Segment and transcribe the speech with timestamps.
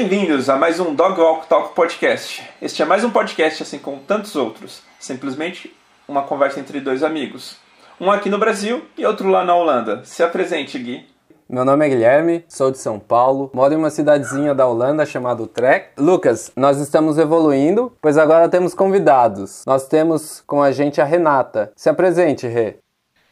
[0.00, 2.48] Bem-vindos a mais um Dog Walk Talk Podcast.
[2.62, 4.80] Este é mais um podcast, assim como tantos outros.
[5.00, 5.74] Simplesmente
[6.06, 7.56] uma conversa entre dois amigos.
[8.00, 10.04] Um aqui no Brasil e outro lá na Holanda.
[10.04, 11.04] Se apresente, Gui.
[11.48, 15.42] Meu nome é Guilherme, sou de São Paulo, moro em uma cidadezinha da Holanda chamada
[15.42, 15.88] Utrecht.
[15.98, 19.64] Lucas, nós estamos evoluindo, pois agora temos convidados.
[19.66, 21.72] Nós temos com a gente a Renata.
[21.74, 22.76] Se apresente, Rê.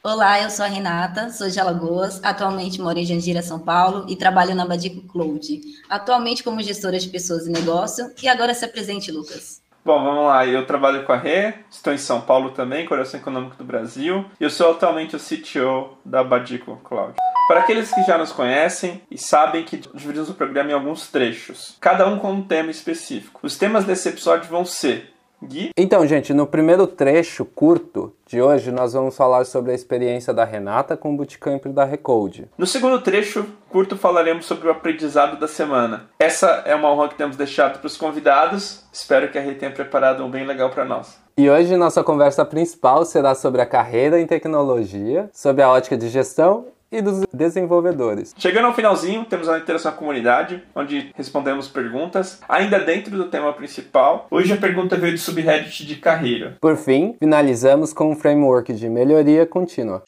[0.09, 4.15] Olá, eu sou a Renata, sou de Alagoas, atualmente moro em Jandira, São Paulo e
[4.15, 8.13] trabalho na Badico Cloud, atualmente como gestora de pessoas e negócio.
[8.23, 9.61] E agora se apresente, Lucas.
[9.85, 10.47] Bom, vamos lá.
[10.47, 14.45] Eu trabalho com a Rê, estou em São Paulo também, Coração Econômico do Brasil, e
[14.45, 17.15] eu sou atualmente o CTO da Badico Cloud.
[17.49, 21.77] Para aqueles que já nos conhecem e sabem que dividimos o programa em alguns trechos,
[21.81, 23.41] cada um com um tema específico.
[23.43, 25.71] Os temas desse episódio vão ser Gui?
[25.77, 30.45] Então, gente, no primeiro trecho curto de hoje, nós vamos falar sobre a experiência da
[30.45, 32.49] Renata com o Bootcamp da Recode.
[32.57, 36.09] No segundo trecho curto, falaremos sobre o aprendizado da semana.
[36.19, 38.85] Essa é uma honra que temos deixado para os convidados.
[38.93, 41.19] Espero que a Rê tenha preparado um bem legal para nós.
[41.39, 46.09] E hoje nossa conversa principal será sobre a carreira em tecnologia, sobre a ótica de
[46.09, 46.67] gestão
[46.97, 48.35] e dos desenvolvedores.
[48.39, 53.27] Chegando ao finalzinho, temos a interação com a comunidade, onde respondemos perguntas, ainda dentro do
[53.27, 54.27] tema principal.
[54.31, 56.57] Hoje a pergunta veio do subreddit de carreira.
[56.61, 60.03] Por fim, finalizamos com um framework de melhoria contínua.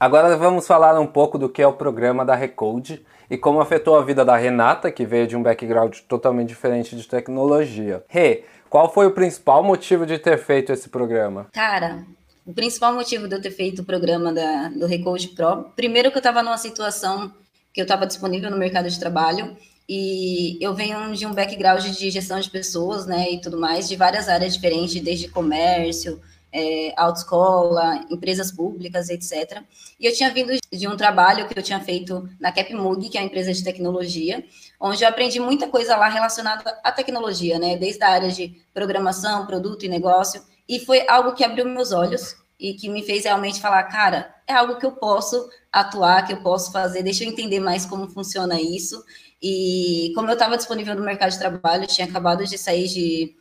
[0.00, 3.96] Agora vamos falar um pouco do que é o programa da Recode e como afetou
[3.96, 8.04] a vida da Renata, que veio de um background totalmente diferente de tecnologia.
[8.08, 11.46] Rê, qual foi o principal motivo de ter feito esse programa?
[11.52, 12.04] Cara,
[12.44, 16.16] o principal motivo de eu ter feito o programa da, do Recode Pro, primeiro que
[16.16, 17.32] eu estava numa situação
[17.72, 19.56] que eu estava disponível no mercado de trabalho
[19.88, 23.94] e eu venho de um background de gestão de pessoas, né, e tudo mais, de
[23.94, 26.20] várias áreas diferentes, desde comércio,
[26.52, 29.62] é, autoescola, empresas públicas, etc.
[30.00, 33.20] E eu tinha vindo de um trabalho que eu tinha feito na Capmug, que é
[33.20, 34.44] uma empresa de tecnologia,
[34.80, 37.76] onde eu aprendi muita coisa lá relacionada à tecnologia, né?
[37.76, 40.42] Desde a área de programação, produto e negócio.
[40.68, 44.54] E foi algo que abriu meus olhos e que me fez realmente falar, cara, é
[44.54, 48.60] algo que eu posso atuar, que eu posso fazer, deixa eu entender mais como funciona
[48.60, 49.02] isso.
[49.42, 53.36] E como eu estava disponível no mercado de trabalho, tinha acabado de sair de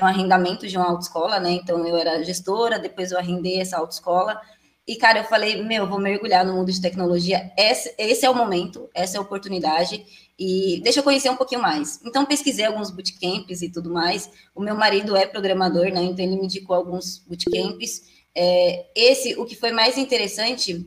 [0.00, 1.50] um arrendamento de uma autoescola, né?
[1.50, 4.40] Então eu era gestora, depois eu arrendei essa autoescola.
[4.86, 7.50] E, cara, eu falei, meu, vou mergulhar no mundo de tecnologia.
[7.56, 10.04] Esse, esse é o momento, essa é a oportunidade.
[10.38, 12.00] E deixa eu conhecer um pouquinho mais.
[12.04, 14.28] Então, pesquisei alguns bootcamps e tudo mais.
[14.54, 16.02] O meu marido é programador, né?
[16.02, 18.02] Então, ele me indicou alguns bootcamps.
[18.34, 20.84] É, esse, o que foi mais interessante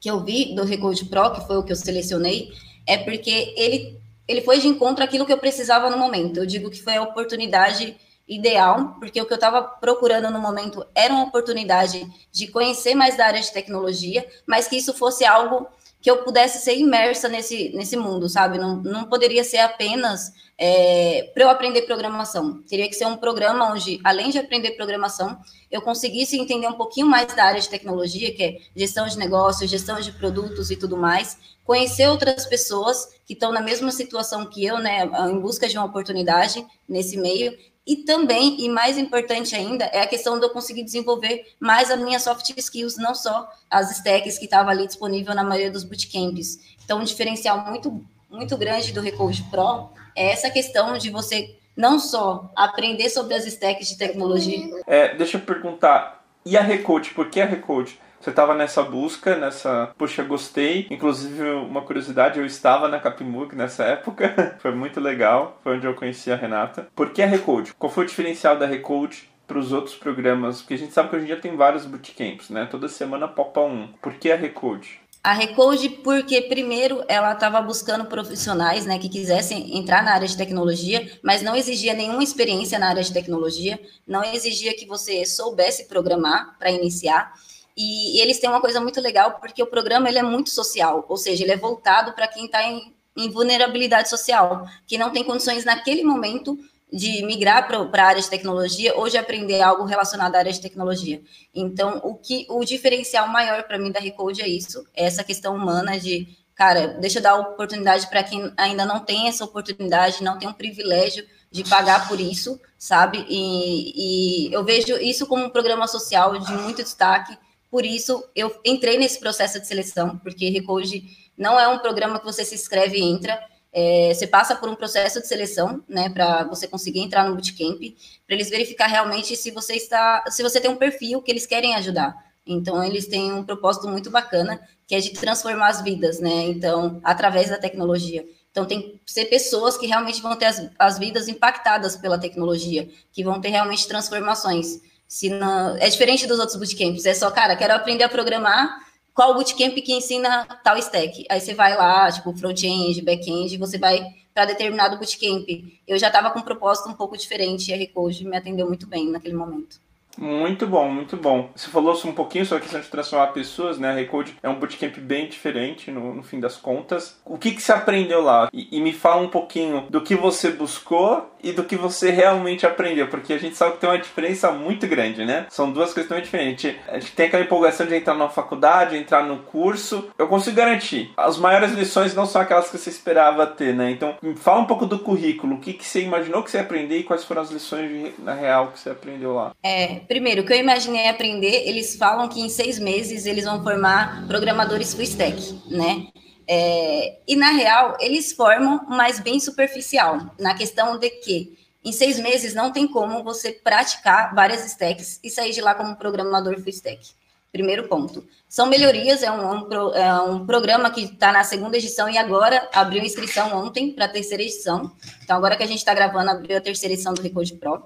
[0.00, 2.50] que eu vi do Recode Pro, que foi o que eu selecionei,
[2.86, 6.38] é porque ele, ele foi de encontro àquilo que eu precisava no momento.
[6.38, 7.96] Eu digo que foi a oportunidade
[8.30, 13.16] ideal, porque o que eu estava procurando no momento era uma oportunidade de conhecer mais
[13.16, 15.66] da área de tecnologia, mas que isso fosse algo
[16.00, 18.56] que eu pudesse ser imersa nesse, nesse mundo, sabe?
[18.56, 20.32] Não, não poderia ser apenas
[20.62, 22.62] é, para eu aprender programação.
[22.68, 25.40] Teria que ser um programa onde, além de aprender programação,
[25.70, 29.70] eu conseguisse entender um pouquinho mais da área de tecnologia, que é gestão de negócios,
[29.70, 34.62] gestão de produtos e tudo mais, conhecer outras pessoas que estão na mesma situação que
[34.62, 37.56] eu, né, em busca de uma oportunidade nesse meio,
[37.86, 41.98] e também, e mais importante ainda, é a questão de eu conseguir desenvolver mais as
[41.98, 46.58] minhas soft skills, não só as stacks que estavam ali disponível na maioria dos bootcamps.
[46.84, 51.98] Então, um diferencial muito, muito grande do Recode Pro é essa questão de você não
[51.98, 54.68] só aprender sobre as stacks de tecnologia.
[54.86, 57.10] É, deixa eu perguntar, e a Recode?
[57.10, 57.98] Por que a Recode?
[58.20, 59.92] Você estava nessa busca, nessa.
[59.96, 60.86] Poxa, gostei.
[60.90, 64.56] Inclusive, uma curiosidade, eu estava na Capimug nessa época.
[64.60, 65.58] foi muito legal.
[65.62, 66.86] Foi onde eu conheci a Renata.
[66.94, 67.72] Por que a Recode?
[67.78, 70.60] Qual foi o diferencial da Recode para os outros programas?
[70.60, 72.68] Porque a gente sabe que hoje em dia tem vários bootcamps, né?
[72.70, 73.88] Toda semana popa um.
[74.02, 74.99] Por que a Recode?
[75.22, 80.34] A Recode, porque primeiro ela estava buscando profissionais né, que quisessem entrar na área de
[80.34, 85.86] tecnologia, mas não exigia nenhuma experiência na área de tecnologia, não exigia que você soubesse
[85.88, 87.34] programar para iniciar.
[87.76, 91.04] E, e, eles têm uma coisa muito legal, porque o programa ele é muito social,
[91.06, 95.22] ou seja, ele é voltado para quem está em, em, vulnerabilidade social, que não tem
[95.22, 96.58] condições naquele momento
[96.92, 100.60] de migrar para a área de tecnologia ou de aprender algo relacionado à área de
[100.60, 101.22] tecnologia.
[101.54, 105.54] Então, o que o diferencial maior para mim da Recode é isso, é essa questão
[105.54, 110.38] humana de, cara, deixa eu dar oportunidade para quem ainda não tem essa oportunidade, não
[110.38, 113.24] tem um privilégio de pagar por isso, sabe?
[113.28, 117.36] E, e eu vejo isso como um programa social de muito destaque,
[117.70, 121.04] por isso, eu entrei nesse processo de seleção, porque Recode
[121.38, 123.40] não é um programa que você se inscreve e entra.
[123.72, 127.80] É, você passa por um processo de seleção, né, para você conseguir entrar no bootcamp,
[128.26, 131.74] para eles verificar realmente se você está, se você tem um perfil que eles querem
[131.76, 132.16] ajudar.
[132.46, 136.48] Então, eles têm um propósito muito bacana, que é de transformar as vidas, né?
[136.48, 138.26] Então, através da tecnologia.
[138.50, 142.88] Então, tem que ser pessoas que realmente vão ter as, as vidas impactadas pela tecnologia,
[143.12, 144.80] que vão ter realmente transformações.
[145.06, 148.80] Se não, é diferente dos outros bootcamps, é só, cara, quero aprender a programar,
[149.20, 151.26] qual bootcamp que ensina tal stack?
[151.28, 154.02] Aí você vai lá, tipo, front-end, back-end, você vai
[154.32, 155.46] para determinado bootcamp.
[155.86, 158.86] Eu já estava com um propósito um pouco diferente e a Recode me atendeu muito
[158.86, 159.78] bem naquele momento.
[160.18, 161.50] Muito bom, muito bom.
[161.54, 163.90] Você falou um pouquinho sobre a questão de transformar pessoas, né?
[163.90, 167.18] A Recode é um bootcamp bem diferente no, no fim das contas.
[167.24, 168.48] O que, que você aprendeu lá?
[168.52, 172.66] E, e, me fala um pouquinho do que você buscou e do que você realmente
[172.66, 175.46] aprendeu, porque a gente sabe que tem uma diferença muito grande, né?
[175.48, 176.74] São duas questões diferentes.
[176.88, 180.10] A gente tem aquela empolgação de entrar na faculdade, entrar no curso.
[180.18, 183.90] Eu consigo garantir, as maiores lições não são aquelas que você esperava ter, né?
[183.90, 185.56] Então, me fala um pouco do currículo.
[185.56, 188.34] O que, que você imaginou que você ia aprender e quais foram as lições na
[188.34, 189.52] real que você aprendeu lá?
[189.62, 193.62] É, primeiro, o que eu imaginei aprender, eles falam que em seis meses eles vão
[193.62, 196.08] formar programadores full stack, né?
[196.46, 202.18] É, e na real, eles formam, mas bem superficial, na questão de que em seis
[202.18, 206.70] meses não tem como você praticar várias stacks e sair de lá como programador full
[206.70, 207.12] stack.
[207.52, 208.24] Primeiro ponto.
[208.48, 212.68] São melhorias, é um, um, é um programa que está na segunda edição e agora
[212.72, 214.92] abriu inscrição ontem para a terceira edição.
[215.22, 217.82] Então, agora que a gente está gravando, abriu a terceira edição do Recode Pro.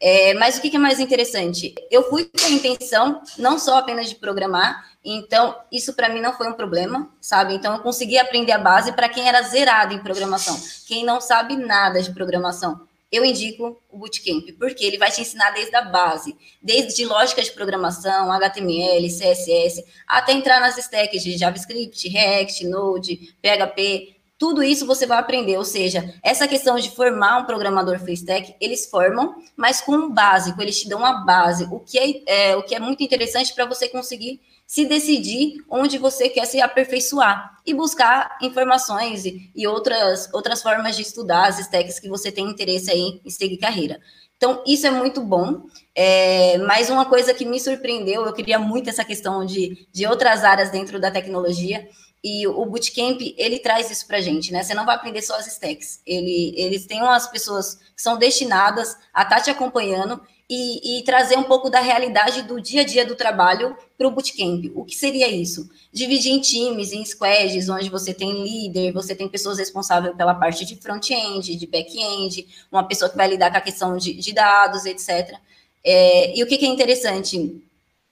[0.00, 1.74] É, mas o que, é mais interessante?
[1.90, 6.32] Eu fui com a intenção não só apenas de programar, então isso para mim não
[6.32, 7.54] foi um problema, sabe?
[7.54, 10.56] Então eu consegui aprender a base para quem era zerado em programação,
[10.86, 12.86] quem não sabe nada de programação.
[13.10, 17.50] Eu indico o Bootcamp, porque ele vai te ensinar desde a base, desde lógica de
[17.52, 25.04] programação, HTML, CSS, até entrar nas stacks de JavaScript, React, Node, PHP, tudo isso você
[25.04, 29.80] vai aprender, ou seja, essa questão de formar um programador full stack, eles formam, mas
[29.80, 32.78] com um básico, eles te dão uma base, o que é, é o que é
[32.78, 39.24] muito interessante para você conseguir se decidir onde você quer se aperfeiçoar e buscar informações
[39.24, 43.30] e, e outras, outras formas de estudar as stacks que você tem interesse aí em
[43.30, 43.98] seguir carreira.
[44.36, 45.62] Então, isso é muito bom.
[45.94, 50.44] É, mas uma coisa que me surpreendeu, eu queria muito essa questão de, de outras
[50.44, 51.88] áreas dentro da tecnologia,
[52.22, 54.62] e o Bootcamp, ele traz isso pra gente, né?
[54.62, 56.00] Você não vai aprender só as stacks.
[56.04, 60.20] Ele, eles têm umas pessoas que são destinadas a estar tá te acompanhando
[60.50, 64.10] e, e, trazer um pouco da realidade do dia a dia do trabalho para o
[64.10, 64.72] Bootcamp.
[64.74, 65.68] O que seria isso?
[65.92, 70.64] Dividir em times, em squads, onde você tem líder, você tem pessoas responsáveis pela parte
[70.64, 74.86] de front-end, de back-end, uma pessoa que vai lidar com a questão de, de dados,
[74.86, 75.38] etc.
[75.84, 77.62] É, e o que, que é interessante?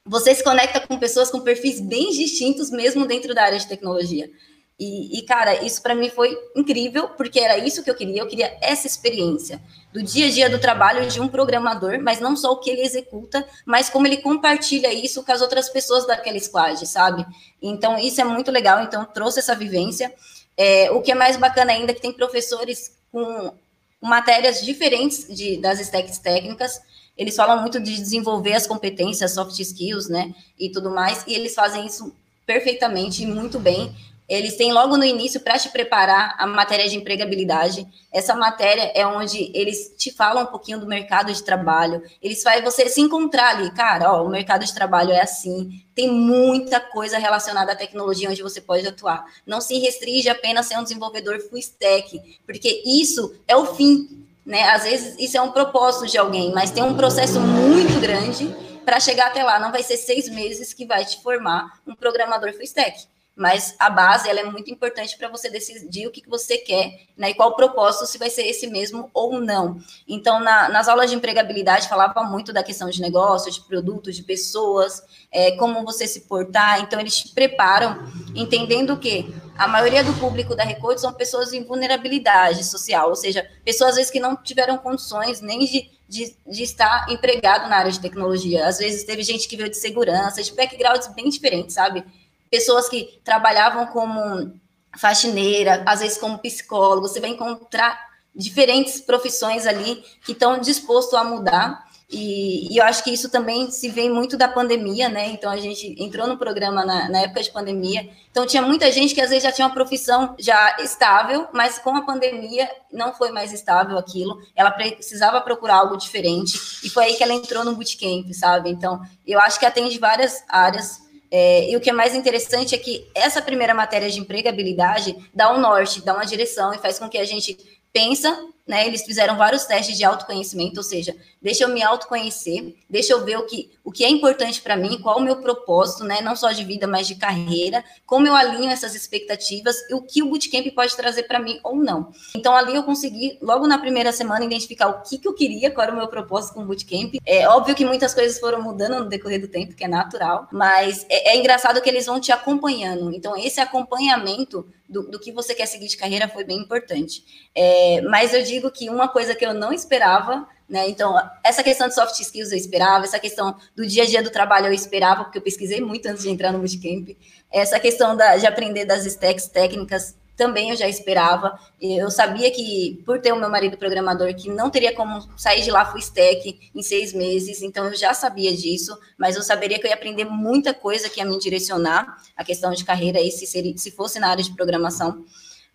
[0.06, 4.30] Você se conecta com pessoas com perfis bem distintos, mesmo dentro da área de tecnologia.
[4.78, 8.20] E, e cara, isso para mim foi incrível, porque era isso que eu queria.
[8.20, 9.60] Eu queria essa experiência
[9.92, 12.82] do dia a dia do trabalho de um programador, mas não só o que ele
[12.82, 17.26] executa, mas como ele compartilha isso com as outras pessoas daquela squad, sabe?
[17.60, 18.82] Então, isso é muito legal.
[18.82, 20.14] Então, trouxe essa vivência.
[20.56, 23.52] É, o que é mais bacana ainda é que tem professores com
[24.00, 26.80] matérias diferentes de, das stacks técnicas,
[27.16, 31.54] eles falam muito de desenvolver as competências, soft skills, né, e tudo mais, e eles
[31.54, 32.14] fazem isso
[32.44, 33.94] perfeitamente e muito bem.
[34.28, 37.86] Eles têm logo no início para te preparar a matéria de empregabilidade.
[38.12, 42.02] Essa matéria é onde eles te falam um pouquinho do mercado de trabalho.
[42.20, 45.80] Eles fazem você se encontrar ali, cara, ó, o mercado de trabalho é assim.
[45.94, 49.24] Tem muita coisa relacionada à tecnologia onde você pode atuar.
[49.46, 54.25] Não se restringe apenas a ser um desenvolvedor full stack, porque isso é o fim
[54.46, 54.62] né?
[54.70, 59.00] Às vezes isso é um propósito de alguém, mas tem um processo muito grande para
[59.00, 59.58] chegar até lá.
[59.58, 63.06] Não vai ser seis meses que vai te formar um programador full stack
[63.36, 67.00] mas a base ela é muito importante para você decidir o que, que você quer,
[67.14, 69.78] né, e qual propósito, se vai ser esse mesmo ou não.
[70.08, 74.22] Então, na, nas aulas de empregabilidade, falava muito da questão de negócio, de produtos, de
[74.22, 76.80] pessoas, é, como você se portar.
[76.80, 81.62] Então, eles te preparam, entendendo que a maioria do público da Recorde são pessoas em
[81.62, 86.62] vulnerabilidade social, ou seja, pessoas às vezes que não tiveram condições nem de, de, de
[86.62, 88.66] estar empregado na área de tecnologia.
[88.66, 92.02] Às vezes teve gente que veio de segurança, de backgrounds bem diferentes, sabe?
[92.50, 94.52] Pessoas que trabalhavam como
[94.96, 101.24] faxineira, às vezes como psicólogo, você vai encontrar diferentes profissões ali que estão dispostos a
[101.24, 101.86] mudar.
[102.08, 105.26] E, e, eu acho que isso também se vem muito da pandemia, né?
[105.30, 108.08] Então a gente entrou no programa na, na, época de pandemia.
[108.30, 111.96] Então tinha muita gente que às vezes já tinha uma profissão já estável, mas com
[111.96, 114.38] a pandemia não foi mais estável aquilo.
[114.54, 116.56] Ela precisava procurar algo diferente.
[116.84, 118.70] E foi aí que ela entrou no bootcamp, sabe?
[118.70, 122.78] Então eu acho que atende várias áreas é, e o que é mais interessante é
[122.78, 127.08] que essa primeira matéria de empregabilidade dá um norte, dá uma direção e faz com
[127.08, 127.56] que a gente
[127.92, 128.86] pensa né?
[128.86, 133.38] Eles fizeram vários testes de autoconhecimento, ou seja, deixa eu me autoconhecer, deixa eu ver
[133.38, 136.20] o que, o que é importante para mim, qual o meu propósito, né?
[136.20, 140.22] Não só de vida, mas de carreira, como eu alinho essas expectativas e o que
[140.22, 142.10] o bootcamp pode trazer para mim ou não.
[142.34, 145.84] Então ali eu consegui logo na primeira semana identificar o que, que eu queria, qual
[145.84, 147.14] era o meu propósito com o bootcamp.
[147.24, 151.06] É óbvio que muitas coisas foram mudando no decorrer do tempo, que é natural, mas
[151.08, 153.12] é, é engraçado que eles vão te acompanhando.
[153.12, 157.24] Então esse acompanhamento do, do, que você quer seguir de carreira foi bem importante.
[157.54, 160.88] É, mas eu digo que uma coisa que eu não esperava, né?
[160.88, 164.30] Então, essa questão de soft skills eu esperava, essa questão do dia a dia do
[164.30, 167.16] trabalho eu esperava, porque eu pesquisei muito antes de entrar no bootcamp.
[167.52, 171.58] Essa questão da, de aprender das stacks técnicas também eu já esperava.
[171.80, 175.70] Eu sabia que, por ter o meu marido programador, que não teria como sair de
[175.70, 179.86] lá full stack em seis meses, então eu já sabia disso, mas eu saberia que
[179.86, 183.46] eu ia aprender muita coisa que ia me direcionar a questão de carreira aí, se,
[183.46, 185.24] seria, se fosse na área de programação.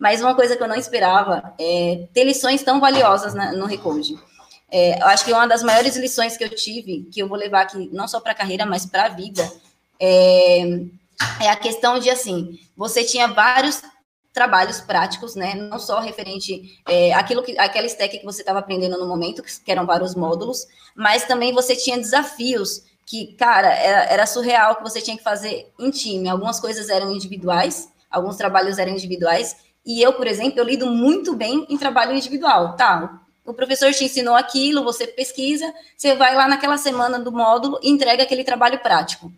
[0.02, 4.18] Mas uma coisa que eu não esperava é ter lições tão valiosas na, no Recode.
[4.68, 7.60] É, eu acho que uma das maiores lições que eu tive, que eu vou levar
[7.60, 9.48] aqui não só para a carreira, mas para a vida,
[10.00, 10.62] é,
[11.42, 13.80] é a questão de assim, você tinha vários
[14.32, 15.54] trabalhos práticos, né?
[15.54, 19.70] Não só referente é, aquilo que aquela stack que você estava aprendendo no momento, que,
[19.70, 20.66] eram vários módulos,
[20.96, 25.70] mas também você tinha desafios que, cara, era, era surreal que você tinha que fazer
[25.78, 26.28] em time.
[26.28, 31.34] Algumas coisas eram individuais, alguns trabalhos eram individuais, e eu, por exemplo, eu lido muito
[31.34, 33.20] bem em trabalho individual, tá?
[33.44, 37.90] O professor te ensinou aquilo, você pesquisa, você vai lá naquela semana do módulo e
[37.90, 39.32] entrega aquele trabalho prático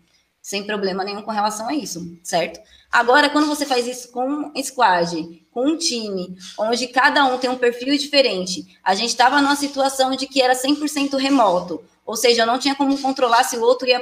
[0.45, 2.59] sem problema nenhum com relação a isso, certo?
[2.91, 7.57] Agora, quando você faz isso com squad, com um time, onde cada um tem um
[7.57, 12.45] perfil diferente, a gente estava numa situação de que era 100% remoto, ou seja, eu
[12.45, 13.99] não tinha como controlar se o outro ia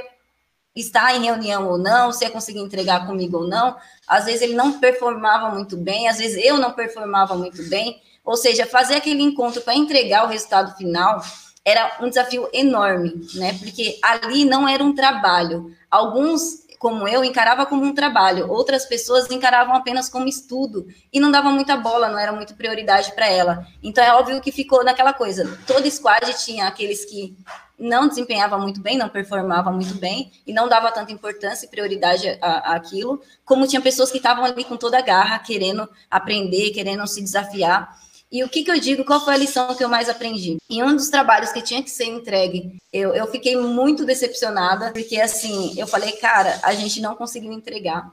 [0.76, 3.76] estar em reunião ou não, se ia conseguir entregar comigo ou não.
[4.08, 8.02] Às vezes ele não performava muito bem, às vezes eu não performava muito bem.
[8.24, 11.22] Ou seja, fazer aquele encontro para entregar o resultado final
[11.66, 13.58] era um desafio enorme, né?
[13.58, 15.74] Porque ali não era um trabalho.
[15.90, 21.32] Alguns, como eu, encarava como um trabalho, outras pessoas encaravam apenas como estudo e não
[21.32, 23.66] dava muita bola, não era muito prioridade para ela.
[23.82, 25.58] Então é óbvio que ficou naquela coisa.
[25.66, 27.38] Todo squad tinha aqueles que
[27.80, 32.38] não desempenhava muito bem, não performava muito bem e não dava tanta importância e prioridade
[32.42, 37.24] àquilo, como tinha pessoas que estavam ali com toda a garra, querendo aprender, querendo se
[37.24, 37.98] desafiar.
[38.34, 39.06] E o que, que eu digo?
[39.06, 40.58] Qual foi a lição que eu mais aprendi?
[40.68, 45.22] Em um dos trabalhos que tinha que ser entregue, eu, eu fiquei muito decepcionada, porque
[45.22, 48.12] assim, eu falei, cara, a gente não conseguiu entregar,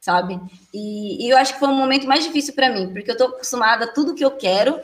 [0.00, 0.40] sabe?
[0.72, 3.24] E, e eu acho que foi um momento mais difícil para mim, porque eu tô
[3.24, 4.80] acostumada a tudo que eu quero,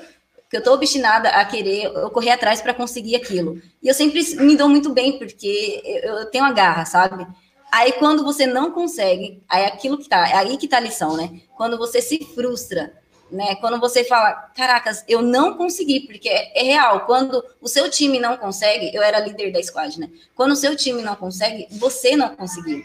[0.51, 3.63] que eu tô obstinada a querer, eu correr atrás para conseguir aquilo.
[3.83, 7.27] E eu sempre me dou muito bem, porque eu, eu tenho a garra, sabe?
[7.73, 10.81] Aí quando você não consegue, aí é aquilo que tá, é aí que tá a
[10.81, 11.41] lição, né?
[11.57, 12.93] Quando você se frustra,
[13.31, 13.57] né?
[13.57, 17.07] Quando você fala, caracas, eu não consegui, porque é, é, real.
[17.07, 20.09] Quando o seu time não consegue, eu era líder da squad, né?
[20.35, 22.83] Quando o seu time não consegue, você não conseguiu.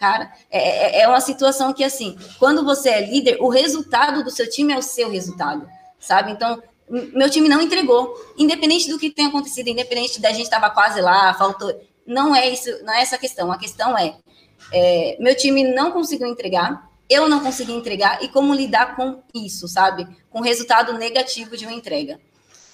[0.00, 4.30] Cara, é, é, é uma situação que, assim, quando você é líder, o resultado do
[4.30, 6.32] seu time é o seu resultado, sabe?
[6.32, 11.00] Então, meu time não entregou, independente do que tenha acontecido, independente da gente estava quase
[11.00, 11.80] lá, faltou.
[12.06, 13.50] Não é isso, não é essa a questão.
[13.50, 14.14] A questão é,
[14.72, 19.68] é meu time não conseguiu entregar, eu não consegui entregar e como lidar com isso,
[19.68, 20.06] sabe?
[20.30, 22.18] Com o resultado negativo de uma entrega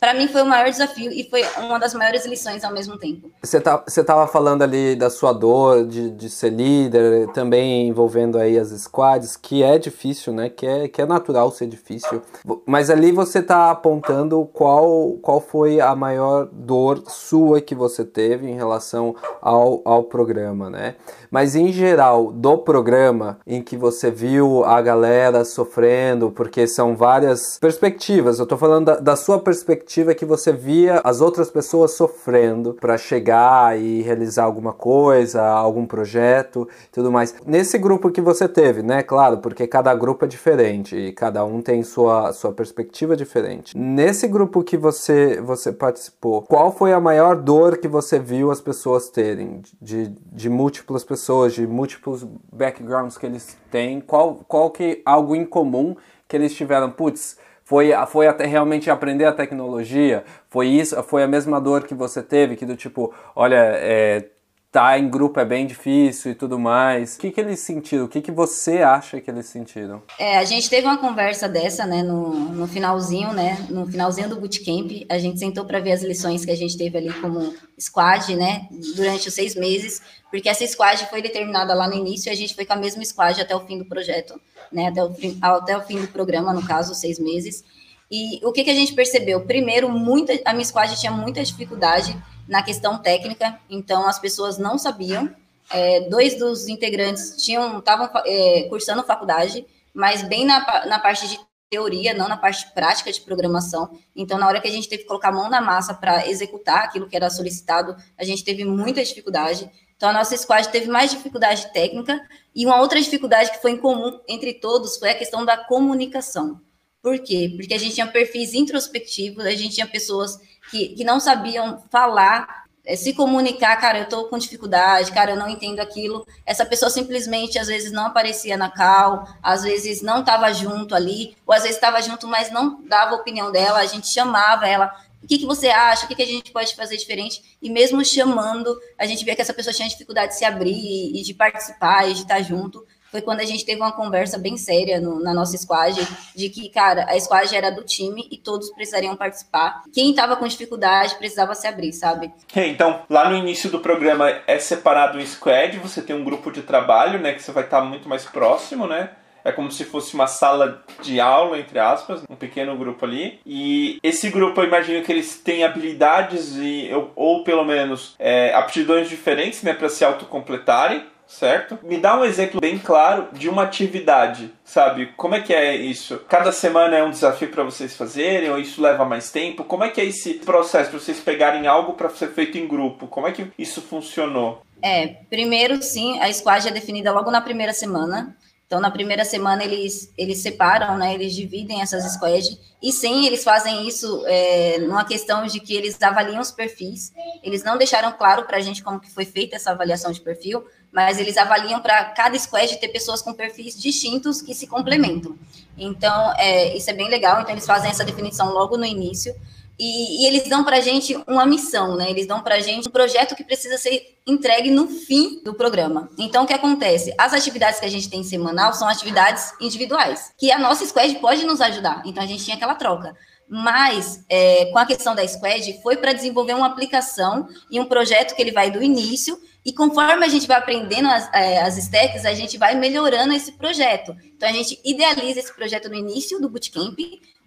[0.00, 3.30] para mim foi o maior desafio e foi uma das maiores lições ao mesmo tempo.
[3.42, 8.58] Você tá, estava falando ali da sua dor de, de ser líder, também envolvendo aí
[8.58, 10.48] as squads, que é difícil, né?
[10.48, 12.22] Que é, que é natural ser difícil.
[12.64, 18.48] Mas ali você está apontando qual, qual foi a maior dor sua que você teve
[18.48, 20.94] em relação ao, ao programa, né?
[21.30, 27.58] Mas em geral, do programa em que você viu a galera sofrendo, porque são várias
[27.58, 31.92] perspectivas, eu estou falando da, da sua perspectiva perspectiva que você via as outras pessoas
[31.92, 37.34] sofrendo para chegar e realizar alguma coisa, algum projeto, tudo mais.
[37.44, 39.02] Nesse grupo que você teve, né?
[39.02, 43.76] Claro, porque cada grupo é diferente e cada um tem sua sua perspectiva diferente.
[43.76, 48.60] Nesse grupo que você você participou, qual foi a maior dor que você viu as
[48.60, 54.00] pessoas terem de, de múltiplas pessoas, de múltiplos backgrounds que eles têm?
[54.00, 55.96] Qual qual que algo em comum
[56.28, 56.92] que eles tiveram?
[56.92, 57.39] Putz,
[57.70, 60.24] foi, foi até realmente aprender a tecnologia?
[60.48, 61.00] Foi isso?
[61.04, 62.56] Foi a mesma dor que você teve?
[62.56, 64.28] Que do tipo, olha, é,
[64.72, 67.14] tá em grupo é bem difícil e tudo mais.
[67.14, 68.06] O que, que eles sentiram?
[68.06, 70.02] O que, que você acha que eles sentiram?
[70.18, 74.40] É, a gente teve uma conversa dessa, né, no, no finalzinho, né, no finalzinho do
[74.40, 75.06] bootcamp.
[75.08, 78.66] A gente sentou para ver as lições que a gente teve ali como squad, né,
[78.96, 82.52] durante os seis meses, porque essa squad foi determinada lá no início e a gente
[82.52, 84.34] foi com a mesma squad até o fim do projeto
[84.72, 87.64] né, até o, até o fim do programa, no caso, seis meses.
[88.10, 89.40] E o que, que a gente percebeu?
[89.42, 92.16] Primeiro, muita, a minha squad tinha muita dificuldade
[92.48, 95.30] na questão técnica, então as pessoas não sabiam.
[95.70, 101.38] É, dois dos integrantes tinham estavam é, cursando faculdade, mas bem na, na parte de
[101.70, 103.96] teoria, não na parte prática de programação.
[104.14, 106.84] Então, na hora que a gente teve que colocar a mão na massa para executar
[106.84, 109.70] aquilo que era solicitado, a gente teve muita dificuldade.
[110.00, 113.76] Então, a nossa squad teve mais dificuldade técnica e uma outra dificuldade que foi em
[113.76, 116.58] comum entre todos foi a questão da comunicação.
[117.02, 117.52] Por quê?
[117.54, 120.40] Porque a gente tinha perfis introspectivos, a gente tinha pessoas
[120.70, 125.36] que, que não sabiam falar é, se comunicar, cara, eu estou com dificuldade, cara, eu
[125.36, 126.26] não entendo aquilo.
[126.46, 131.36] Essa pessoa simplesmente às vezes não aparecia na cal, às vezes não estava junto ali,
[131.46, 133.80] ou às vezes estava junto, mas não dava a opinião dela.
[133.80, 134.90] A gente chamava ela,
[135.22, 136.04] o que, que você acha?
[136.04, 137.56] O que, que a gente pode fazer diferente?
[137.60, 141.22] E mesmo chamando, a gente via que essa pessoa tinha dificuldade de se abrir e
[141.22, 145.00] de participar e de estar junto foi quando a gente teve uma conversa bem séria
[145.00, 146.00] no, na nossa squad,
[146.34, 149.82] de que, cara, a squad era do time e todos precisariam participar.
[149.92, 152.32] Quem estava com dificuldade precisava se abrir, sabe?
[152.54, 156.62] então, lá no início do programa é separado um squad, você tem um grupo de
[156.62, 159.10] trabalho, né, que você vai estar muito mais próximo, né?
[159.44, 163.40] É como se fosse uma sala de aula, entre aspas, um pequeno grupo ali.
[163.46, 169.08] E esse grupo, eu imagino que eles têm habilidades e, ou, pelo menos é, aptidões
[169.08, 171.78] diferentes, né, para se autocompletarem certo?
[171.82, 175.12] Me dá um exemplo bem claro de uma atividade, sabe?
[175.16, 176.18] Como é que é isso?
[176.28, 179.62] Cada semana é um desafio para vocês fazerem ou isso leva mais tempo?
[179.62, 183.06] Como é que é esse processo para vocês pegarem algo para ser feito em grupo?
[183.06, 184.62] Como é que isso funcionou?
[184.82, 188.36] É, primeiro sim, a squad é definida logo na primeira semana.
[188.70, 191.12] Então, na primeira semana, eles, eles separam, né?
[191.12, 192.56] Eles dividem essas squads.
[192.80, 197.12] E sim, eles fazem isso é, numa questão de que eles avaliam os perfis.
[197.42, 200.64] Eles não deixaram claro para a gente como que foi feita essa avaliação de perfil,
[200.92, 205.36] mas eles avaliam para cada squad ter pessoas com perfis distintos que se complementam.
[205.76, 207.40] Então, é, isso é bem legal.
[207.40, 209.34] Então, eles fazem essa definição logo no início.
[209.82, 212.10] E, e, eles dão para a gente uma missão, né?
[212.10, 216.10] Eles dão para a gente um projeto que precisa ser entregue no fim do programa.
[216.18, 217.14] Então, o que acontece?
[217.16, 221.46] As atividades que a gente tem semanal são atividades individuais, que a nossa squad pode
[221.46, 222.02] nos ajudar.
[222.04, 223.16] Então, a gente tinha aquela troca.
[223.48, 228.36] Mas, é, com a questão da squad, foi para desenvolver uma aplicação e um projeto
[228.36, 232.26] que ele vai do início e conforme a gente vai aprendendo as, é, as stacks,
[232.26, 234.14] a gente vai melhorando esse projeto.
[234.36, 236.98] Então, a gente idealiza esse projeto no início do bootcamp,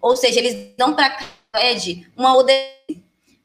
[0.02, 1.16] ou seja, eles dão para
[1.54, 2.98] pede uma ODS,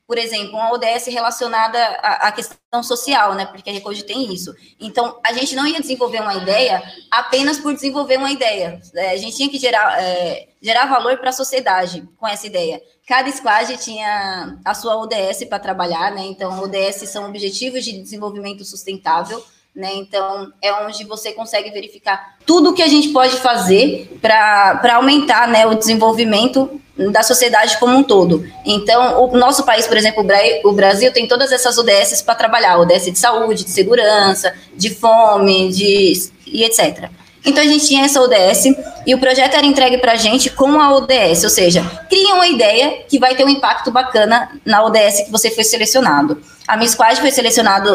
[0.07, 3.45] por exemplo, uma ODS relacionada à, questão social, né?
[3.45, 4.55] Porque a Recode tem isso.
[4.81, 8.81] Então, a gente não ia desenvolver uma ideia apenas por desenvolver uma ideia.
[8.95, 12.81] É, a gente tinha que gerar, é, gerar valor para a sociedade com essa ideia.
[13.07, 16.23] Cada squad tinha a sua ODS para trabalhar, né?
[16.25, 19.45] Então, ODS são Objetivos de Desenvolvimento Sustentável.
[19.75, 19.95] Né?
[19.95, 25.47] Então, é onde você consegue verificar tudo o que a gente pode fazer para aumentar
[25.47, 26.81] né, o desenvolvimento
[27.13, 28.45] da sociedade como um todo.
[28.65, 30.27] Então, o nosso país, por exemplo,
[30.65, 35.71] o Brasil, tem todas essas ODS para trabalhar: ODS de saúde, de segurança, de fome,
[35.71, 37.09] de e etc.
[37.45, 40.81] Então a gente tinha essa ODS e o projeto era entregue para a gente com
[40.81, 45.23] a ODS, ou seja, cria uma ideia que vai ter um impacto bacana na ODS
[45.25, 46.43] que você foi selecionado.
[46.67, 47.89] A minha squad foi selecionado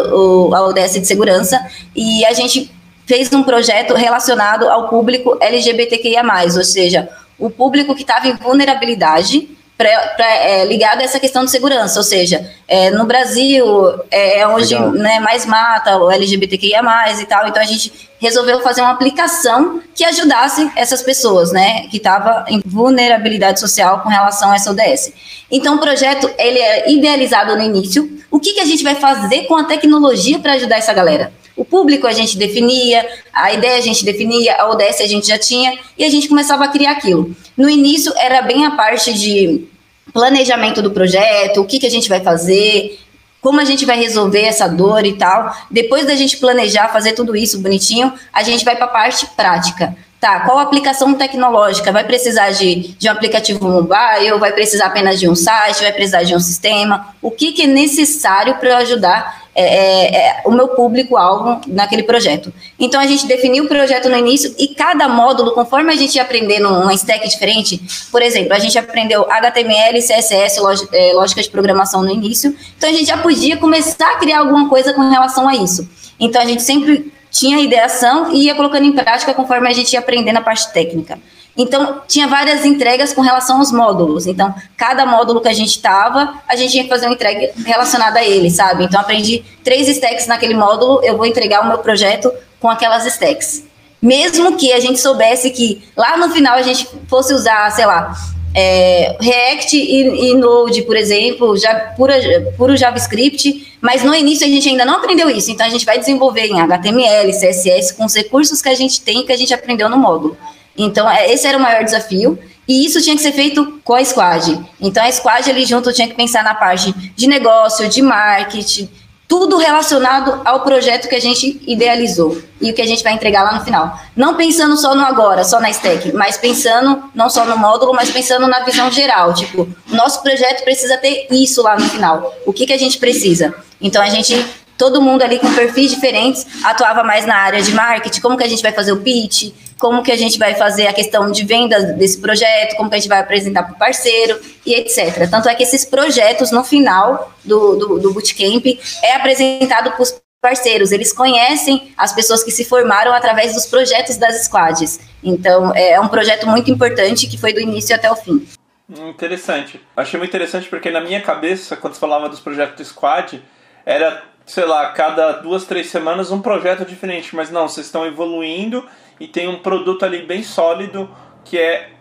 [0.56, 1.64] a ODS de segurança
[1.96, 2.72] e a gente
[3.06, 6.24] fez um projeto relacionado ao público LGBTQIA+,
[6.56, 11.44] ou seja, o público que estava em vulnerabilidade pra, pra, é, ligado a essa questão
[11.44, 13.66] de segurança, ou seja, é, no Brasil
[14.12, 16.82] é, é onde né, mais mata o LGBTQIA+,
[17.20, 21.98] e tal, então a gente resolveu fazer uma aplicação que ajudasse essas pessoas, né, que
[21.98, 25.12] estavam em vulnerabilidade social com relação a essa ODS.
[25.52, 29.44] Então o projeto, ele é idealizado no início, o que, que a gente vai fazer
[29.44, 31.32] com a tecnologia para ajudar essa galera?
[31.56, 35.38] O público a gente definia, a ideia a gente definia, a ODS a gente já
[35.38, 37.36] tinha, e a gente começava a criar aquilo.
[37.56, 39.68] No início era bem a parte de
[40.12, 43.00] planejamento do projeto, o que, que a gente vai fazer,
[43.42, 45.56] como a gente vai resolver essa dor e tal.
[45.70, 49.96] Depois da gente planejar, fazer tudo isso bonitinho, a gente vai para a parte prática.
[50.20, 51.92] Tá, qual aplicação tecnológica?
[51.92, 54.40] Vai precisar de, de um aplicativo mobile?
[54.40, 55.82] Vai precisar apenas de um site?
[55.82, 57.14] Vai precisar de um sistema?
[57.22, 62.52] O que, que é necessário para ajudar é, é, é, o meu público-alvo naquele projeto.
[62.80, 66.24] Então, a gente definiu o projeto no início e cada módulo, conforme a gente ia
[66.24, 70.60] aprendendo uma stack diferente, por exemplo, a gente aprendeu HTML, CSS,
[70.92, 74.68] é, lógica de programação no início, então a gente já podia começar a criar alguma
[74.68, 75.88] coisa com relação a isso.
[76.20, 80.00] Então, a gente sempre tinha ideação e ia colocando em prática conforme a gente ia
[80.00, 81.20] aprendendo a parte técnica.
[81.56, 84.26] Então, tinha várias entregas com relação aos módulos.
[84.26, 88.20] Então, cada módulo que a gente estava, a gente tinha que fazer uma entrega relacionada
[88.20, 88.86] a ele, sabe?
[88.86, 93.64] Então, aprendi três stacks naquele módulo, eu vou entregar o meu projeto com aquelas stacks.
[94.02, 98.14] Mesmo que a gente soubesse que lá no final a gente fosse usar, sei lá,
[98.56, 102.16] é, React e, e, Node, por exemplo, já pura,
[102.58, 105.98] puro JavaScript, mas no início a gente ainda não aprendeu isso, então a gente vai
[105.98, 109.90] desenvolver em HTML, CSS, com os recursos que a gente tem, que a gente aprendeu
[109.90, 110.38] no módulo.
[110.78, 112.38] Então, é, esse era o maior desafio.
[112.68, 114.58] E isso tinha que ser feito com a squad.
[114.80, 118.90] Então, a squad ali junto tinha que pensar na parte de negócio, de marketing,
[119.28, 123.44] tudo relacionado ao projeto que a gente idealizou e o que a gente vai entregar
[123.44, 124.00] lá no final.
[124.16, 128.12] Não pensando só no agora, só na stack, mas pensando não só no módulo, mas
[128.12, 129.34] pensando na visão geral.
[129.34, 132.34] Tipo, nosso projeto precisa ter isso lá no final.
[132.46, 133.54] O que, que a gente precisa?
[133.82, 134.36] Então, a gente
[134.84, 138.50] todo mundo ali com perfis diferentes atuava mais na área de marketing, como que a
[138.50, 141.82] gente vai fazer o pitch, como que a gente vai fazer a questão de venda
[141.94, 145.30] desse projeto, como que a gente vai apresentar para o parceiro e etc.
[145.32, 148.66] Tanto é que esses projetos, no final do, do, do bootcamp,
[149.02, 154.18] é apresentado para os parceiros, eles conhecem as pessoas que se formaram através dos projetos
[154.18, 155.00] das squads.
[155.24, 158.46] Então, é um projeto muito importante que foi do início até o fim.
[158.90, 159.80] Interessante.
[159.96, 163.42] Achei muito interessante porque na minha cabeça, quando você falava dos projetos do squad,
[163.86, 168.86] era sei lá, cada duas, três semanas um projeto diferente, mas não, vocês estão evoluindo
[169.20, 171.10] e tem um produto ali bem sólido
[171.46, 171.92] que é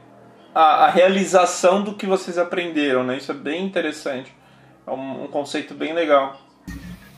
[0.54, 3.16] a, a realização do que vocês aprenderam, né?
[3.16, 4.34] Isso é bem interessante,
[4.86, 6.40] é um, um conceito bem legal.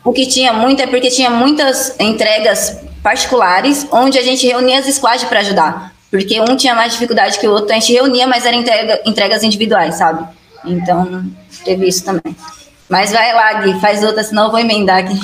[0.05, 4.87] O que tinha muito é porque tinha muitas entregas particulares onde a gente reunia as
[4.87, 5.95] squads para ajudar.
[6.11, 9.43] Porque um tinha mais dificuldade que o outro, a gente reunia, mas eram entrega, entregas
[9.43, 10.25] individuais, sabe?
[10.65, 11.25] Então,
[11.65, 12.37] teve isso também.
[12.89, 15.19] Mas vai lá, Gui, faz outra, senão eu vou emendar aqui.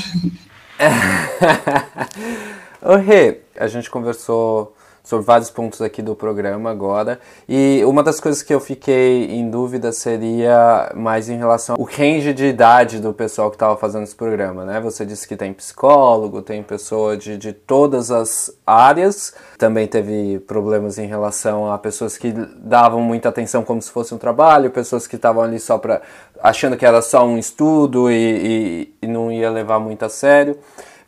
[2.82, 4.74] Ô Rê, a gente conversou
[5.10, 7.18] sobre vários pontos aqui do programa agora.
[7.48, 12.32] E uma das coisas que eu fiquei em dúvida seria mais em relação ao range
[12.32, 14.80] de idade do pessoal que estava fazendo esse programa, né?
[14.80, 19.34] Você disse que tem psicólogo, tem pessoa de, de todas as áreas.
[19.58, 24.18] Também teve problemas em relação a pessoas que davam muita atenção como se fosse um
[24.18, 26.02] trabalho, pessoas que estavam ali só para
[26.40, 30.56] achando que era só um estudo e, e, e não ia levar muito a sério.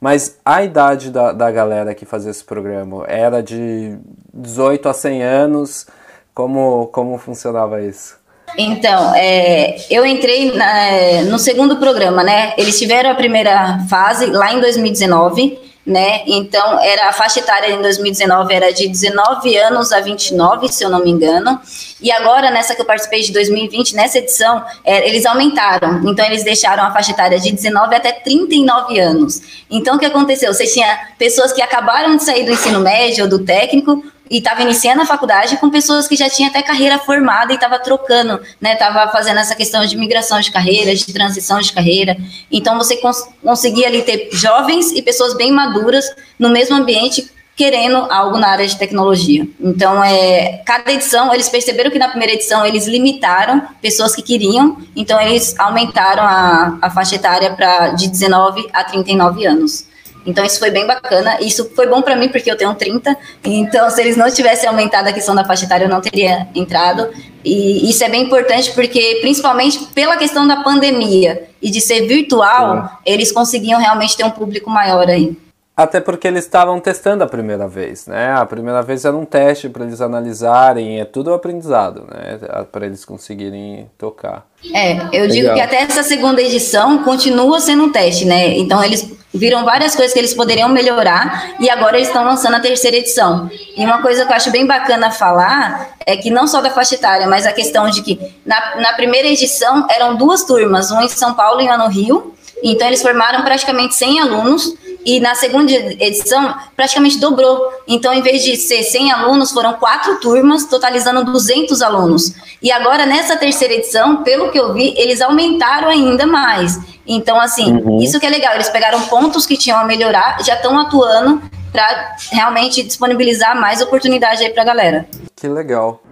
[0.03, 3.97] Mas a idade da, da galera que fazia esse programa era de
[4.35, 5.87] 18 a 100 anos.
[6.35, 8.19] Como, como funcionava isso?
[8.59, 12.53] Então, é, eu entrei na, no segundo programa, né?
[12.59, 16.23] Eles tiveram a primeira fase lá em 2019 né?
[16.27, 20.89] Então, era a faixa etária em 2019 era de 19 anos a 29, se eu
[20.89, 21.61] não me engano.
[22.01, 26.01] E agora, nessa que eu participei de 2020, nessa edição, é, eles aumentaram.
[26.09, 29.41] Então, eles deixaram a faixa etária de 19 até 39 anos.
[29.69, 30.55] Então, o que aconteceu?
[30.55, 34.63] Você tinha pessoas que acabaram de sair do ensino médio ou do técnico, e estava
[34.63, 38.75] iniciando a faculdade com pessoas que já tinham até carreira formada e estava trocando, né?
[38.75, 42.17] Estava fazendo essa questão de migração de carreira, de transição de carreira.
[42.51, 46.05] Então você cons conseguia ali ter jovens e pessoas bem maduras
[46.39, 49.47] no mesmo ambiente querendo algo na área de tecnologia.
[49.61, 54.79] Então, é, cada edição, eles perceberam que na primeira edição eles limitaram pessoas que queriam,
[54.97, 59.92] então eles aumentaram a, a faixa etária para de 19 a 39 anos.
[60.27, 61.39] Então isso foi bem bacana.
[61.41, 63.17] Isso foi bom para mim porque eu tenho 30.
[63.45, 67.09] Então se eles não tivessem aumentado a questão da faixa etária, eu não teria entrado.
[67.45, 73.01] E isso é bem importante porque principalmente pela questão da pandemia e de ser virtual,
[73.05, 75.37] eles conseguiam realmente ter um público maior aí.
[75.75, 78.31] Até porque eles estavam testando a primeira vez, né?
[78.35, 82.39] A primeira vez era um teste para eles analisarem, é tudo aprendizado, né?
[82.71, 84.47] Para eles conseguirem tocar.
[84.73, 85.29] É, eu Legal.
[85.29, 88.59] digo que até essa segunda edição continua sendo um teste, né?
[88.59, 92.61] Então eles viram várias coisas que eles poderiam melhorar e agora eles estão lançando a
[92.61, 93.51] terceira edição.
[93.77, 96.95] E uma coisa que eu acho bem bacana falar é que não só da faixa
[96.95, 101.09] etária, mas a questão de que na, na primeira edição eram duas turmas, uma em
[101.09, 102.35] São Paulo e uma no Rio.
[102.63, 107.73] Então eles formaram praticamente 100 alunos e na segunda edição praticamente dobrou.
[107.87, 112.35] Então, em vez de ser 100 alunos, foram quatro turmas, totalizando 200 alunos.
[112.63, 116.79] E agora, nessa terceira edição, pelo que eu vi, eles aumentaram ainda mais.
[117.07, 118.01] Então, assim, uhum.
[118.01, 118.55] isso que é legal.
[118.55, 124.45] Eles pegaram pontos que tinham a melhorar, já estão atuando para realmente disponibilizar mais oportunidade
[124.45, 125.07] aí para a galera.
[125.35, 126.03] Que legal.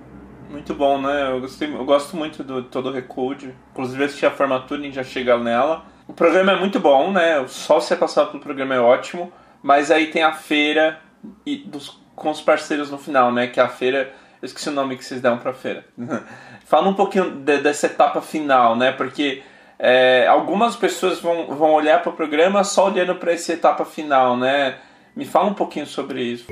[0.50, 1.30] Muito bom, né?
[1.30, 3.54] Eu, gostei, eu gosto muito do todo o Recode.
[3.72, 5.84] Inclusive, assisti a formatura e já chega nela.
[6.10, 7.44] O programa é muito bom, né?
[7.46, 10.98] Só você passar pelo programa é ótimo, mas aí tem a feira
[11.46, 13.46] e dos, com os parceiros no final, né?
[13.46, 14.12] Que é a feira.
[14.42, 15.84] Eu esqueci o nome que vocês deram pra feira.
[16.66, 18.90] Fala um pouquinho de, dessa etapa final, né?
[18.90, 19.44] Porque
[19.78, 24.36] é, algumas pessoas vão, vão olhar para o programa só olhando para essa etapa final,
[24.36, 24.78] né?
[25.14, 26.46] Me fala um pouquinho sobre isso.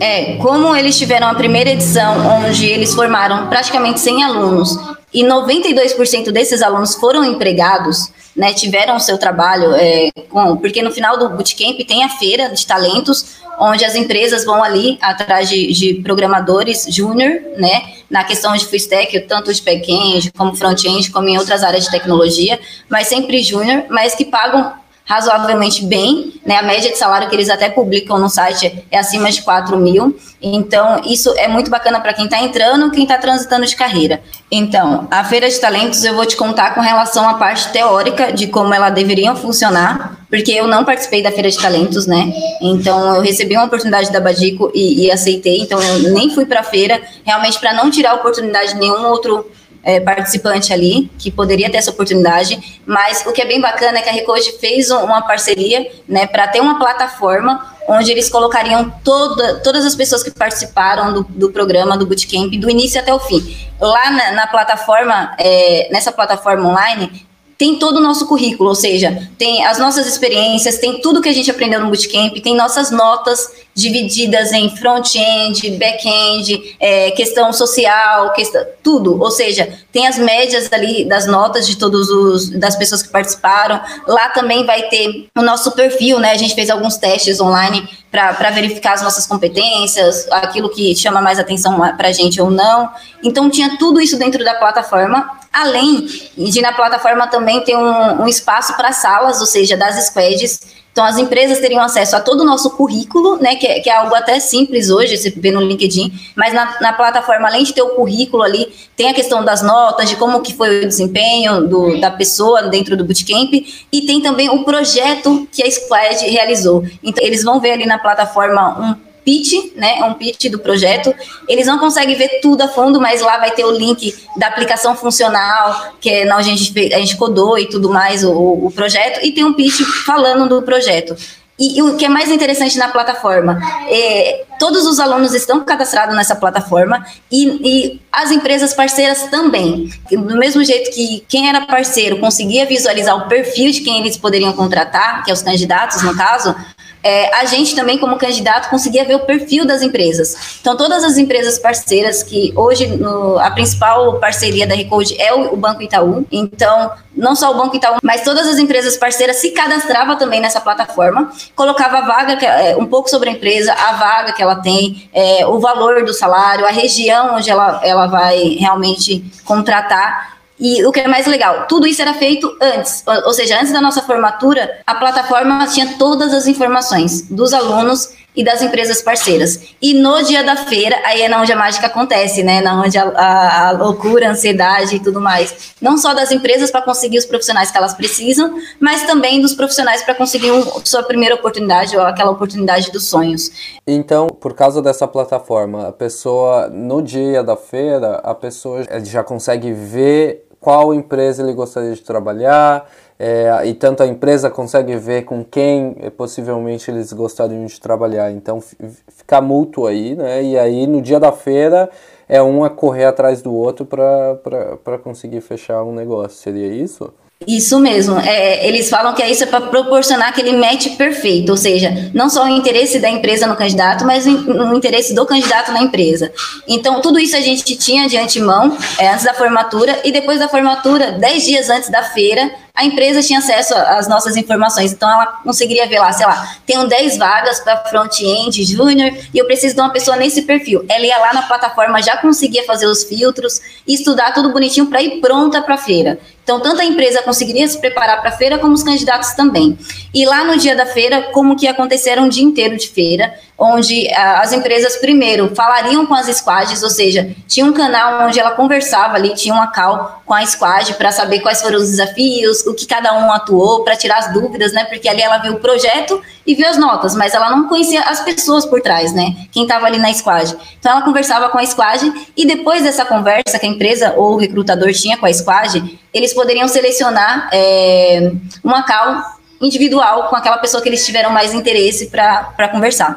[0.00, 4.76] É, como eles tiveram a primeira edição, onde eles formaram praticamente 100 alunos,
[5.12, 10.90] e 92% desses alunos foram empregados, né, tiveram o seu trabalho, é, com, porque no
[10.90, 15.70] final do bootcamp tem a feira de talentos, onde as empresas vão ali atrás de,
[15.74, 21.28] de programadores júnior, né, na questão de full stack, tanto de back-end como front-end, como
[21.28, 24.72] em outras áreas de tecnologia, mas sempre júnior, mas que pagam
[25.10, 26.58] razoavelmente bem, né?
[26.58, 30.16] A média de salário que eles até publicam no site é acima de 4 mil.
[30.40, 34.22] Então, isso é muito bacana para quem está entrando, quem está transitando de carreira.
[34.48, 38.46] Então, a Feira de Talentos eu vou te contar com relação à parte teórica de
[38.46, 42.32] como ela deveria funcionar, porque eu não participei da Feira de Talentos, né?
[42.62, 46.60] Então, eu recebi uma oportunidade da Badico e, e aceitei, então eu nem fui para
[46.60, 49.50] a feira, realmente para não tirar oportunidade de nenhum outro
[49.82, 54.02] é, participante ali que poderia ter essa oportunidade, mas o que é bem bacana é
[54.02, 59.60] que a Recode fez uma parceria né, para ter uma plataforma onde eles colocariam toda,
[59.60, 63.56] todas as pessoas que participaram do, do, programa, do Bootcamp, do início até o fim.
[63.80, 67.26] Lá na, na plataforma, é, nessa plataforma online,
[67.60, 71.32] tem todo o nosso currículo, ou seja, tem as nossas experiências, tem tudo que a
[71.34, 78.64] gente aprendeu no Bootcamp, tem nossas notas divididas em front-end, back-end, é, questão social, questão,
[78.82, 79.20] tudo.
[79.20, 83.78] Ou seja, tem as médias ali das notas de todos os das pessoas que participaram.
[84.08, 86.30] Lá também vai ter o nosso perfil, né?
[86.30, 91.38] A gente fez alguns testes online para verificar as nossas competências, aquilo que chama mais
[91.38, 92.90] atenção para a gente ou não.
[93.22, 98.28] Então tinha tudo isso dentro da plataforma Além de na plataforma também ter um, um
[98.28, 100.60] espaço para salas, ou seja, das squads.
[100.92, 103.96] Então, as empresas teriam acesso a todo o nosso currículo, né, que é, que é
[103.96, 107.82] algo até simples hoje, você vê no LinkedIn, mas na, na, plataforma, além de ter
[107.82, 112.00] o currículo ali, tem a questão das notas, de como que foi o desempenho do,
[112.00, 116.84] da pessoa dentro do bootcamp, e tem também o projeto que a Squad realizou.
[117.02, 120.02] Então, eles vão ver ali na plataforma um pitch, né?
[120.04, 121.14] Um pitch do projeto.
[121.48, 124.96] Eles não conseguem ver tudo a fundo, mas lá vai ter o link da aplicação
[124.96, 129.24] funcional, que é onde a gente, a gente codou e tudo mais o, o projeto,
[129.24, 131.16] e tem um pitch falando do projeto.
[131.60, 136.16] E, e, o que é mais interessante na plataforma, é, todos os alunos estão cadastrados
[136.16, 139.90] nessa plataforma e, e, as empresas parceiras também.
[140.10, 144.54] Do mesmo jeito que quem era parceiro conseguia visualizar o perfil de quem eles poderiam
[144.54, 146.56] contratar, que é os candidatos no caso,
[147.02, 150.58] é, a gente também, como candidato, conseguia ver o perfil das empresas.
[150.60, 155.54] Então, todas as empresas parceiras, que hoje no, a principal parceria da Recode é o,
[155.54, 159.50] o, Banco Itaú, então, não só o Banco Itaú, mas todas as empresas parceiras se
[159.50, 164.32] cadastravam também nessa plataforma, colocava a vaga, é, um pouco sobre a empresa, a vaga
[164.32, 169.24] que ela tem, é, o valor do salário, a região onde ela, ela vai realmente
[169.44, 170.39] contratar.
[170.60, 173.80] E o que é mais legal, tudo isso era feito antes, ou seja, antes da
[173.80, 179.60] nossa formatura, a plataforma tinha todas as informações dos alunos e das empresas parceiras.
[179.82, 182.60] E no dia da feira, aí é onde a mágica acontece, né?
[182.60, 185.74] Na onde a, a, a loucura, a ansiedade e tudo mais.
[185.80, 190.02] Não só das empresas para conseguir os profissionais que elas precisam, mas também dos profissionais
[190.02, 193.50] para conseguir um, sua primeira oportunidade ou aquela oportunidade dos sonhos.
[193.86, 199.72] Então, por causa dessa plataforma, a pessoa, no dia da feira, a pessoa já consegue
[199.72, 205.44] ver qual empresa ele gostaria de trabalhar, é, e tanto a empresa consegue ver com
[205.44, 208.30] quem é, possivelmente eles gostariam de trabalhar.
[208.30, 210.42] Então fica mútuo aí, né?
[210.42, 211.90] E aí no dia da feira
[212.28, 216.38] é um a correr atrás do outro para conseguir fechar um negócio.
[216.38, 217.12] Seria isso?
[217.46, 218.20] Isso mesmo.
[218.20, 222.28] É, eles falam que é isso é para proporcionar aquele match perfeito, ou seja, não
[222.28, 226.30] só o interesse da empresa no candidato, mas o, interesse do candidato na empresa.
[226.68, 230.50] Então, tudo isso a gente tinha de antemão, é, antes da formatura, e depois da
[230.50, 235.26] formatura, dez dias antes da feira, a empresa tinha acesso às nossas informações, então ela
[235.42, 239.80] conseguiria ver lá, sei lá, tenho 10 vagas para front-end, júnior, e eu preciso de
[239.80, 240.84] uma pessoa nesse perfil.
[240.88, 245.20] Ela ia lá na plataforma, já conseguia fazer os filtros, estudar tudo bonitinho para ir
[245.20, 246.18] pronta para a feira.
[246.50, 249.78] Então, tanto a empresa conseguiria se preparar para a feira, como os candidatos também.
[250.12, 254.10] E lá no dia da feira, como que aconteceram um dia inteiro de feira, onde
[254.14, 258.52] ah, as empresas primeiro falariam com as squads, ou seja, tinha um canal onde ela
[258.52, 262.72] conversava ali, tinha uma call com a squad para saber quais foram os desafios, o
[262.72, 264.84] que cada um atuou, para tirar as dúvidas, né?
[264.86, 268.20] Porque ali ela viu o projeto e viu as notas, mas ela não conhecia as
[268.20, 269.36] pessoas por trás, né?
[269.52, 270.56] Quem estava ali na squad.
[270.78, 274.36] Então ela conversava com a squad e depois dessa conversa que a empresa ou o
[274.38, 278.32] recrutador tinha com a squad, eles poderiam selecionar é,
[278.64, 283.16] uma call individual com aquela pessoa que eles tiveram mais interesse para conversar.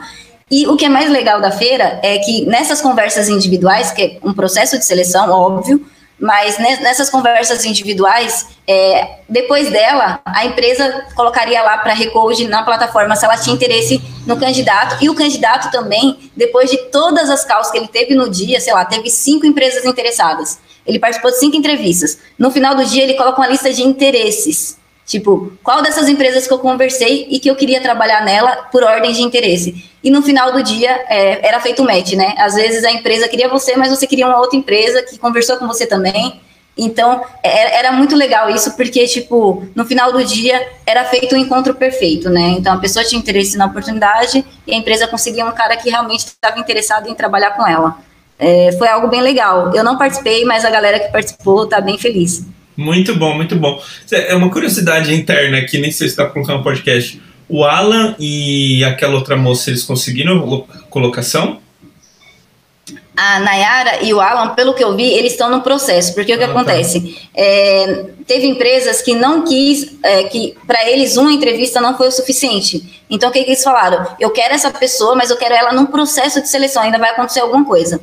[0.49, 4.17] E o que é mais legal da feira é que nessas conversas individuais, que é
[4.23, 5.85] um processo de seleção, óbvio,
[6.19, 13.15] mas nessas conversas individuais, é, depois dela, a empresa colocaria lá para Recode na plataforma
[13.15, 17.71] se ela tinha interesse no candidato, e o candidato também, depois de todas as causas
[17.71, 20.59] que ele teve no dia, sei lá, teve cinco empresas interessadas.
[20.85, 22.17] Ele participou de cinco entrevistas.
[22.37, 24.77] No final do dia, ele coloca uma lista de interesses
[25.13, 29.11] Tipo, qual dessas empresas que eu conversei e que eu queria trabalhar nela por ordem
[29.11, 29.87] de interesse?
[30.03, 32.33] E no final do dia é, era feito match, né?
[32.35, 35.67] Às vezes a empresa queria você, mas você queria uma outra empresa que conversou com
[35.67, 36.41] você também.
[36.75, 41.37] Então é, era muito legal isso, porque, tipo, no final do dia era feito um
[41.37, 42.55] encontro perfeito, né?
[42.57, 46.21] Então a pessoa tinha interesse na oportunidade e a empresa conseguia um cara que realmente
[46.21, 47.99] estava interessado em trabalhar com ela.
[48.39, 49.75] É, foi algo bem legal.
[49.75, 52.43] Eu não participei, mas a galera que participou está bem feliz.
[52.75, 53.81] Muito bom, muito bom.
[54.11, 57.21] É uma curiosidade interna aqui, nem sei se está colocando no podcast.
[57.47, 61.61] O Alan e aquela outra moça, eles conseguiram colocação?
[63.15, 66.37] A Nayara e o Alan, pelo que eu vi, eles estão no processo, porque o
[66.37, 66.53] que ah, tá.
[66.53, 66.99] acontece?
[66.99, 67.21] Tá.
[67.35, 72.11] É, teve empresas que não quis, é, que para eles uma entrevista não foi o
[72.11, 73.03] suficiente.
[73.07, 74.07] Então o que, que eles falaram?
[74.19, 77.41] Eu quero essa pessoa, mas eu quero ela num processo de seleção, ainda vai acontecer
[77.41, 78.01] alguma coisa.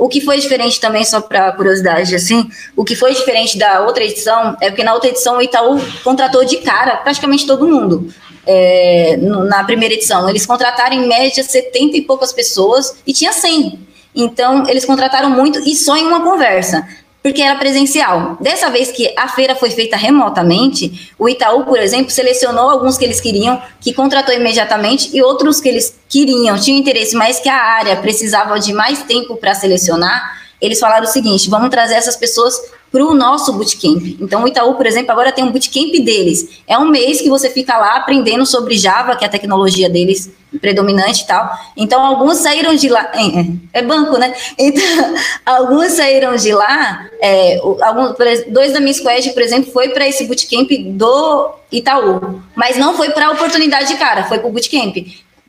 [0.00, 4.02] O que foi diferente também, só para curiosidade, assim, o que foi diferente da outra
[4.02, 8.08] edição é porque na outra edição o Itaú contratou de cara praticamente todo mundo.
[8.46, 13.78] É, na primeira edição, eles contrataram em média 70 e poucas pessoas e tinha 100.
[14.14, 16.88] Então, eles contrataram muito e só em uma conversa
[17.22, 18.36] porque era presencial.
[18.40, 23.04] Dessa vez que a feira foi feita remotamente, o Itaú, por exemplo, selecionou alguns que
[23.04, 27.62] eles queriam, que contratou imediatamente, e outros que eles queriam, tinham interesse, mas que a
[27.62, 30.40] área precisava de mais tempo para selecionar.
[30.60, 32.54] Eles falaram o seguinte: vamos trazer essas pessoas
[32.90, 34.16] para o nosso bootcamp.
[34.20, 36.48] Então, o Itaú, por exemplo, agora tem um bootcamp deles.
[36.66, 40.30] É um mês que você fica lá aprendendo sobre Java, que é a tecnologia deles
[40.60, 41.48] predominante e tal.
[41.76, 43.10] Então, alguns saíram de lá.
[43.14, 44.34] É, é banco, né?
[44.58, 44.82] Então,
[45.46, 47.06] alguns saíram de lá.
[47.20, 48.16] É, alguns,
[48.48, 52.42] dois da minha squad, por exemplo, foi para esse bootcamp do Itaú.
[52.56, 54.96] Mas não foi para a oportunidade de cara, foi para o bootcamp.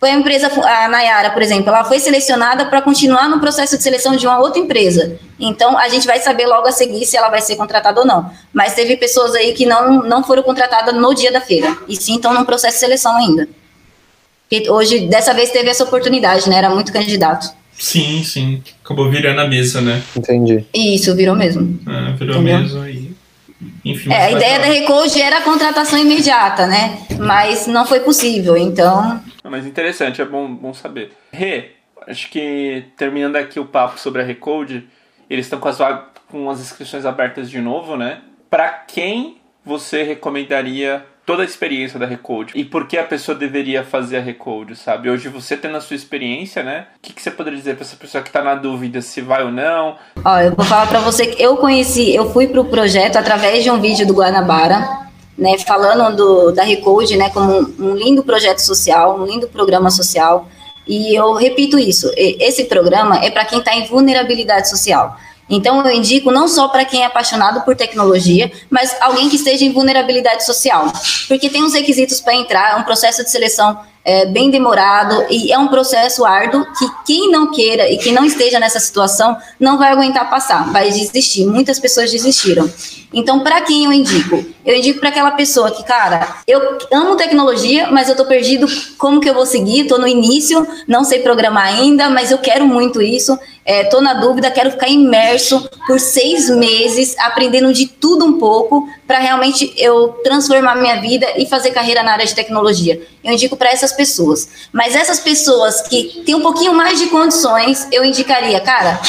[0.01, 3.83] Foi a empresa, a Nayara, por exemplo, ela foi selecionada para continuar no processo de
[3.83, 5.19] seleção de uma outra empresa.
[5.39, 8.31] Então, a gente vai saber logo a seguir se ela vai ser contratada ou não.
[8.51, 12.15] Mas teve pessoas aí que não, não foram contratadas no dia da feira, e sim
[12.15, 13.47] estão no processo de seleção ainda.
[14.49, 16.57] Porque hoje, dessa vez, teve essa oportunidade, né?
[16.57, 17.53] Era muito candidato.
[17.77, 18.63] Sim, sim.
[18.83, 20.01] Acabou virando a mesa, né?
[20.15, 20.65] Entendi.
[20.73, 21.79] Isso, virou mesmo.
[21.87, 22.41] É, virou Entendeu?
[22.41, 23.00] mesmo e...
[23.85, 26.97] Enfim, é, a ideia da Recode era a contratação imediata, né?
[27.19, 29.21] Mas não foi possível, então
[29.51, 31.11] mas interessante, é bom, bom saber.
[31.31, 31.71] Rê,
[32.07, 34.87] acho que terminando aqui o papo sobre a Recode,
[35.29, 35.77] eles estão com as,
[36.29, 38.21] com as inscrições abertas de novo, né?
[38.49, 43.85] Para quem você recomendaria toda a experiência da Recode e por que a pessoa deveria
[43.85, 45.09] fazer a Recode, sabe?
[45.09, 46.87] Hoje você tendo a sua experiência, né?
[46.97, 49.41] O que, que você poderia dizer para essa pessoa que está na dúvida se vai
[49.41, 49.95] ou não?
[50.25, 53.63] Ó, eu vou falar para você que eu conheci, eu fui para o projeto através
[53.63, 58.23] de um vídeo do Guanabara né, falando do, da Recode, né, como um, um lindo
[58.23, 60.49] projeto social, um lindo programa social.
[60.85, 65.15] E eu repito isso: esse programa é para quem está em vulnerabilidade social.
[65.51, 69.65] Então, eu indico não só para quem é apaixonado por tecnologia, mas alguém que esteja
[69.65, 70.91] em vulnerabilidade social.
[71.27, 75.51] Porque tem uns requisitos para entrar, é um processo de seleção é, bem demorado e
[75.51, 79.77] é um processo árduo que quem não queira e quem não esteja nessa situação não
[79.77, 81.45] vai aguentar passar, vai desistir.
[81.45, 82.71] Muitas pessoas desistiram.
[83.13, 84.43] Então, para quem eu indico?
[84.65, 88.65] Eu indico para aquela pessoa que, cara, eu amo tecnologia, mas eu tô perdido
[88.97, 92.65] como que eu vou seguir, tô no início, não sei programar ainda, mas eu quero
[92.65, 98.25] muito isso, é, tô na dúvida, quero ficar imerso por seis meses, aprendendo de tudo
[98.25, 103.01] um pouco, para realmente eu transformar minha vida e fazer carreira na área de tecnologia.
[103.23, 104.47] Eu indico para essas pessoas.
[104.73, 108.99] Mas essas pessoas que têm um pouquinho mais de condições, eu indicaria, cara,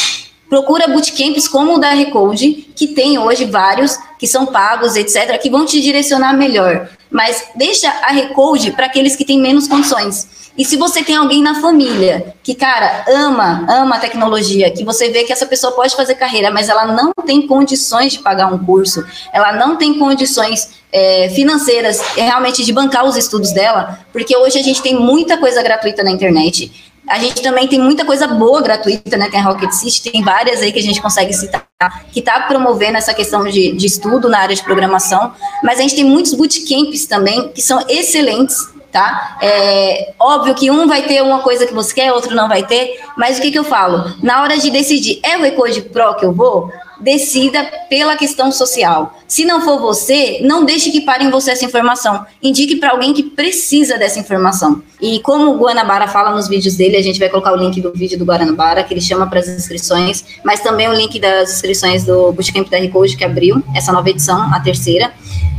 [0.51, 5.49] procura bootcamps como o da Recode, que tem hoje vários, que são pagos, etc., que
[5.49, 6.91] vão te direcionar melhor.
[7.13, 10.43] Mas deixa a Recode para aqueles que têm menos condições.
[10.57, 15.09] E se você tem alguém na família que, cara, ama, ama a tecnologia, que você
[15.09, 18.59] vê que essa pessoa pode fazer carreira, mas ela não tem condições de pagar um
[18.59, 24.59] curso, ela não tem condições é, financeiras realmente de bancar os estudos dela, porque hoje
[24.59, 26.92] a gente tem muita coisa gratuita na internet.
[27.09, 29.29] A gente também tem muita coisa boa gratuita, né?
[29.29, 31.67] Tem a Rocket City, tem várias aí que a gente consegue citar,
[32.13, 35.33] que está promovendo essa questão de, de estudo na área de programação.
[35.63, 38.57] Mas a gente tem muitos bootcamps também que são excelentes,
[38.93, 39.39] tá?
[39.41, 43.01] É óbvio que um vai ter uma coisa que você quer, outro não vai ter,
[43.17, 44.15] mas o que, que eu falo?
[44.23, 46.71] Na hora de decidir, é o Recode Pro que eu vou?
[47.03, 49.19] decida pela questão social.
[49.27, 52.25] Se não for você, não deixe que pare em você essa informação.
[52.41, 54.81] Indique para alguém que precisa dessa informação.
[55.01, 57.93] E como o Guanabara fala nos vídeos dele, a gente vai colocar o link do
[57.93, 62.05] vídeo do Guanabara, que ele chama para as inscrições, mas também o link das inscrições
[62.05, 65.13] do Bootcamp da Recode, que abriu essa nova edição, a terceira.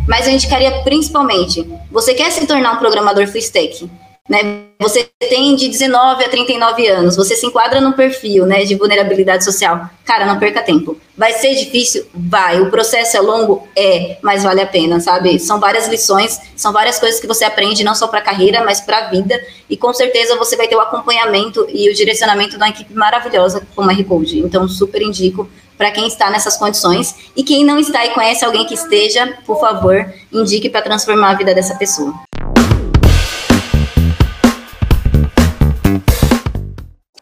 [0.08, 3.90] Mas eu indicaria principalmente, você quer se tornar um programador full stack?
[4.30, 4.64] né?
[4.80, 9.44] Você tem de 19 a 39 anos, você se enquadra no perfil, né, de vulnerabilidade
[9.44, 9.90] social.
[10.04, 10.98] Cara, não perca tempo.
[11.18, 12.06] Vai ser difícil?
[12.14, 12.60] Vai.
[12.62, 13.68] O processo é longo?
[13.76, 15.40] É, mas vale a pena, sabe?
[15.40, 18.82] São várias lições, são várias coisas que você aprende não só para a carreira, mas
[18.82, 19.40] para a vida.
[19.70, 23.90] E com certeza você vai ter o acompanhamento e o direcionamento uma equipe maravilhosa como
[23.90, 24.40] a Recode.
[24.40, 25.50] Então, super indico
[25.84, 29.60] para quem está nessas condições e quem não está e conhece alguém que esteja, por
[29.60, 29.94] favor,
[30.32, 32.14] indique para transformar a vida dessa pessoa.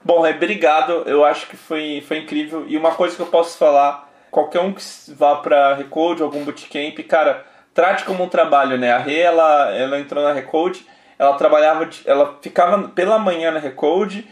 [0.05, 0.91] Bom, é, obrigado.
[1.07, 2.66] Eu acho que foi, foi incrível.
[2.68, 6.99] E uma coisa que eu posso falar, qualquer um que vá para Recode, algum bootcamp,
[7.09, 7.43] cara,
[7.74, 8.91] trate como um trabalho, né?
[8.91, 10.86] A Rê, ela, ela entrou na Recode,
[11.18, 14.28] ela trabalhava, ela ficava pela manhã na Recode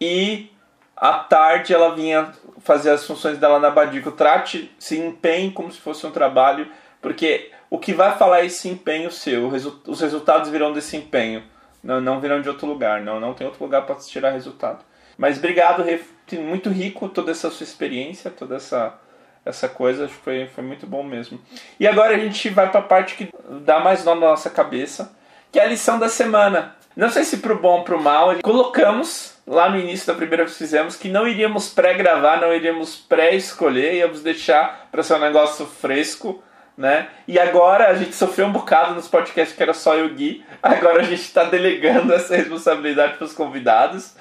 [0.00, 0.52] e
[0.96, 2.30] à tarde ela vinha
[2.64, 4.12] fazer as funções dela na Badico.
[4.12, 6.68] Trate, se empenhe como se fosse um trabalho,
[7.00, 9.48] porque o que vai falar é esse empenho seu.
[9.48, 11.42] Os resultados virão desse empenho.
[11.82, 13.00] Não, não virão de outro lugar.
[13.00, 14.84] Não, não tem outro lugar para tirar resultado.
[15.16, 15.84] Mas obrigado,
[16.32, 18.98] muito rico toda essa sua experiência, toda essa
[19.44, 21.40] essa coisa, foi, foi muito bom mesmo.
[21.78, 23.28] E agora a gente vai para a parte que
[23.64, 25.12] dá mais nó na nossa cabeça,
[25.50, 26.76] que é a lição da semana.
[26.94, 30.56] Não sei se pro bom ou pro mal, colocamos lá no início da primeira vez
[30.56, 35.66] que fizemos que não iríamos pré-gravar, não iríamos pré-escolher, íamos deixar para ser um negócio
[35.66, 36.42] fresco,
[36.76, 37.08] né?
[37.26, 41.00] E agora a gente sofreu um bocado nos podcasts que era só eu Gui, agora
[41.00, 44.14] a gente está delegando essa responsabilidade para os convidados.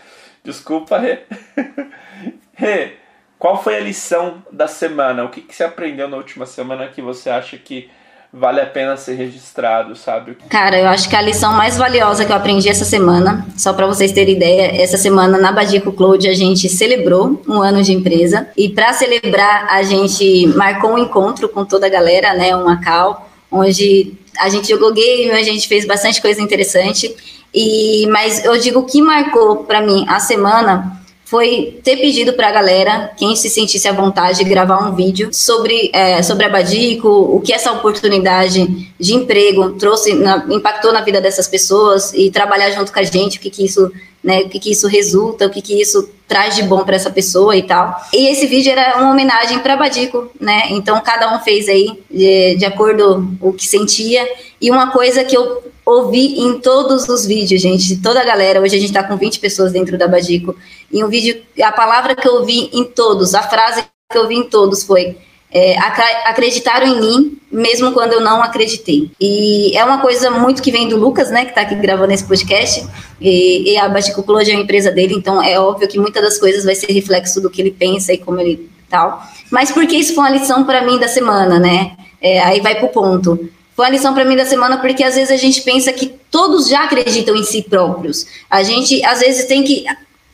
[0.44, 1.20] Desculpa, Rê.
[2.54, 2.94] Rê,
[3.38, 5.24] qual foi a lição da semana?
[5.24, 7.90] O que, que você aprendeu na última semana que você acha que
[8.34, 10.38] vale a pena ser registrado, sabe?
[10.50, 13.86] Cara, eu acho que a lição mais valiosa que eu aprendi essa semana, só para
[13.86, 18.48] vocês terem ideia, essa semana na Badico Cloud a gente celebrou um ano de empresa.
[18.56, 23.30] E para celebrar a gente marcou um encontro com toda a galera, né, uma call,
[23.52, 27.14] onde a gente jogou game, a gente fez bastante coisa interessante.
[27.54, 31.01] E, mas eu digo que marcou para mim a semana
[31.32, 35.90] foi ter pedido para a galera, quem se sentisse à vontade, gravar um vídeo sobre,
[35.94, 41.22] é, sobre a Badico, o que essa oportunidade de emprego trouxe, na, impactou na vida
[41.22, 43.90] dessas pessoas e trabalhar junto com a gente, o que, que isso
[44.22, 47.10] né, o que, que isso resulta, o que, que isso traz de bom para essa
[47.10, 47.96] pessoa e tal.
[48.14, 50.64] E esse vídeo era uma homenagem para Badico, né?
[50.70, 54.28] Então cada um fez aí de, de acordo com o que sentia.
[54.60, 58.76] E uma coisa que eu ouvi em todos os vídeos, gente, toda a galera, hoje
[58.76, 60.56] a gente está com 20 pessoas dentro da Badico,
[60.92, 64.36] e um vídeo, a palavra que eu ouvi em todos, a frase que eu ouvi
[64.36, 65.18] em todos foi
[65.54, 65.78] é,
[66.26, 69.12] acreditaram em mim, mesmo quando eu não acreditei.
[69.20, 72.24] E é uma coisa muito que vem do Lucas, né, que está aqui gravando esse
[72.24, 72.88] podcast,
[73.20, 76.64] e, e a Baticucology é uma empresa dele, então é óbvio que muitas das coisas
[76.64, 79.22] vai ser reflexo do que ele pensa e como ele tal.
[79.52, 81.98] Mas porque isso foi uma lição para mim da semana, né?
[82.22, 83.50] É, aí vai pro ponto.
[83.76, 86.68] Foi uma lição para mim da semana porque às vezes a gente pensa que todos
[86.68, 88.26] já acreditam em si próprios.
[88.50, 89.86] A gente às vezes tem que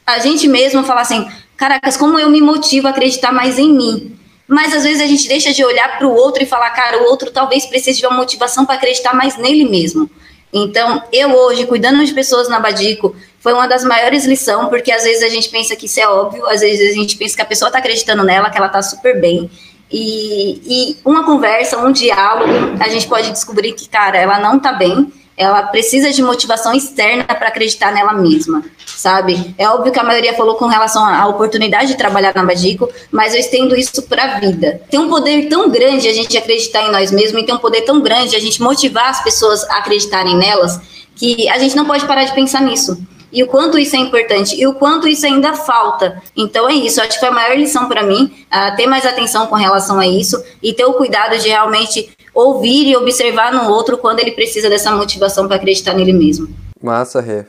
[0.05, 4.17] a gente mesmo falar assim, caracas, como eu me motivo a acreditar mais em mim?
[4.47, 7.05] mas às vezes a gente deixa de olhar para o outro e falar, cara, o
[7.05, 10.09] outro talvez precise de uma motivação para acreditar mais nele mesmo.
[10.53, 15.03] Então, eu hoje, cuidando de pessoas na Badico, foi uma das maiores lições, porque às
[15.03, 17.45] vezes a gente pensa que isso é óbvio, às vezes a gente pensa que a
[17.45, 19.51] pessoa está acreditando nela, que ela está super bem.
[19.91, 24.73] E, e uma conversa, um diálogo, a gente pode descobrir que, cara, ela não está
[24.73, 29.53] bem, ela precisa de motivação externa para acreditar nela mesma, sabe?
[29.55, 33.35] É óbvio que a maioria falou com relação à oportunidade de trabalhar na Badico, mas
[33.35, 34.81] eu estendo isso para a vida.
[34.89, 37.81] Tem um poder tão grande a gente acreditar em nós mesmos e tem um poder
[37.81, 40.81] tão grande a gente motivar as pessoas a acreditarem nelas
[41.15, 42.97] que a gente não pode parar de pensar nisso.
[43.31, 46.21] E o quanto isso é importante e o quanto isso ainda falta.
[46.35, 49.47] Então é isso, acho que foi a maior lição para mim, uh, ter mais atenção
[49.47, 53.97] com relação a isso e ter o cuidado de realmente ouvir e observar no outro
[53.97, 56.47] quando ele precisa dessa motivação para acreditar nele mesmo.
[56.81, 57.45] Massa, Rê.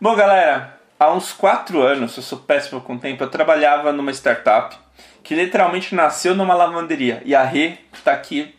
[0.00, 4.10] Bom, galera, há uns quatro anos, eu sou péssimo com o tempo, eu trabalhava numa
[4.10, 4.76] startup
[5.22, 7.22] que literalmente nasceu numa lavanderia.
[7.24, 8.54] E a Rê está aqui,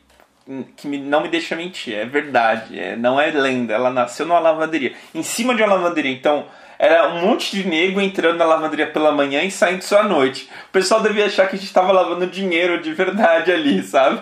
[0.76, 3.74] que não me deixa mentir, é verdade, é, não é lenda.
[3.74, 6.12] Ela nasceu numa lavanderia, em cima de uma lavanderia.
[6.12, 6.46] Então,
[6.78, 10.50] era um monte de nego entrando na lavanderia pela manhã e saindo só à noite.
[10.70, 14.22] O pessoal devia achar que a gente estava lavando dinheiro de verdade ali, sabe?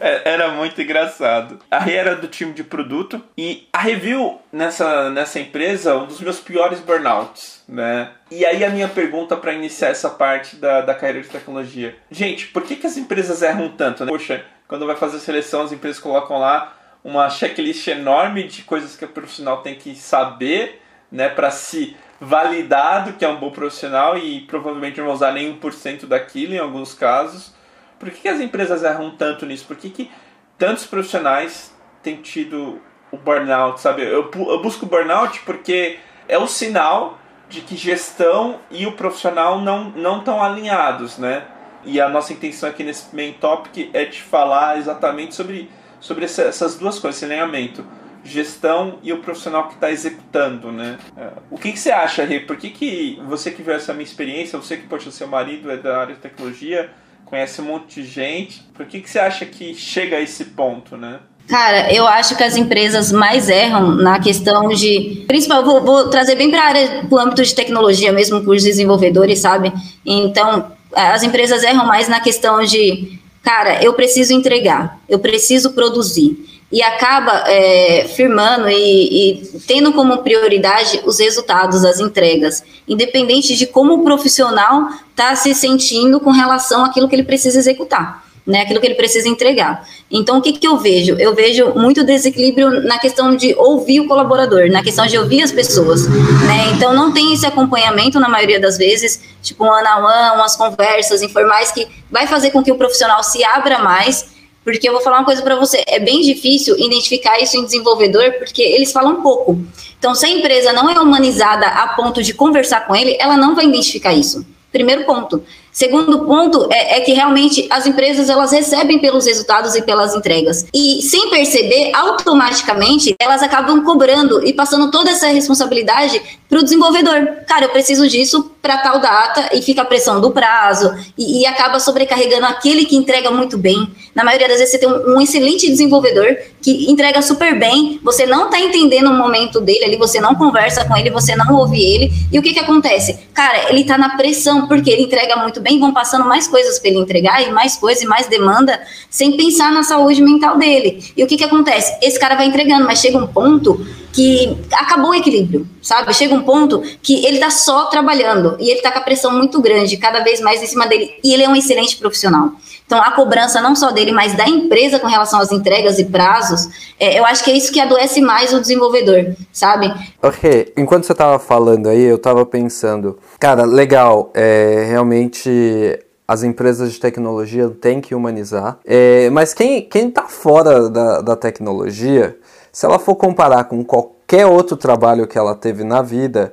[0.00, 1.58] É, era muito engraçado.
[1.70, 6.38] A era do time de produto e a review nessa, nessa empresa um dos meus
[6.38, 8.10] piores burnouts, né?
[8.30, 11.96] E aí a minha pergunta para iniciar essa parte da, da carreira de tecnologia.
[12.10, 14.12] Gente, por que, que as empresas erram tanto, né?
[14.12, 19.04] Poxa, quando vai fazer seleção as empresas colocam lá uma checklist enorme de coisas que
[19.04, 24.40] o profissional tem que saber né, para se validado que é um bom profissional e
[24.42, 27.54] provavelmente não vão usar nem 1% daquilo em alguns casos.
[27.98, 29.66] Por que, que, as empresas erram tanto nisso?
[29.66, 30.10] Por que, que
[30.58, 34.02] tantos profissionais têm tido o burnout, sabe?
[34.02, 35.98] Eu, eu busco burnout porque
[36.28, 41.44] é o sinal de que gestão e o profissional não não estão alinhados, né?
[41.84, 45.70] E a nossa intenção aqui nesse main topic é de falar exatamente sobre,
[46.00, 47.84] sobre essa, essas duas coisas, esse alinhamento
[48.24, 50.98] gestão e o profissional que está executando, né?
[51.16, 52.40] É, o que, que, você acha, Rê?
[52.40, 55.76] Por que, que você que viu essa minha experiência, você que, poxa, seu marido é
[55.76, 56.90] da área de tecnologia,
[57.26, 60.96] conhece um monte de gente, por que, que você acha que chega a esse ponto,
[60.96, 61.20] né?
[61.46, 65.24] Cara, eu acho que as empresas mais erram na questão de.
[65.26, 68.50] Principal, vou, vou trazer bem para a área, para o âmbito de tecnologia mesmo, para
[68.50, 69.70] os desenvolvedores, sabe?
[70.06, 76.50] Então, as empresas erram mais na questão de, cara, eu preciso entregar, eu preciso produzir.
[76.72, 83.64] E acaba é, firmando e, e, tendo como prioridade os resultados, as entregas, independente de
[83.64, 88.80] como o profissional está se sentindo com relação àquilo que ele precisa executar né, aquilo
[88.80, 89.88] que ele precisa entregar.
[90.10, 91.16] Então, o que, que eu vejo?
[91.18, 95.50] Eu vejo muito desequilíbrio na questão de ouvir o colaborador, na questão de ouvir as
[95.50, 96.72] pessoas, né?
[96.74, 100.56] Então, não tem esse acompanhamento na maioria das vezes, tipo um one on one, umas
[100.56, 104.34] conversas informais que vai fazer com que o profissional se abra mais
[104.64, 108.32] porque eu vou falar uma coisa para você, é bem difícil identificar isso em desenvolvedor,
[108.38, 109.60] porque eles falam pouco.
[109.98, 113.54] Então, se a empresa não é humanizada a ponto de conversar com ele, ela não
[113.54, 114.44] vai identificar isso.
[114.72, 115.44] Primeiro ponto.
[115.74, 120.64] Segundo ponto é, é, que realmente as empresas elas recebem pelos resultados e pelas entregas.
[120.72, 127.38] E sem perceber, automaticamente, elas acabam cobrando e passando toda essa responsabilidade para o desenvolvedor.
[127.48, 131.46] Cara, eu preciso disso para tal data e fica a pressão do prazo e, e,
[131.46, 133.90] acaba sobrecarregando aquele que entrega muito bem.
[134.14, 138.24] Na maioria das vezes você tem um, um excelente desenvolvedor que entrega super bem, você
[138.24, 141.78] não está entendendo o momento dele ali, você não conversa com ele, você não ouve
[141.78, 142.10] ele.
[142.32, 143.18] E o que que acontece?
[143.34, 146.90] Cara, ele está na pressão porque ele entrega muito bem, vão passando mais coisas para
[146.90, 151.02] ele entregar e mais coisas e mais demanda, sem pensar na saúde mental dele.
[151.16, 151.98] E o que, que acontece?
[152.02, 156.12] Esse cara vai entregando, mas chega um ponto que acabou o equilíbrio, sabe?
[156.14, 159.60] Chega um ponto que ele tá só trabalhando e ele tá com a pressão muito
[159.60, 161.14] grande, cada vez mais em cima dele.
[161.24, 162.52] E ele é um excelente profissional.
[162.94, 166.68] Então, a cobrança não só dele, mas da empresa com relação às entregas e prazos,
[166.96, 169.92] é, eu acho que é isso que adoece mais o desenvolvedor, sabe?
[170.22, 176.92] Ok, enquanto você estava falando aí, eu estava pensando, cara, legal, é, realmente as empresas
[176.92, 182.38] de tecnologia têm que humanizar, é, mas quem, quem tá fora da, da tecnologia,
[182.70, 186.52] se ela for comparar com qualquer outro trabalho que ela teve na vida,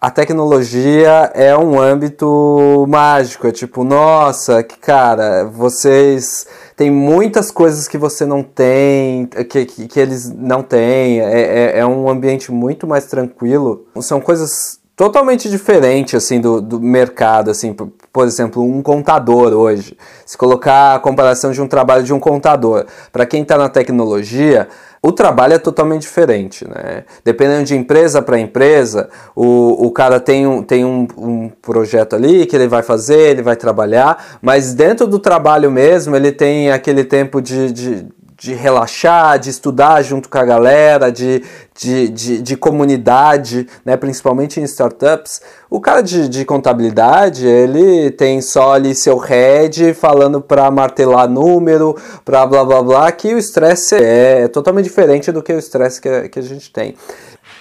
[0.00, 3.46] a tecnologia é um âmbito mágico.
[3.46, 9.86] É tipo, nossa, que cara, vocês têm muitas coisas que você não tem, que, que,
[9.86, 11.20] que eles não têm.
[11.20, 13.84] É, é, é, um ambiente muito mais tranquilo.
[14.00, 17.50] São coisas totalmente diferentes assim do, do mercado.
[17.50, 19.98] Assim, por, por exemplo, um contador hoje.
[20.24, 24.66] Se colocar a comparação de um trabalho de um contador, para quem está na tecnologia
[25.02, 27.04] o trabalho é totalmente diferente, né?
[27.24, 32.44] Dependendo de empresa para empresa, o, o cara tem, um, tem um, um projeto ali
[32.44, 37.02] que ele vai fazer, ele vai trabalhar, mas dentro do trabalho mesmo ele tem aquele
[37.02, 38.06] tempo de, de
[38.40, 41.44] de relaxar, de estudar junto com a galera, de,
[41.78, 43.98] de, de, de comunidade, né?
[43.98, 45.42] principalmente em startups.
[45.68, 51.94] O cara de, de contabilidade, ele tem só ali seu head falando para martelar número,
[52.24, 56.30] para blá blá blá, que o estresse é totalmente diferente do que o estresse que,
[56.30, 56.94] que a gente tem.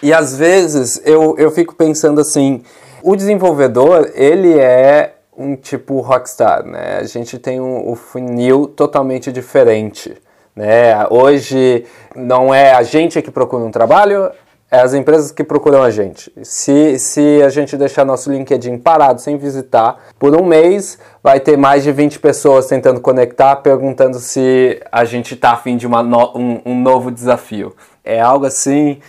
[0.02, 2.64] E às vezes eu, eu fico pensando assim,
[3.04, 7.00] o desenvolvedor, ele é um tipo rockstar, né?
[7.00, 10.16] A gente tem um, um funil totalmente diferente.
[10.60, 11.08] Né?
[11.10, 14.30] Hoje não é a gente que procura um trabalho,
[14.70, 16.30] é as empresas que procuram a gente.
[16.44, 21.58] Se, se a gente deixar nosso LinkedIn parado sem visitar, por um mês vai ter
[21.58, 26.38] mais de 20 pessoas tentando conectar, perguntando se a gente está afim de uma no,
[26.38, 27.74] um, um novo desafio.
[28.04, 29.00] É algo assim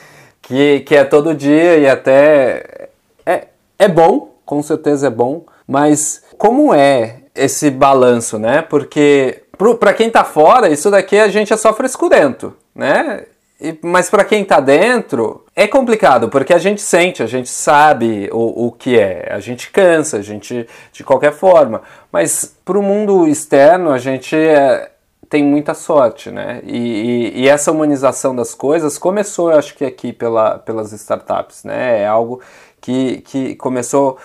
[0.41, 2.91] que, que é todo dia e até
[3.27, 8.63] é, é bom, com certeza é bom, mas como é esse balanço, né?
[8.63, 9.43] Porque
[9.79, 13.27] para quem está fora, isso daqui a gente é só frescurento, né?
[13.61, 18.31] E, mas para quem está dentro, é complicado, porque a gente sente, a gente sabe
[18.33, 21.83] o, o que é, a gente cansa, a gente de qualquer forma.
[22.11, 24.91] Mas para o mundo externo, a gente é,
[25.29, 26.63] tem muita sorte, né?
[26.65, 31.65] E, e, e, essa humanização das coisas começou, eu acho que aqui pela, pelas startups,
[31.65, 32.01] né?
[32.01, 32.41] É algo
[32.81, 34.17] que, que começou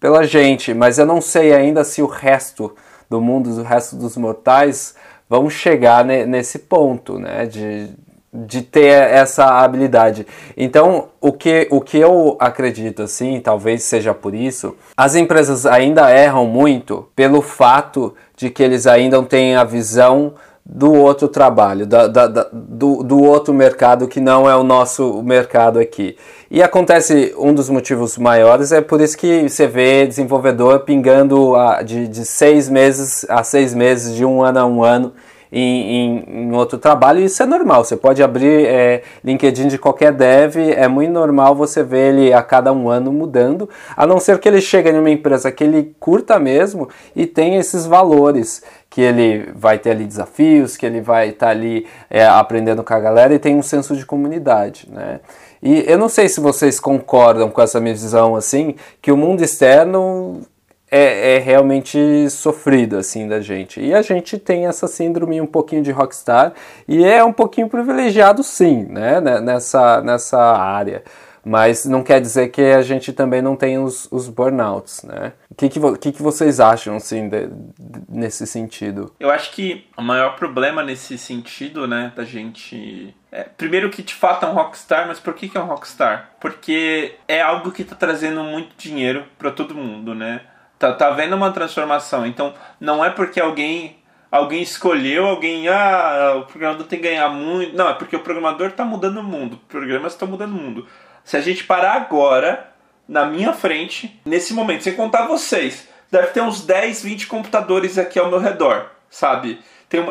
[0.00, 2.74] pela gente, mas eu não sei ainda se o resto
[3.08, 4.94] do mundo, o resto dos mortais,
[5.28, 7.46] vão chegar nesse ponto, né?
[7.46, 7.88] De,
[8.32, 10.26] de ter essa habilidade.
[10.56, 16.10] Então, o que, o que eu acredito, assim, talvez seja por isso, as empresas ainda
[16.10, 20.34] erram muito pelo fato de que eles ainda não têm a visão
[20.66, 25.22] do outro trabalho, da, da, da, do, do outro mercado que não é o nosso
[25.22, 26.16] mercado aqui.
[26.50, 31.82] E acontece, um dos motivos maiores é por isso que você vê desenvolvedor pingando a,
[31.82, 35.12] de, de seis meses a seis meses, de um ano a um ano
[35.54, 37.84] em, em, em, outro trabalho, isso é normal.
[37.84, 42.42] Você pode abrir é, LinkedIn de qualquer dev, é muito normal você ver ele a
[42.42, 45.94] cada um ano mudando, a não ser que ele chegue em uma empresa que ele
[46.00, 48.64] curta mesmo e tenha esses valores
[48.94, 52.94] que ele vai ter ali desafios, que ele vai estar tá ali é, aprendendo com
[52.94, 55.18] a galera e tem um senso de comunidade, né?
[55.60, 59.42] E eu não sei se vocês concordam com essa minha visão, assim, que o mundo
[59.42, 60.42] externo
[60.88, 63.80] é, é, realmente sofrido assim da gente.
[63.80, 66.52] E a gente tem essa síndrome um pouquinho de rockstar
[66.86, 71.02] e é um pouquinho privilegiado sim, né, nessa, nessa área.
[71.44, 75.34] Mas não quer dizer que a gente também não tem os, os burnouts, né?
[75.50, 79.12] O que, que, que, que vocês acham, assim, de, de, nesse sentido?
[79.20, 83.14] Eu acho que o maior problema nesse sentido, né, da gente...
[83.30, 86.30] É, primeiro que de fato é um rockstar, mas por que, que é um rockstar?
[86.40, 90.42] Porque é algo que está trazendo muito dinheiro para todo mundo, né?
[90.78, 92.24] Tá, tá vendo uma transformação.
[92.24, 93.96] Então, não é porque alguém
[94.34, 97.76] alguém escolheu, alguém, ah, o programador tem que ganhar muito.
[97.76, 99.60] Não, é porque o programador está mudando o mundo.
[99.68, 100.86] Programas estão mudando o mundo.
[101.24, 102.70] Se a gente parar agora,
[103.08, 108.18] na minha frente, nesse momento, sem contar vocês, deve ter uns 10, 20 computadores aqui
[108.18, 109.58] ao meu redor, sabe?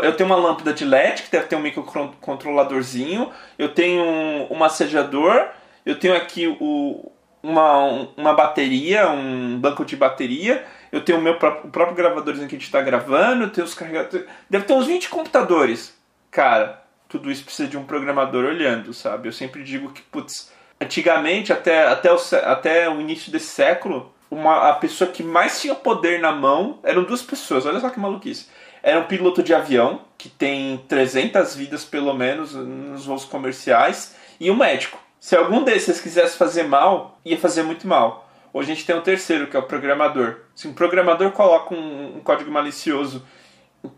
[0.01, 4.01] eu tenho uma lâmpada de LED que deve ter um microcontroladorzinho, eu tenho
[4.49, 5.49] um, massajador,
[5.85, 7.11] eu tenho aqui o,
[7.41, 10.65] uma, uma bateria, um banco de bateria.
[10.91, 13.65] Eu tenho o meu próprio, o próprio gravadorzinho que a gente está gravando, eu tenho
[13.65, 14.27] os carregadores.
[14.49, 15.97] Deve ter uns 20 computadores.
[16.31, 19.27] Cara, tudo isso precisa de um programador olhando, sabe?
[19.27, 20.52] Eu sempre digo que, putz,
[20.83, 25.75] antigamente, até, até, o, até o início desse século, uma, a pessoa que mais tinha
[25.75, 27.65] poder na mão eram duas pessoas.
[27.65, 28.47] Olha só que maluquice.
[28.81, 34.51] Era um piloto de avião, que tem 300 vidas pelo menos nos voos comerciais, e
[34.51, 34.99] um médico.
[35.19, 38.29] Se algum desses quisesse fazer mal, ia fazer muito mal.
[38.51, 40.41] Hoje a gente tem um terceiro, que é o programador.
[40.53, 43.25] Se um programador coloca um, um código malicioso,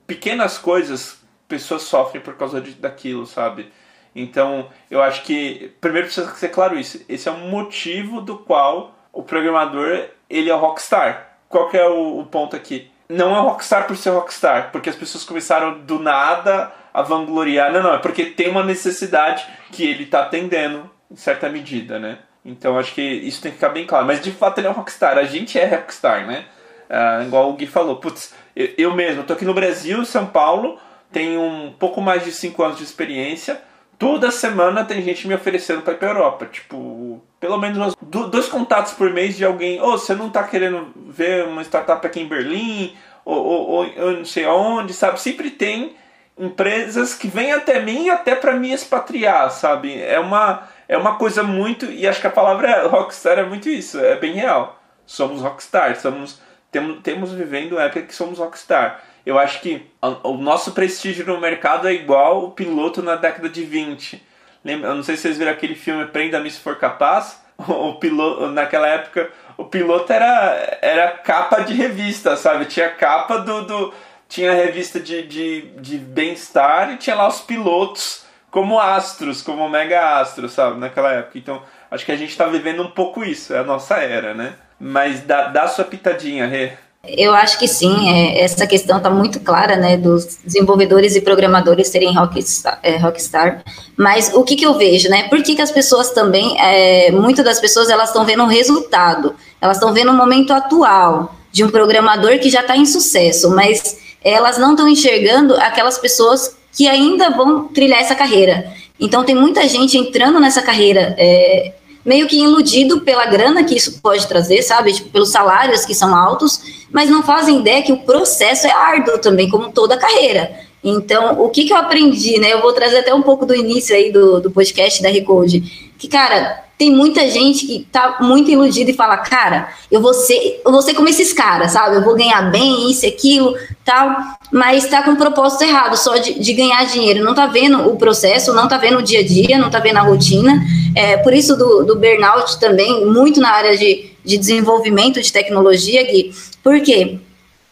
[0.06, 3.72] pequenas coisas, pessoas sofrem por causa de, daquilo, sabe?
[4.16, 7.04] Então, eu acho que primeiro precisa ser claro isso.
[7.10, 11.38] Esse é um motivo do qual o programador ele é o rockstar.
[11.50, 12.90] Qual que é o, o ponto aqui?
[13.10, 17.72] Não é rockstar por ser rockstar, porque as pessoas começaram do nada a vangloriar.
[17.72, 22.20] Não, não, é porque tem uma necessidade que ele está atendendo em certa medida, né?
[22.44, 24.06] Então acho que isso tem que ficar bem claro.
[24.06, 26.46] Mas de fato ele é um rockstar, a gente é rockstar, né?
[26.90, 30.80] Ah, igual o Gui falou, putz, eu, eu mesmo, tô aqui no Brasil, São Paulo,
[31.12, 33.62] tenho um pouco mais de 5 anos de experiência.
[33.98, 36.46] Toda semana tem gente me oferecendo para ir pra Europa.
[36.46, 39.82] Tipo, pelo menos dois contatos por mês de alguém.
[39.82, 42.96] Ô, oh, você não tá querendo ver uma startup aqui em Berlim?
[43.24, 45.20] Ou, ou, ou eu não sei aonde, sabe?
[45.20, 45.96] Sempre tem
[46.38, 50.02] empresas que vêm até mim até para me expatriar, sabe?
[50.02, 51.86] É uma é uma coisa muito.
[51.86, 54.80] E acho que a palavra rockstar é muito isso, é bem real.
[55.06, 56.42] Somos rockstar, somos,
[56.72, 59.02] temos, temos vivendo época que somos rockstar.
[59.26, 59.86] Eu acho que
[60.24, 64.22] o nosso prestígio no mercado é igual o piloto na década de 20.
[64.64, 67.44] Lembra, eu não sei se vocês viram aquele filme Prenda-me se for capaz.
[67.68, 72.66] O piloto, naquela época, o piloto era, era capa de revista, sabe?
[72.66, 73.64] Tinha capa do.
[73.64, 73.94] do
[74.28, 80.20] tinha revista de, de, de bem-estar e tinha lá os pilotos como astros, como mega
[80.20, 81.38] astros, sabe, naquela época.
[81.38, 84.56] Então, acho que a gente está vivendo um pouco isso, é a nossa era, né?
[84.80, 86.74] Mas dá, dá sua pitadinha, Rê.
[87.08, 91.88] Eu acho que sim, é, essa questão está muito clara, né, dos desenvolvedores e programadores
[91.88, 93.64] serem rockstar, é, rockstar.
[93.98, 95.28] Mas o que, que eu vejo, né?
[95.30, 99.36] Por que, que as pessoas também, é, muitas das pessoas, elas estão vendo o resultado,
[99.62, 103.98] elas estão vendo o momento atual de um programador que já está em sucesso, mas
[104.24, 108.74] elas não estão enxergando aquelas pessoas que ainda vão trilhar essa carreira.
[109.00, 111.74] Então, tem muita gente entrando nessa carreira é,
[112.06, 114.94] meio que iludido pela grana que isso pode trazer, sabe?
[114.94, 119.18] Tipo, pelos salários que são altos, mas não fazem ideia que o processo é árduo
[119.18, 120.65] também, como toda carreira.
[120.88, 122.54] Então, o que, que eu aprendi, né?
[122.54, 125.90] Eu vou trazer até um pouco do início aí do, do podcast da Recode.
[125.98, 130.62] Que, cara, tem muita gente que tá muito iludida e fala, cara, eu vou ser,
[130.64, 131.96] eu vou ser como esses caras, sabe?
[131.96, 134.16] Eu vou ganhar bem, isso, aquilo, tal,
[134.52, 137.24] mas tá com o propósito errado, só de, de, ganhar dinheiro.
[137.24, 139.98] Não tá vendo o processo, não tá vendo o dia a dia, não tá vendo
[139.98, 140.64] a rotina.
[140.96, 146.04] É, por isso do, do burnout também, muito na área de, de desenvolvimento de tecnologia,
[146.04, 146.32] Gui.
[146.62, 147.18] Por quê?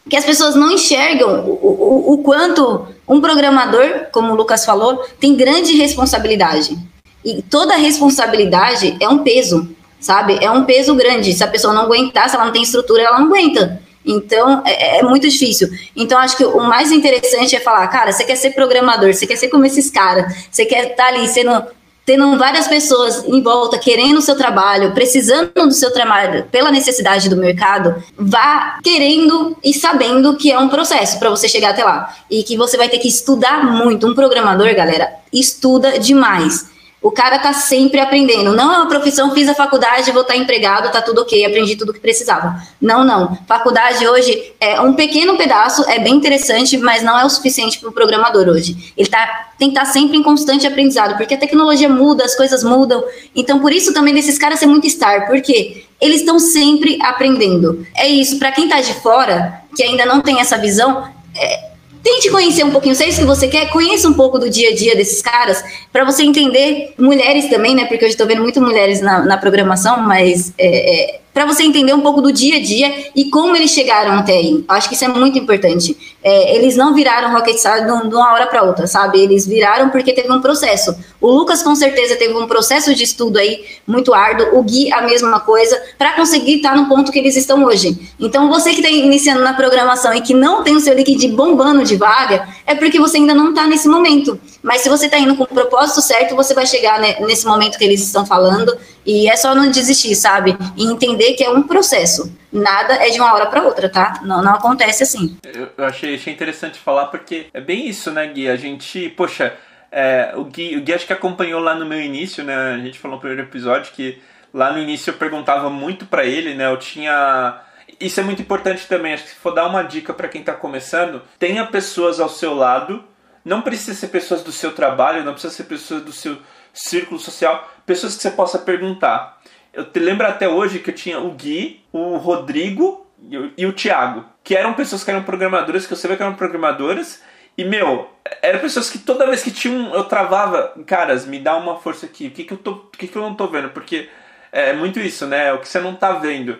[0.04, 5.02] Porque as pessoas não enxergam o, o, o quanto um programador, como o Lucas falou,
[5.18, 6.78] tem grande responsabilidade
[7.24, 10.38] e toda responsabilidade é um peso, sabe?
[10.42, 11.32] É um peso grande.
[11.32, 13.80] Se a pessoa não aguentar, se ela não tem estrutura, ela não aguenta.
[14.04, 15.68] Então, é, é, muito difícil.
[15.96, 19.36] Então, acho que o mais interessante é falar, cara, você quer ser programador, você quer
[19.36, 21.64] ser como esses caras, você quer estar tá ali sendo
[22.04, 27.28] tendo várias pessoas em volta querendo o seu trabalho, precisando do seu trabalho pela necessidade
[27.28, 32.14] do mercado, vá querendo e sabendo que é um processo para você chegar até lá
[32.30, 34.06] e que você vai ter que estudar muito.
[34.06, 36.73] Um programador, galera, estuda demais.
[37.04, 38.54] O cara tá sempre aprendendo.
[38.54, 41.76] Não é uma profissão, fiz a faculdade, vou estar tá empregado, tá tudo ok, aprendi
[41.76, 42.62] tudo que precisava.
[42.80, 43.38] Não, não.
[43.46, 47.90] Faculdade hoje é um pequeno pedaço, é bem interessante, mas não é o suficiente para
[47.90, 48.94] o programador hoje.
[48.96, 52.34] Ele tá, tem que estar tá sempre em constante aprendizado, porque a tecnologia muda, as
[52.34, 53.04] coisas mudam.
[53.36, 57.86] Então, por isso também desses caras ser muito star, porque eles estão sempre aprendendo.
[57.94, 61.73] É isso, para quem tá de fora, que ainda não tem essa visão, é,
[62.04, 64.68] Tente conhecer um pouquinho, se é isso que você quer, conheça um pouco do dia
[64.68, 67.86] a dia desses caras, para você entender, mulheres também, né?
[67.86, 71.92] Porque eu estou vendo muito mulheres na, na programação, mas é, é, para você entender
[71.92, 74.64] um pouco do dia a dia e como eles chegaram até aí.
[74.68, 75.96] Acho que isso é muito importante.
[76.22, 79.20] É, eles não viraram Rocket Science de uma hora para outra, sabe?
[79.20, 80.94] Eles viraram porque teve um processo.
[81.20, 85.02] O Lucas com certeza teve um processo de estudo aí muito árduo, o Gui a
[85.02, 87.98] mesma coisa, para conseguir estar tá no ponto que eles estão hoje.
[88.20, 91.82] Então você que está iniciando na programação e que não tem o seu liquid bombando
[91.82, 94.38] de vaga, é porque você ainda não está nesse momento.
[94.62, 97.76] Mas se você está indo com o propósito certo, você vai chegar né, nesse momento
[97.76, 98.74] que eles estão falando
[99.04, 100.56] e é só não desistir, sabe?
[100.76, 102.32] E entender que é um processo.
[102.52, 104.20] Nada é de uma hora para outra, tá?
[104.22, 105.36] Não, não acontece assim.
[105.44, 108.48] Eu, achei, achei interessante falar porque é bem isso, né, Gui?
[108.48, 109.54] A gente, poxa,
[109.90, 112.74] é, o, Gui, o Gui acho que acompanhou lá no meu início, né?
[112.74, 114.20] A gente falou no primeiro episódio que
[114.52, 116.66] lá no início eu perguntava muito para ele, né?
[116.66, 117.60] Eu tinha
[118.00, 119.14] isso é muito importante também.
[119.14, 122.54] Acho que se for dar uma dica para quem está começando, tenha pessoas ao seu
[122.54, 123.04] lado.
[123.44, 126.38] Não precisa ser pessoas do seu trabalho, não precisa ser pessoas do seu
[126.74, 129.40] círculo social, pessoas que você possa perguntar.
[129.72, 133.72] Eu lembro até hoje que eu tinha o Gui, o Rodrigo e o, e o
[133.72, 137.22] Thiago, que eram pessoas que eram programadoras, que eu sabia que eram programadoras,
[137.56, 138.10] e meu,
[138.42, 142.26] eram pessoas que toda vez que tinham, eu travava, caras, me dá uma força aqui,
[142.26, 143.70] o que, que, eu, tô, o que, que eu não tô vendo?
[143.70, 144.08] Porque
[144.50, 145.52] é muito isso, né?
[145.52, 146.58] O que você não tá vendo.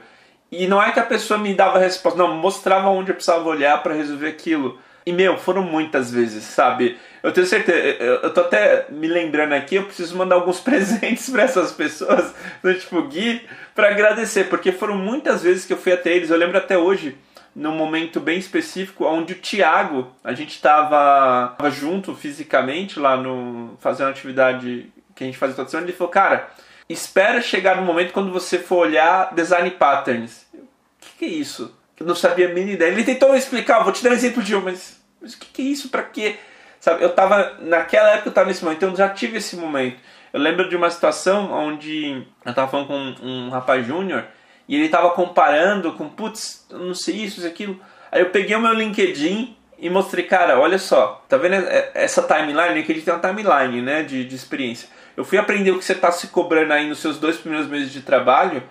[0.51, 3.83] E não é que a pessoa me dava resposta, não, mostrava onde eu precisava olhar
[3.83, 4.79] para resolver aquilo.
[5.07, 6.99] E, meu, foram muitas vezes, sabe?
[7.23, 11.43] Eu tenho certeza, eu, tô até me lembrando aqui, eu preciso mandar alguns presentes para
[11.43, 16.15] essas pessoas, do tipo Gui, para agradecer, porque foram muitas vezes que eu fui até
[16.15, 16.31] eles.
[16.31, 17.17] Eu lembro até hoje,
[17.55, 23.77] num momento bem específico, onde o Thiago, a gente tava, junto fisicamente lá no.
[23.81, 26.51] fazendo atividade que a gente fazia toda semana, ele falou, cara,
[26.89, 30.47] espera chegar no momento quando você for olhar design patterns.
[30.53, 30.59] O
[31.01, 31.75] que, que é isso?
[31.99, 32.91] Eu não sabia a mínima ideia.
[32.91, 35.63] Ele tentou explicar, vou te dar um exemplo de um, mas, mas o que, que
[35.63, 35.89] é isso?
[35.89, 36.37] Para quê?
[36.81, 39.97] Sabe, eu tava, naquela época eu tava nesse momento, então eu já tive esse momento.
[40.33, 44.25] Eu lembro de uma situação onde eu tava falando com um, um rapaz júnior
[44.69, 47.81] e ele tava comparando com, putz, não sei isso, isso, aquilo.
[48.11, 51.55] Aí eu peguei o meu LinkedIn e mostrei, cara, olha só, tá vendo
[51.95, 52.75] essa timeline?
[52.75, 54.89] LinkedIn tem uma timeline, né, de, de experiência.
[55.17, 57.93] Eu fui aprender o que você tá se cobrando aí nos seus dois primeiros meses
[57.93, 58.63] de trabalho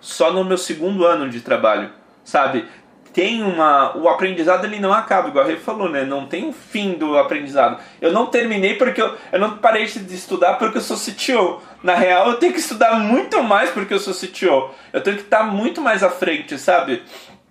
[0.00, 1.90] só no meu segundo ano de trabalho
[2.24, 2.66] sabe?
[3.12, 3.94] Tem uma.
[3.96, 6.02] O aprendizado ele não acaba, igual a Rê falou, né?
[6.02, 7.78] Não tem um fim do aprendizado.
[8.00, 11.60] Eu não terminei porque eu, eu não parei de estudar porque eu sou CTO.
[11.82, 14.70] Na real, eu tenho que estudar muito mais porque eu sou CTO.
[14.92, 17.02] Eu tenho que estar muito mais à frente, sabe?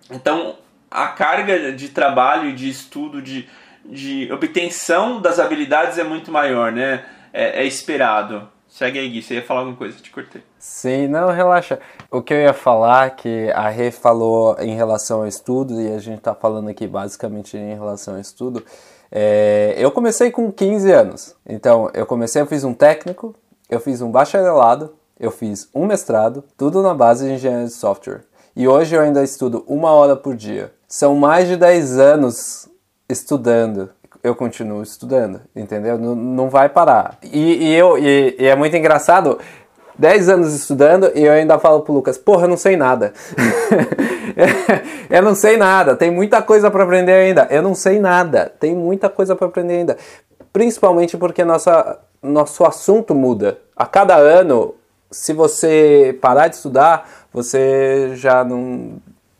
[0.09, 0.57] Então,
[0.89, 3.47] a carga de trabalho de estudo, de,
[3.85, 7.05] de obtenção das habilidades é muito maior, né?
[7.31, 8.49] É, é esperado.
[8.71, 9.21] Segue aí, Gui.
[9.21, 10.41] Você ia falar alguma coisa, te cortei.
[10.57, 11.77] Sim, não, relaxa.
[12.09, 15.99] O que eu ia falar, que a Rê falou em relação ao estudo, e a
[15.99, 18.65] gente está falando aqui basicamente em relação ao estudo,
[19.11, 21.35] é, eu comecei com 15 anos.
[21.45, 23.35] Então, eu comecei, eu fiz um técnico,
[23.69, 28.21] eu fiz um bacharelado, eu fiz um mestrado, tudo na base de engenharia de software.
[28.55, 30.73] E hoje eu ainda estudo uma hora por dia.
[30.87, 32.69] São mais de 10 anos
[33.09, 33.89] estudando
[34.23, 35.97] eu continuo estudando, entendeu?
[35.97, 37.17] Não, não vai parar.
[37.23, 39.39] E, e eu, e, e, é muito engraçado,
[39.97, 43.13] 10 anos estudando e eu ainda falo pro Lucas, porra, eu não sei nada.
[45.09, 47.47] eu não sei nada, tem muita coisa para aprender ainda.
[47.49, 49.97] Eu não sei nada, tem muita coisa para aprender ainda.
[50.53, 53.57] Principalmente porque nossa, nosso assunto muda.
[53.75, 54.75] A cada ano,
[55.09, 58.93] se você parar de estudar, você já não,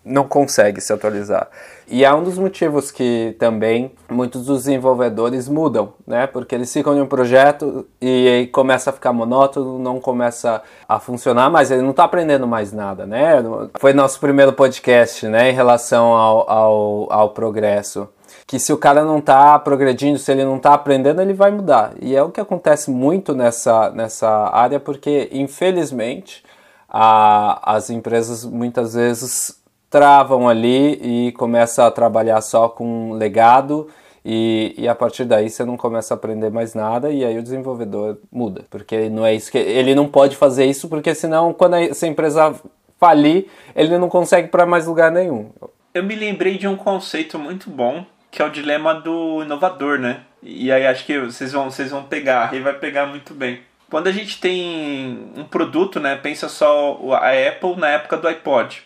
[0.04, 1.48] não consegue se atualizar.
[1.88, 6.26] E é um dos motivos que também muitos dos desenvolvedores mudam, né?
[6.26, 11.00] Porque eles ficam em um projeto e aí começa a ficar monótono, não começa a
[11.00, 13.44] funcionar, mas ele não está aprendendo mais nada, né?
[13.78, 15.52] Foi nosso primeiro podcast, né?
[15.52, 18.08] Em relação ao, ao, ao progresso.
[18.48, 21.94] Que se o cara não está progredindo, se ele não está aprendendo, ele vai mudar.
[22.02, 26.44] E é o que acontece muito nessa, nessa área, porque infelizmente
[26.90, 29.61] a, as empresas muitas vezes
[29.92, 33.90] travam ali e começa a trabalhar só com legado
[34.24, 37.44] e, e, a partir daí você não começa a aprender mais nada e aí o
[37.44, 38.66] desenvolvedor muda.
[38.70, 42.56] Porque não é isso que ele não pode fazer isso, porque senão quando essa empresa
[43.00, 45.50] falir, ele não consegue para mais lugar nenhum.
[45.94, 50.22] Eu me lembrei de um conceito muito bom, que é o dilema do inovador, né?
[50.42, 53.60] E aí acho que vocês vão, vocês vão pegar, Rei vai pegar muito bem.
[53.90, 56.16] Quando a gente tem um produto, né?
[56.16, 58.84] Pensa só a Apple na época do iPod.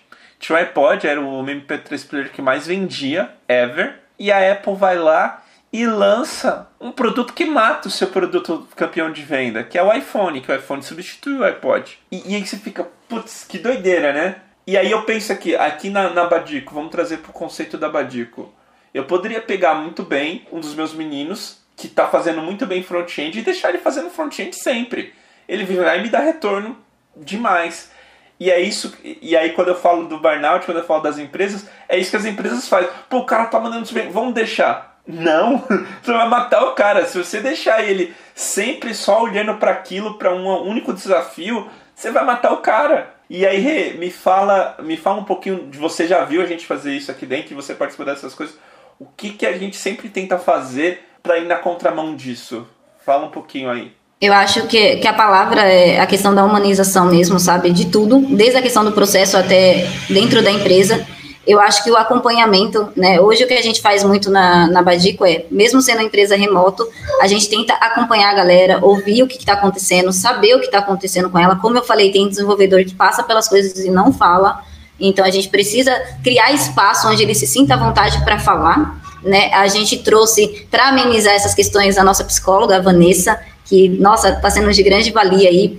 [0.53, 5.43] O iPod, era o MP3 player que mais vendia, ever e a Apple vai lá
[5.71, 9.93] e lança um produto que mata o seu produto campeão de venda, que é o
[9.93, 11.99] iPhone, que o iPhone substitui o iPod.
[12.11, 14.37] E, e aí você fica, putz, que doideira, né?
[14.65, 18.53] E aí eu penso aqui, aqui na, na Badico, vamos trazer pro conceito da Badico.
[18.93, 23.37] Eu poderia pegar muito bem um dos meus meninos, que está fazendo muito bem front-end,
[23.37, 25.13] e deixar ele fazendo front-end sempre.
[25.47, 26.77] Ele vai me dar retorno
[27.17, 27.91] demais.
[28.39, 31.69] E é isso, e aí quando eu falo do burnout, quando eu falo das empresas,
[31.87, 32.89] é isso que as empresas fazem.
[33.09, 34.99] Pô, o cara tá mandando bem, vamos deixar.
[35.07, 35.63] Não,
[36.01, 37.05] você vai matar o cara.
[37.05, 42.25] Se você deixar ele sempre só olhando para aquilo, para um único desafio, você vai
[42.25, 43.15] matar o cara.
[43.29, 46.65] E aí, Rê, me fala, me fala um pouquinho de você já viu a gente
[46.65, 48.57] fazer isso aqui dentro, você participa dessas coisas.
[48.99, 52.67] O que que a gente sempre tenta fazer para ir na contramão disso?
[53.05, 53.93] Fala um pouquinho aí.
[54.19, 57.71] Eu acho que, que a palavra é a questão da humanização mesmo, sabe?
[57.71, 61.05] De tudo, desde a questão do processo até dentro da empresa.
[61.45, 63.19] Eu acho que o acompanhamento, né?
[63.19, 66.35] Hoje o que a gente faz muito na, na Badico é, mesmo sendo uma empresa
[66.35, 66.87] remoto,
[67.21, 70.79] a gente tenta acompanhar a galera, ouvir o que está acontecendo, saber o que está
[70.79, 71.57] acontecendo com ela.
[71.57, 74.63] Como eu falei, tem desenvolvedor que passa pelas coisas e não fala.
[74.99, 75.93] Então a gente precisa
[76.23, 78.99] criar espaço onde ele se sinta à vontade para falar.
[79.21, 79.53] Né?
[79.53, 84.49] A gente trouxe para amenizar essas questões a nossa psicóloga, a Vanessa, que, nossa, está
[84.49, 85.69] sendo de grande valia aí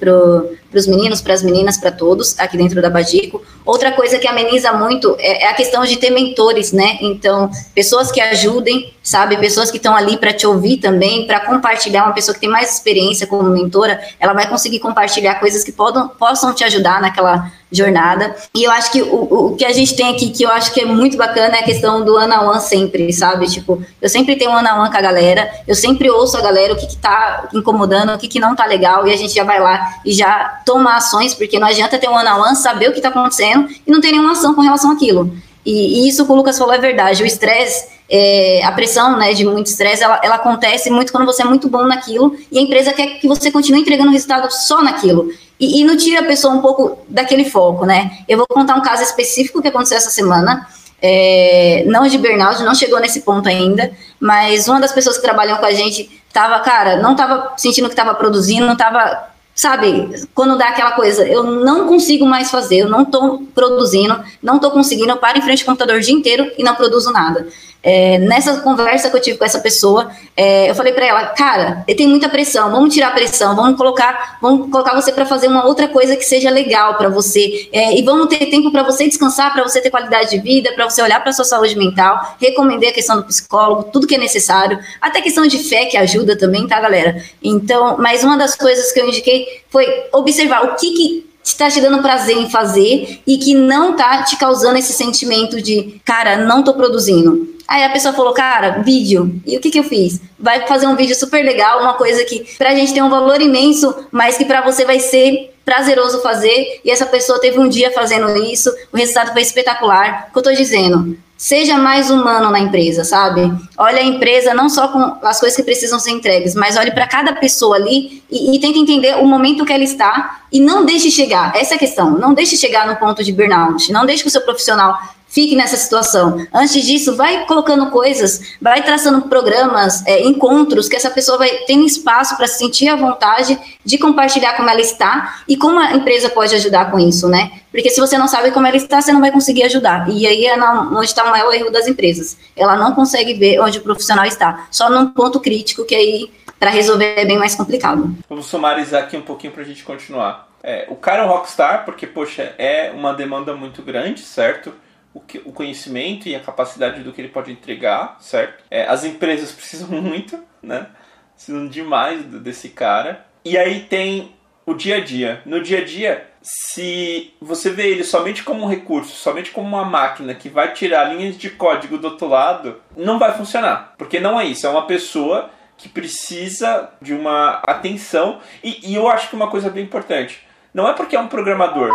[0.71, 3.43] para os meninos, para as meninas, para todos aqui dentro da Badico.
[3.65, 6.99] Outra coisa que ameniza muito é, é, a questão de ter mentores, né?
[7.01, 9.37] Então, pessoas que ajudem, sabe?
[9.37, 12.05] Pessoas que estão ali para te ouvir também, para compartilhar.
[12.05, 16.09] Uma pessoa que tem mais experiência como mentora, ela vai conseguir compartilhar coisas que podam,
[16.09, 18.35] possam te ajudar naquela jornada.
[18.55, 20.81] E eu acho que o, o que a gente tem aqui, que eu acho que
[20.81, 23.47] é muito bacana, é a questão do one on one sempre, sabe?
[23.47, 26.73] Tipo, eu sempre tenho one on one com a galera, eu sempre ouço a galera
[26.73, 29.45] o que, que tá incomodando, o que, que não tá legal, e a gente já
[29.45, 32.91] vai lá e já toma ações, porque não adianta ter um one on one, saber
[32.91, 35.33] o que tá acontecendo e não ter nenhuma ação com relação àquilo.
[35.65, 37.23] E, e isso que o Lucas falou é verdade.
[37.23, 41.43] O estresse, é, a pressão né, de muito estresse, ela, ela, acontece muito quando você
[41.43, 45.33] é muito bom naquilo e a empresa quer que você continue entregando resultado só naquilo.
[45.59, 48.19] E, e não tira a pessoa um pouco daquele foco, né?
[48.29, 50.67] Eu vou contar um caso específico que aconteceu essa semana.
[51.01, 55.59] É, não de burnout, não chegou nesse ponto ainda, mas uma das pessoas que trabalham
[55.59, 60.59] com a gente tava, cara, não tava sentindo que tava produzindo, não tava sabe, quando
[60.59, 65.11] dá aquela coisa, eu não consigo mais fazer, eu não estou produzindo, não estou conseguindo,
[65.11, 67.49] eu paro em frente ao computador o dia inteiro e não produzo nada.
[67.89, 71.85] É, nessa conversa que eu tive com essa pessoa, é, eu falei para ela, cara,
[71.97, 75.65] tem muita pressão, vamos tirar a pressão, vamos colocar, vamos colocar você para fazer uma
[75.65, 79.53] outra coisa que seja legal para você é, e vamos ter tempo para você descansar,
[79.53, 82.93] para você ter qualidade de vida, para você olhar para sua saúde mental, recomendei a
[82.93, 86.81] questão do psicólogo, tudo que é necessário, até questão de fé que ajuda também, tá,
[86.81, 87.23] galera?
[87.41, 91.81] Então, mas uma das coisas que eu indiquei foi observar o que que está te
[91.81, 96.65] dando prazer em fazer e que não tá te causando esse sentimento de, cara, não
[96.65, 97.55] tô produzindo.
[97.69, 99.41] Aí a pessoa falou, cara, vídeo.
[99.45, 100.21] E o que que eu fiz?
[100.39, 103.95] Vai fazer um vídeo super legal, uma coisa que pra gente tem um valor imenso,
[104.13, 106.81] mas que pra você vai ser prazeroso fazer.
[106.85, 110.29] E essa pessoa teve um dia fazendo isso, o resultado foi espetacular.
[110.29, 111.19] O que eu tô dizendo?
[111.37, 113.53] Seja mais humano na empresa, sabe?
[113.77, 117.07] Olha a empresa não só com as coisas que precisam ser entregues, mas olhe para
[117.07, 121.11] cada pessoa ali e, e tente entender o momento que ela está e não deixe
[121.11, 121.55] chegar.
[121.55, 122.13] Essa é a questão.
[122.13, 123.93] Não deixe chegar no ponto de burnout.
[123.93, 124.99] Não deixe que o seu profissional
[125.37, 126.47] fique nessa situação.
[126.51, 131.85] Antes disso, vai colocando coisas, vai traçando programas, é, encontros, que essa pessoa vai tendo
[131.85, 136.31] espaço para se sentir à vontade de compartilhar como ela está e como a empresa
[136.31, 137.51] pode ajudar com isso, né?
[137.71, 140.09] Porque se você não sabe como ela está, você não vai conseguir ajudar.
[140.09, 142.39] E aí é onde está o maior erro das empresas.
[142.57, 146.71] Ela não consegue ver onde o profissional está, só num ponto crítico que aí para
[146.71, 148.17] resolver é bem mais complicado.
[148.27, 150.49] Vamos sumarizar aqui um pouquinho para a gente continuar.
[150.63, 154.73] É, o cara é um rockstar porque, poxa, é uma demanda muito grande, certo?
[155.17, 158.63] O, que, o conhecimento e a capacidade do que ele pode entregar, certo?
[158.71, 160.89] É, as empresas precisam muito, né?
[161.35, 163.25] Precisam demais desse cara.
[163.43, 164.35] E aí tem
[164.67, 165.41] o dia a dia.
[165.47, 169.85] No dia a dia, se você vê ele somente como um recurso, somente como uma
[169.85, 173.95] máquina que vai tirar linhas de código do outro lado, não vai funcionar.
[173.97, 178.41] Porque não é isso, é uma pessoa que precisa de uma atenção.
[178.63, 181.91] E, e eu acho que uma coisa bem importante, não é porque é um programador.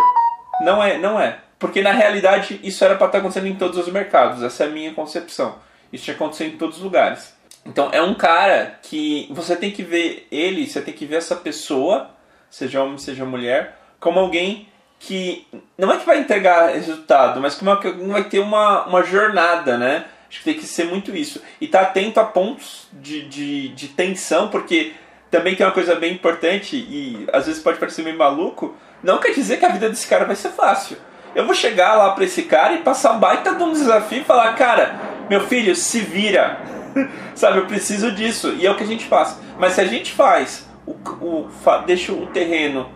[0.60, 3.78] Não é, não é Porque na realidade isso era para estar tá acontecendo em todos
[3.78, 5.60] os mercados, essa é a minha concepção.
[5.92, 7.32] Isso tinha acontecido em todos os lugares.
[7.64, 11.36] Então é um cara que você tem que ver ele, você tem que ver essa
[11.36, 12.10] pessoa,
[12.50, 14.66] seja homem, seja mulher, como alguém
[14.98, 15.46] que
[15.78, 19.78] não é que vai entregar resultado, mas como é que vai ter uma, uma jornada,
[19.78, 20.06] né?
[20.28, 21.40] Acho que tem que ser muito isso.
[21.60, 24.94] E tá atento a pontos de, de, de tensão, porque
[25.30, 29.32] também tem uma coisa bem importante, e às vezes pode parecer meio maluco, não quer
[29.32, 30.96] dizer que a vida desse cara vai ser fácil.
[31.34, 34.24] Eu vou chegar lá pra esse cara e passar um baita de um desafio e
[34.24, 36.60] falar, cara, meu filho, se vira.
[37.34, 38.54] Sabe, eu preciso disso.
[38.58, 39.38] E é o que a gente faz.
[39.58, 41.48] Mas se a gente faz, o, o,
[41.86, 42.90] deixa o terreno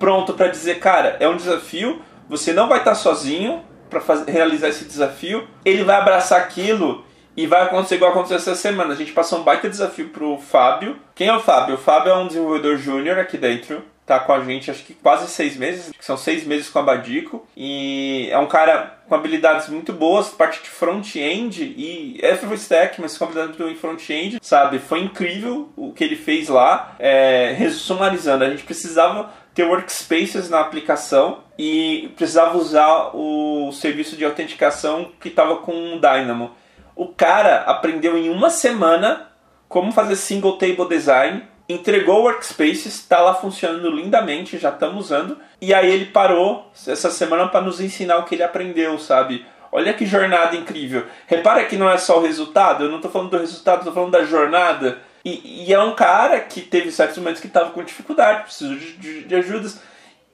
[0.00, 4.84] pronto para dizer, cara, é um desafio, você não vai estar sozinho para realizar esse
[4.84, 7.04] desafio, ele vai abraçar aquilo
[7.36, 8.94] e vai acontecer igual aconteceu essa semana.
[8.94, 10.96] A gente passou um baita desafio pro Fábio.
[11.14, 11.76] Quem é o Fábio?
[11.76, 15.28] O Fábio é um desenvolvedor júnior aqui dentro tá com a gente acho que quase
[15.28, 19.68] seis meses, que são seis meses com a Badico, e é um cara com habilidades
[19.68, 24.78] muito boas, parte de front-end e é full stack, mas com habilidades em front-end, sabe?
[24.78, 26.94] Foi incrível o que ele fez lá.
[26.98, 35.10] É, a gente precisava ter workspaces na aplicação e precisava usar o serviço de autenticação
[35.20, 36.52] que estava com o Dynamo.
[36.94, 39.28] O cara aprendeu em uma semana
[39.68, 45.38] como fazer single table design entregou o Workspace, está lá funcionando lindamente, já estamos usando.
[45.60, 49.44] E aí ele parou essa semana para nos ensinar o que ele aprendeu, sabe?
[49.72, 51.04] Olha que jornada incrível.
[51.26, 54.12] Repara que não é só o resultado, eu não estou falando do resultado, estou falando
[54.12, 54.98] da jornada.
[55.24, 58.92] E, e, é um cara que teve certos momentos que estava com dificuldade, precisou de,
[58.92, 59.80] de, de ajudas.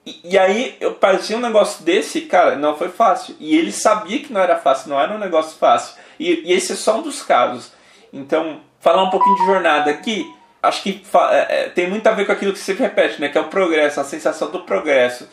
[0.04, 3.34] E, e, aí eu parecia um negócio desse, cara, não foi fácil.
[3.40, 5.96] E ele sabia que não era fácil, não era um negócio fácil.
[6.20, 7.72] E, e esse é só um dos casos.
[8.12, 10.30] Então, falar um pouquinho de jornada aqui
[10.62, 13.28] acho que é, é, tem muito a ver com aquilo que você repete, né?
[13.28, 15.28] Que é o progresso, a sensação do progresso.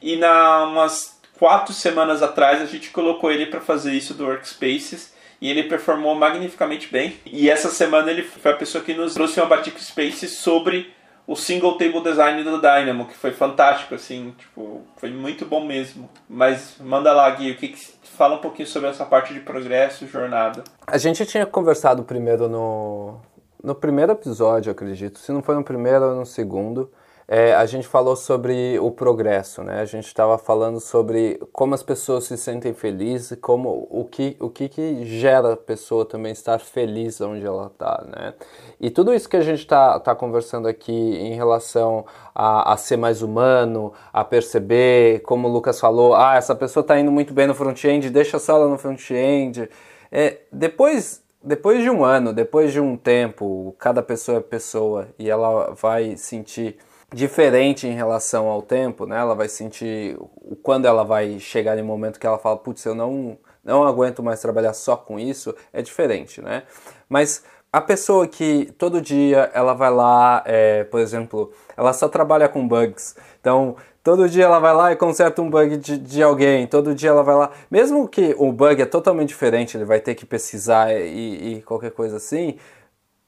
[0.00, 5.12] E na umas quatro semanas atrás a gente colocou ele para fazer isso do Workspaces
[5.40, 7.16] e ele performou magnificamente bem.
[7.26, 10.92] E essa semana ele foi a pessoa que nos trouxe uma Batik Space sobre
[11.26, 16.08] o single table design do Dynamo, que foi fantástico, assim, tipo, foi muito bom mesmo.
[16.28, 17.78] Mas manda lá, Gui, o que, que
[18.16, 20.62] fala um pouquinho sobre essa parte de progresso, jornada.
[20.86, 23.20] A gente tinha conversado primeiro no
[23.64, 26.90] no primeiro episódio, acredito, se não foi no primeiro ou no segundo,
[27.26, 29.80] é, a gente falou sobre o progresso, né?
[29.80, 34.50] A gente estava falando sobre como as pessoas se sentem felizes, como o que o
[34.50, 38.34] que, que gera a pessoa também estar feliz onde ela está, né?
[38.78, 42.04] E tudo isso que a gente está tá conversando aqui em relação
[42.34, 47.00] a, a, ser mais humano, a perceber, como o Lucas falou, ah, essa pessoa está
[47.00, 49.70] indo muito bem no front-end, deixa só ela no front-end.
[50.12, 55.28] É, depois depois de um ano, depois de um tempo, cada pessoa é pessoa e
[55.30, 56.78] ela vai sentir
[57.12, 59.18] diferente em relação ao tempo, né?
[59.18, 60.18] Ela vai sentir
[60.62, 64.22] quando ela vai chegar em um momento que ela fala, putz, eu não não aguento
[64.22, 66.64] mais trabalhar só com isso, é diferente, né?
[67.08, 67.42] Mas
[67.72, 72.68] a pessoa que todo dia ela vai lá, é, por exemplo, ela só trabalha com
[72.68, 76.66] bugs, então Todo dia ela vai lá e conserta um bug de, de, alguém.
[76.66, 77.50] Todo dia ela vai lá.
[77.70, 81.90] Mesmo que o bug é totalmente diferente, ele vai ter que pesquisar e, e qualquer
[81.90, 82.58] coisa assim.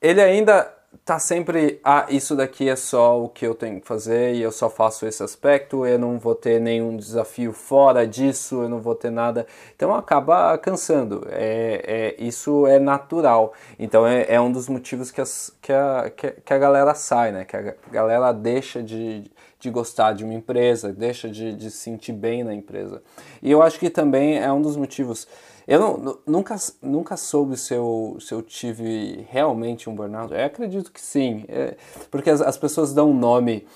[0.02, 0.70] Ele ainda
[1.02, 4.52] tá sempre, ah, isso daqui é só o que eu tenho que fazer e eu
[4.52, 8.94] só faço esse aspecto, eu não vou ter nenhum desafio fora disso, eu não vou
[8.94, 9.46] ter nada.
[9.74, 11.26] Então acaba cansando.
[11.30, 13.54] É, é isso é natural.
[13.78, 17.46] Então é, é um dos motivos que, as, que, a, que, a galera sai, né?
[17.46, 19.24] Que a galera deixa de
[19.58, 23.02] de gostar de uma empresa, deixa de, de se sentir bem na empresa.
[23.42, 25.26] E eu acho que também é um dos motivos.
[25.66, 30.32] Eu não, nunca, nunca soube se eu, se eu tive realmente um burnout.
[30.32, 31.76] Eu acredito que sim, é,
[32.10, 33.66] porque as, as pessoas dão um nome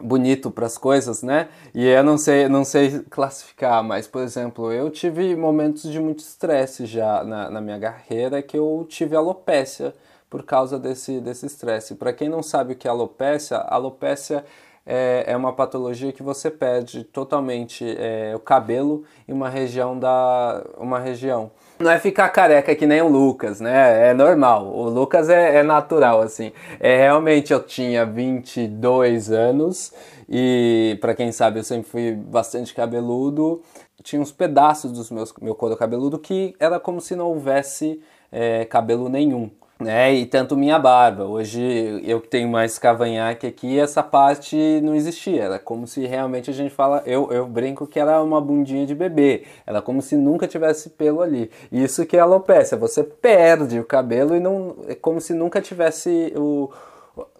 [0.00, 1.48] bonito para as coisas, né?
[1.74, 6.20] E eu não sei, não sei classificar, mas por exemplo, eu tive momentos de muito
[6.20, 9.94] estresse já na, na minha carreira que eu tive alopecia
[10.30, 11.94] por causa desse desse estresse.
[11.94, 14.44] Para quem não sabe o que é alopecia, alopecia
[14.90, 20.64] é, é uma patologia que você perde totalmente é, o cabelo em uma região da
[20.78, 21.50] uma região.
[21.78, 24.08] Não é ficar careca que nem o Lucas, né?
[24.08, 24.66] É normal.
[24.66, 26.52] O Lucas é, é natural, assim.
[26.80, 29.92] É, realmente eu tinha 22 anos
[30.26, 33.60] e, para quem sabe, eu sempre fui bastante cabeludo.
[34.02, 38.00] Tinha uns pedaços do meu couro cabeludo que era como se não houvesse
[38.32, 39.50] é, cabelo nenhum
[39.80, 40.12] né?
[40.12, 41.24] E tanto minha barba.
[41.24, 45.44] Hoje eu que tenho mais cavanhaque aqui, essa parte não existia.
[45.44, 48.94] Era como se realmente a gente fala, eu, eu brinco que era uma bundinha de
[48.94, 49.44] bebê.
[49.66, 51.50] Era como se nunca tivesse pelo ali.
[51.70, 56.32] Isso que é alopecia, você perde o cabelo e não é como se nunca tivesse
[56.36, 56.70] o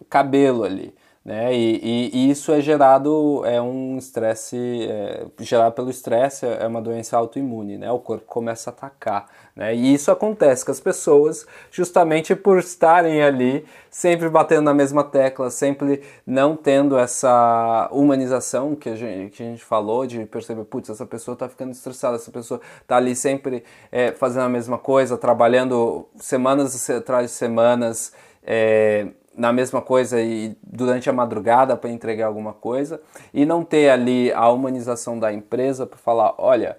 [0.08, 0.94] cabelo ali.
[1.28, 1.54] Né?
[1.54, 4.56] E, e, e, isso é gerado, é um estresse,
[4.88, 7.92] é, gerado pelo estresse, é uma doença autoimune, né?
[7.92, 9.28] O corpo começa a atacar,
[9.58, 9.74] né?
[9.74, 15.50] E isso acontece com as pessoas justamente por estarem ali, sempre batendo na mesma tecla,
[15.50, 20.90] sempre não tendo essa humanização que a gente, que a gente falou, de perceber, putz,
[20.90, 25.18] essa pessoa está ficando estressada, essa pessoa está ali sempre é, fazendo a mesma coisa,
[25.18, 28.12] trabalhando semanas atrás de semanas,
[28.46, 33.00] é, na mesma coisa e durante a madrugada para entregar alguma coisa
[33.34, 36.78] e não ter ali a humanização da empresa para falar, olha,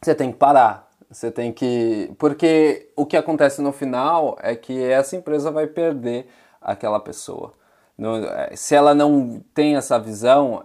[0.00, 4.82] você tem que parar, você tem que, porque o que acontece no final é que
[4.82, 6.26] essa empresa vai perder
[6.60, 7.52] aquela pessoa.
[8.54, 10.64] Se ela não tem essa visão,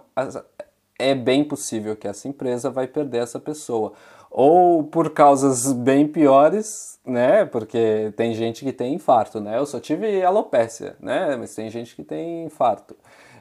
[0.98, 3.92] é bem possível que essa empresa vai perder essa pessoa
[4.30, 7.44] ou por causas bem piores, né?
[7.44, 9.58] Porque tem gente que tem infarto, né?
[9.58, 11.36] Eu só tive alopécia, né?
[11.36, 12.96] Mas tem gente que tem infarto.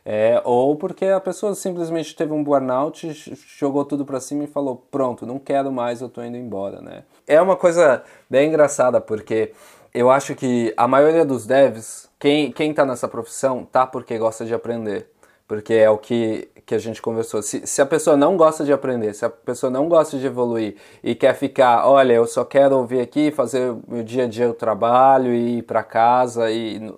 [0.09, 4.87] É, ou porque a pessoa simplesmente teve um burnout, jogou tudo para cima e falou:
[4.89, 7.03] pronto, não quero mais, eu tô indo embora, né?
[7.27, 9.51] É uma coisa bem engraçada porque
[9.93, 14.45] eu acho que a maioria dos devs, quem, quem tá nessa profissão, tá porque gosta
[14.45, 15.11] de aprender.
[15.45, 17.41] Porque é o que que a gente conversou.
[17.41, 20.75] Se, se a pessoa não gosta de aprender, se a pessoa não gosta de evoluir
[21.01, 24.53] e quer ficar, olha, eu só quero ouvir aqui, fazer o dia a dia o
[24.53, 26.93] trabalho e ir para casa e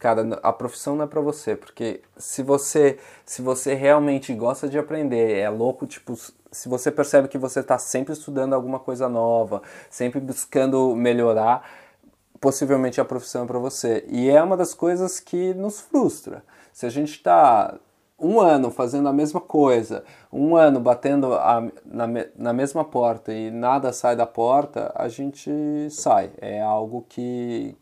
[0.00, 4.78] cara, a profissão não é para você, porque se você se você realmente gosta de
[4.78, 6.16] aprender, é louco, tipo,
[6.50, 11.70] se você percebe que você está sempre estudando alguma coisa nova, sempre buscando melhorar,
[12.40, 14.04] possivelmente a profissão é para você.
[14.08, 16.42] E é uma das coisas que nos frustra.
[16.72, 17.78] Se a gente está
[18.18, 23.50] um ano fazendo a mesma coisa, um ano batendo a, na, na mesma porta e
[23.50, 25.50] nada sai da porta, a gente
[25.90, 26.30] sai.
[26.38, 27.76] É algo que,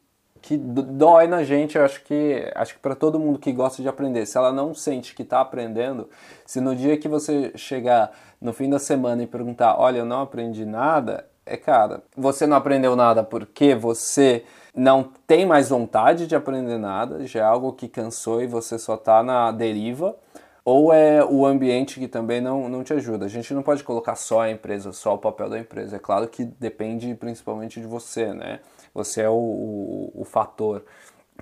[0.49, 3.89] que dói na gente, eu acho que acho que para todo mundo que gosta de
[3.89, 6.09] aprender, se ela não sente que está aprendendo,
[6.47, 10.23] se no dia que você chegar no fim da semana e perguntar, olha, eu não
[10.23, 14.43] aprendi nada, é cara, você não aprendeu nada porque você
[14.75, 18.95] não tem mais vontade de aprender nada, já é algo que cansou e você só
[18.95, 20.17] está na deriva,
[20.65, 23.27] ou é o ambiente que também não, não te ajuda.
[23.27, 25.97] A gente não pode colocar só a empresa, só o papel da empresa.
[25.97, 28.61] É claro que depende principalmente de você, né?
[28.95, 30.85] Você é o, o, o fator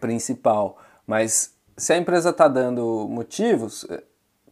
[0.00, 0.78] principal.
[1.06, 3.86] Mas se a empresa está dando motivos,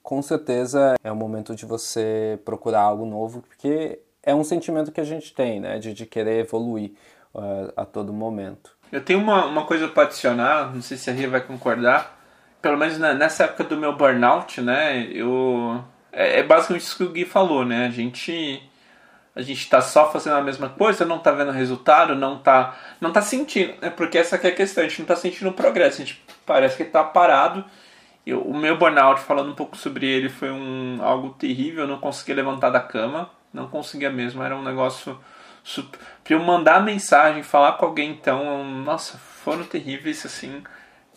[0.03, 5.01] com certeza é o momento de você procurar algo novo, porque é um sentimento que
[5.01, 5.78] a gente tem, né?
[5.78, 6.92] De, de querer evoluir
[7.34, 8.74] uh, a todo momento.
[8.92, 12.20] Eu tenho uma, uma coisa para adicionar, não sei se a Ria vai concordar.
[12.62, 15.03] Pelo menos nessa época do meu burnout, né?
[15.11, 15.82] Eu.
[16.12, 17.86] É, é basicamente isso que o Gui falou, né?
[17.86, 18.62] A gente.
[19.35, 22.76] A gente tá só fazendo a mesma coisa, não tá vendo resultado, não tá.
[23.01, 23.74] Não tá sentindo.
[23.80, 26.76] É porque essa é a questão, a gente não tá sentindo progresso, a gente parece
[26.76, 27.64] que tá parado.
[28.26, 31.82] Eu, o meu burnout, falando um pouco sobre ele, foi um, algo terrível.
[31.82, 34.43] Eu não conseguia levantar da cama, não conseguia mesmo.
[34.43, 35.18] Era um negócio
[36.22, 40.62] Pra eu mandar mensagem, falar com alguém, então, nossa, foram terríveis, assim.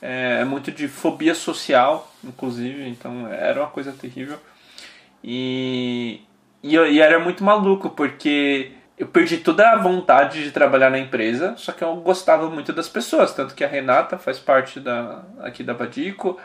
[0.01, 4.39] É, é, muito de fobia social, inclusive, então era uma coisa terrível.
[5.24, 6.22] E,
[6.68, 10.97] e, eu, e era muito maluco, porque eu perdi toda a vontade de trabalhar na
[10.97, 15.24] empresa, só que eu gostava muito das pessoas, tanto que a Renata faz parte da,
[15.41, 16.38] aqui da Badico,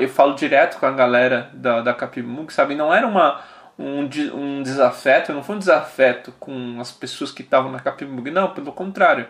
[0.00, 2.74] eu falo direto com a galera da, da Capimug, sabe?
[2.74, 3.42] Não era uma
[3.78, 8.50] um, um desafeto, não foi um desafeto com as pessoas que estavam na Capimug, não,
[8.50, 9.26] pelo contrário.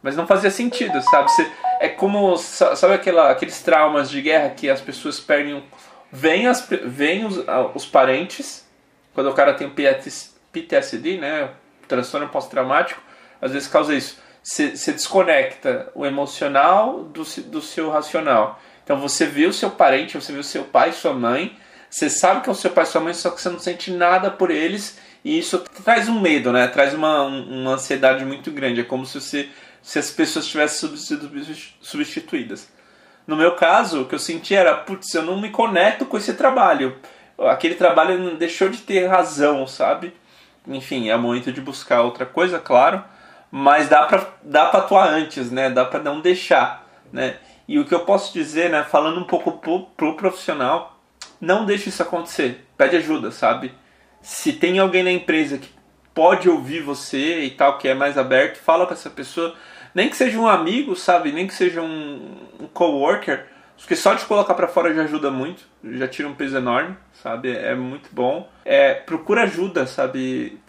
[0.00, 1.28] Mas não fazia sentido, sabe?
[1.30, 1.50] Você,
[1.80, 5.64] é como, sabe aquela, aqueles traumas de guerra que as pessoas perdem.
[6.10, 8.67] Vêm, as, vem os, os parentes,
[9.18, 11.50] quando o cara tem PTSD, né?
[11.88, 13.02] Transtorno pós-traumático,
[13.42, 14.16] às vezes causa isso.
[14.44, 18.62] Você, desconecta o emocional do, do seu racional.
[18.84, 21.56] Então você vê o seu parente, você vê o seu pai, sua mãe,
[21.90, 23.90] você sabe que é o seu pai e sua mãe, só que você não sente
[23.90, 25.00] nada por eles.
[25.24, 26.68] E isso traz um medo, né?
[26.68, 28.82] Traz uma, uma ansiedade muito grande.
[28.82, 29.48] É como se, você,
[29.82, 31.28] se as pessoas tivessem sido
[31.80, 32.68] substituídas.
[33.26, 36.34] No meu caso, o que eu senti era, putz, eu não me conecto com esse
[36.34, 36.96] trabalho.
[37.38, 40.12] Aquele trabalho deixou de ter razão, sabe?
[40.66, 43.02] Enfim, é momento de buscar outra coisa, claro.
[43.50, 45.70] Mas dá pra, dá pra atuar antes, né?
[45.70, 47.36] Dá pra não deixar, né?
[47.66, 48.82] E o que eu posso dizer, né?
[48.82, 50.98] Falando um pouco pro, pro profissional,
[51.40, 52.66] não deixe isso acontecer.
[52.76, 53.72] Pede ajuda, sabe?
[54.20, 55.70] Se tem alguém na empresa que
[56.12, 59.54] pode ouvir você e tal, que é mais aberto, fala com essa pessoa.
[59.94, 61.32] Nem que seja um amigo, sabe?
[61.32, 63.46] Nem que seja um, um coworker.
[63.78, 67.56] Porque só de colocar para fora já ajuda muito, já tira um peso enorme, sabe?
[67.56, 68.50] É muito bom.
[68.64, 70.60] É, procura ajuda, sabe?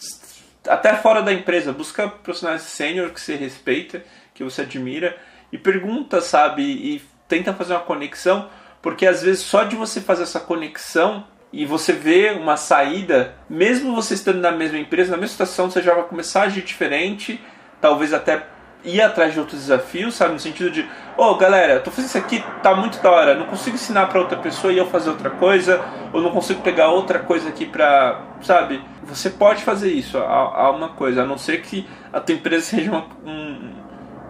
[0.68, 4.04] Até fora da empresa, busca profissionais sênior que você respeita,
[4.34, 5.18] que você admira
[5.52, 6.64] e pergunta, sabe?
[6.64, 8.48] E tenta fazer uma conexão
[8.82, 13.96] porque às vezes só de você fazer essa conexão e você vê uma saída, mesmo
[13.96, 17.42] você estando na mesma empresa, na mesma situação, você já vai começar a agir diferente,
[17.82, 18.46] talvez até
[18.84, 20.34] ir atrás de outros desafios, sabe?
[20.34, 20.82] No sentido de,
[21.18, 24.20] ô oh, galera, tô fazendo isso aqui, tá muito da hora, não consigo ensinar para
[24.20, 25.84] outra pessoa e eu fazer outra coisa,
[26.14, 28.82] ou não consigo pegar outra coisa aqui pra, sabe?
[29.04, 32.66] Você pode fazer isso, há, há uma coisa, a não ser que a tua empresa
[32.66, 33.74] seja uma, um,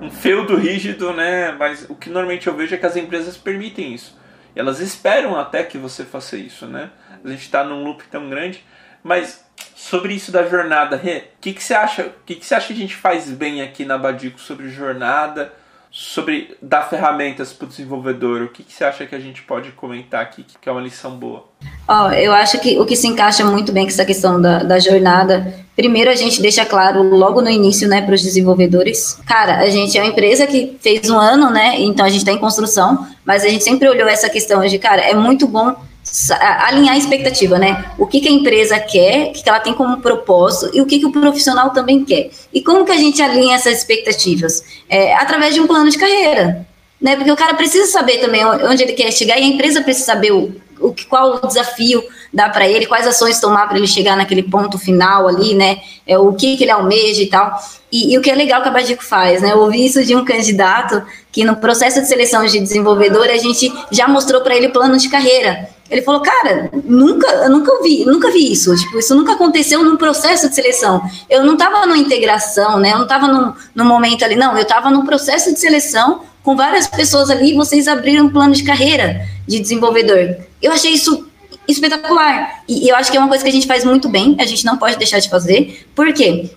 [0.02, 1.52] um feudo rígido, né?
[1.52, 4.18] Mas o que normalmente eu vejo é que as empresas permitem isso.
[4.56, 6.90] E elas esperam até que você faça isso, né?
[7.24, 8.64] A gente está num loop tão grande.
[9.04, 9.44] Mas
[9.76, 12.08] sobre isso da jornada, o que, que você acha?
[12.08, 15.54] O que, que você acha que a gente faz bem aqui na Badico sobre jornada?
[15.92, 18.44] sobre dar ferramentas para o desenvolvedor.
[18.44, 21.12] O que, que, você acha que a gente pode comentar aqui que é uma lição
[21.18, 21.48] boa?
[21.88, 24.78] Oh, eu acho que o que se encaixa muito bem com essa questão da, da
[24.78, 29.20] jornada, primeiro a gente deixa claro logo no início, né, para os desenvolvedores.
[29.26, 32.32] Cara, a gente é uma empresa que fez um ano, né, então a gente está
[32.32, 35.76] em construção, mas a gente sempre olhou essa questão de, cara, é muito bom
[36.32, 37.86] alinhar a expectativa, né?
[37.98, 40.86] O que, que a empresa quer, o que, que ela tem como propósito e o
[40.86, 42.30] que, que o profissional também quer.
[42.54, 44.64] E como que a gente alinha essas expectativas?
[44.90, 46.66] É, através de um plano de carreira,
[47.02, 47.16] né?
[47.16, 50.32] Porque o cara precisa saber também onde ele quer chegar e a empresa precisa saber
[50.32, 52.04] o, o qual o desafio
[52.34, 55.80] dá para ele, quais ações tomar para ele chegar naquele ponto final ali, né?
[56.06, 57.58] É, o que, que ele almeja e tal.
[57.92, 59.52] E, e, o que é legal que a Badico faz, né?
[59.52, 63.72] Eu ouvi isso de um candidato que no processo de seleção de desenvolvedor a gente
[63.92, 65.70] já mostrou para ele plano de carreira.
[65.90, 68.76] Ele falou, cara, nunca, eu nunca vi, nunca vi isso.
[68.76, 71.02] Tipo, isso nunca aconteceu num processo de seleção.
[71.30, 72.92] Eu não estava numa integração, né?
[72.92, 74.56] Eu não estava num, num momento ali, não.
[74.56, 77.54] Eu estava num processo de seleção com várias pessoas ali.
[77.54, 80.36] Vocês abriram um plano de carreira de desenvolvedor.
[80.62, 81.28] Eu achei isso
[81.68, 82.64] espetacular.
[82.68, 84.36] E, e eu acho que é uma coisa que a gente faz muito bem.
[84.40, 85.88] A gente não pode deixar de fazer.
[85.96, 86.52] Por quê?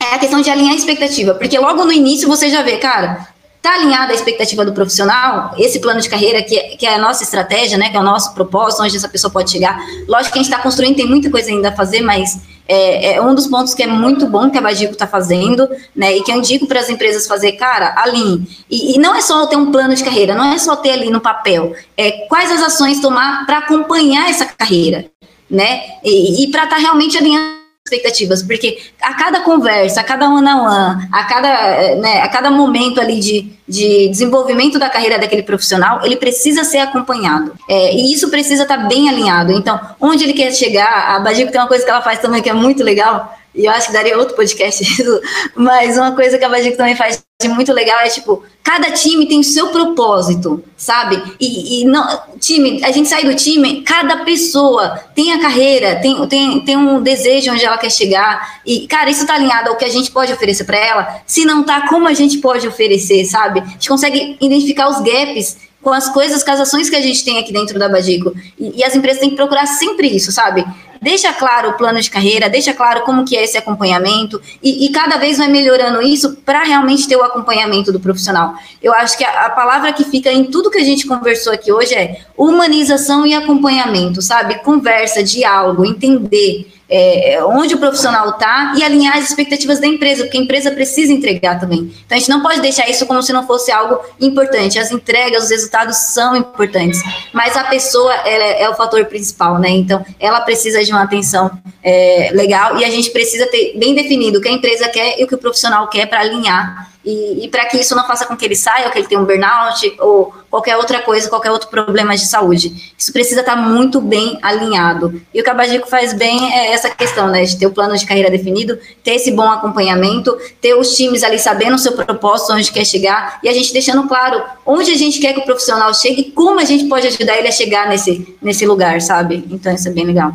[0.00, 3.26] É a questão de alinhar a expectativa, porque logo no início você já vê, cara,
[3.68, 7.22] Está alinhada a expectativa do profissional, esse plano de carreira que, que é a nossa
[7.22, 9.78] estratégia, né, que é o nosso propósito, onde essa pessoa pode chegar.
[10.08, 13.20] Lógico que a gente está construindo, tem muita coisa ainda a fazer, mas é, é,
[13.20, 16.32] um dos pontos que é muito bom que a Badico está fazendo, né, e que
[16.32, 18.48] eu indico para as empresas fazer, cara, alinhe.
[18.70, 21.10] E, e, não é só ter um plano de carreira, não é só ter ali
[21.10, 25.04] no papel, é quais as ações tomar para acompanhar essa carreira,
[25.50, 27.57] né, e, e para estar tá realmente alinhando
[27.88, 32.28] expectativas, porque a cada conversa, a cada one on one, a cada, eh, né, a
[32.28, 37.52] cada momento ali de, de desenvolvimento da carreira daquele profissional, ele precisa ser acompanhado.
[37.68, 39.52] É, e isso precisa estar tá bem alinhado.
[39.52, 42.50] Então, onde ele quer chegar, a Badico tem uma coisa que ela faz também que
[42.50, 44.84] é muito legal, e eu acho que daria outro podcast
[45.56, 49.38] mas uma coisa que a Badico também faz muito legal é tipo, cada time tem
[49.38, 51.22] o seu propósito, sabe?
[51.38, 56.26] E, e, não, time, a gente sai do time, cada pessoa tem a carreira, tem,
[56.26, 59.84] tem, tem um desejo onde ela quer chegar, e, cara, isso tá alinhado ao que
[59.84, 61.22] a gente pode oferecer para ela.
[61.28, 63.60] Se não tá, como a gente pode oferecer, sabe?
[63.60, 67.24] A gente consegue identificar os gaps com as coisas, com as ações que a gente
[67.24, 68.34] tem aqui dentro da Badico.
[68.58, 70.64] E, e, as empresas têm que procurar sempre isso, sabe?
[71.00, 74.90] Deixa claro o plano de carreira, deixa claro como que é esse acompanhamento e, e
[74.90, 78.54] cada vez vai melhorando isso para realmente ter o acompanhamento do profissional.
[78.82, 81.72] Eu acho que a, a, palavra que fica em tudo que a gente conversou aqui
[81.72, 84.58] hoje é humanização e acompanhamento, sabe?
[84.60, 90.38] Conversa, diálogo, entender é, onde o profissional está e alinhar as expectativas da empresa, porque
[90.38, 91.92] a empresa precisa entregar também.
[92.06, 94.78] Então a gente não pode deixar isso como se não fosse algo importante.
[94.78, 97.02] As entregas, os resultados são importantes,
[97.32, 99.70] mas a pessoa é, é o fator principal, né?
[99.70, 101.50] Então ela precisa de uma atenção
[101.82, 105.24] é, legal e a gente precisa ter bem definido o que a empresa quer e
[105.24, 108.36] o que o profissional quer para alinhar e, e para que isso não faça com
[108.36, 111.68] que ele saia, ou que ele tenha um burnout, ou qualquer outra coisa, qualquer outro
[111.68, 112.92] problema de saúde.
[112.96, 115.20] Isso precisa estar tá muito bem alinhado.
[115.32, 117.96] E o que a Bagico faz bem é essa questão, né, de ter o plano
[117.96, 122.52] de carreira definido, ter esse bom acompanhamento, ter os times ali sabendo o seu propósito,
[122.52, 125.92] onde quer chegar, e a gente deixando claro onde a gente quer que o profissional
[125.94, 129.46] chegue e como a gente pode ajudar ele a chegar nesse, nesse lugar, sabe?
[129.50, 130.34] Então isso é bem legal.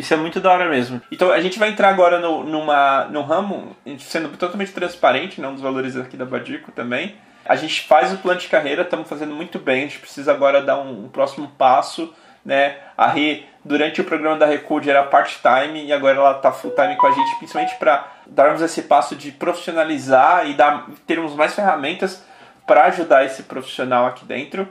[0.00, 0.98] Isso é muito da hora mesmo.
[1.12, 5.62] Então a gente vai entrar agora no, numa, ramo, sendo totalmente transparente, né, um dos
[5.62, 7.16] valores aqui da Badico também.
[7.44, 10.62] A gente faz o plano de carreira, estamos fazendo muito bem, a gente precisa agora
[10.62, 12.14] dar um, um próximo passo.
[12.42, 12.78] Né?
[12.96, 17.06] A Rê, durante o programa da Recode, era part-time e agora ela está full-time com
[17.06, 22.24] a gente, principalmente para darmos esse passo de profissionalizar e dar, termos mais ferramentas
[22.66, 24.66] para ajudar esse profissional aqui dentro.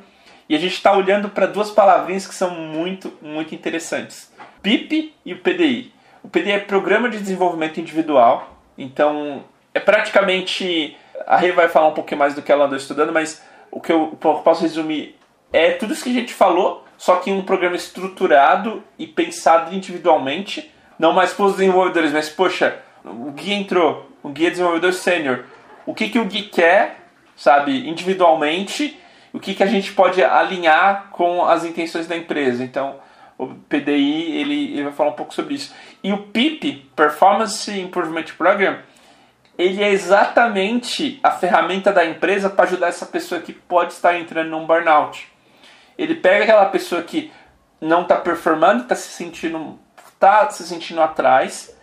[0.48, 4.29] E a gente está olhando para duas palavrinhas que são muito, muito interessantes
[4.62, 5.94] PIP e o PDI.
[6.24, 10.98] O PDI é Programa de Desenvolvimento Individual, então é praticamente.
[11.28, 13.92] A Rê vai falar um pouquinho mais do que ela andou estudando, mas o que
[13.92, 15.18] eu posso resumir
[15.52, 19.74] é tudo isso que a gente falou, só que em um programa estruturado e pensado
[19.76, 24.94] individualmente, não mais para os desenvolvedores, mas poxa, o Gui entrou, o Gui é desenvolvedor
[24.94, 25.44] sênior,
[25.86, 27.00] o que, que o Gui quer,
[27.36, 28.98] sabe, individualmente
[29.34, 32.64] o que, que a gente pode alinhar com as intenções da empresa.
[32.64, 32.96] Então,
[33.40, 35.74] o PDI ele, ele vai falar um pouco sobre isso.
[36.04, 38.80] E o PIP, Performance Improvement Program,
[39.58, 44.50] ele é exatamente a ferramenta da empresa para ajudar essa pessoa que pode estar entrando
[44.50, 45.28] num burnout.
[45.98, 47.32] Ele pega aquela pessoa que
[47.80, 49.80] não está performando, está se sentindo,
[50.20, 51.74] tá se sentindo atrás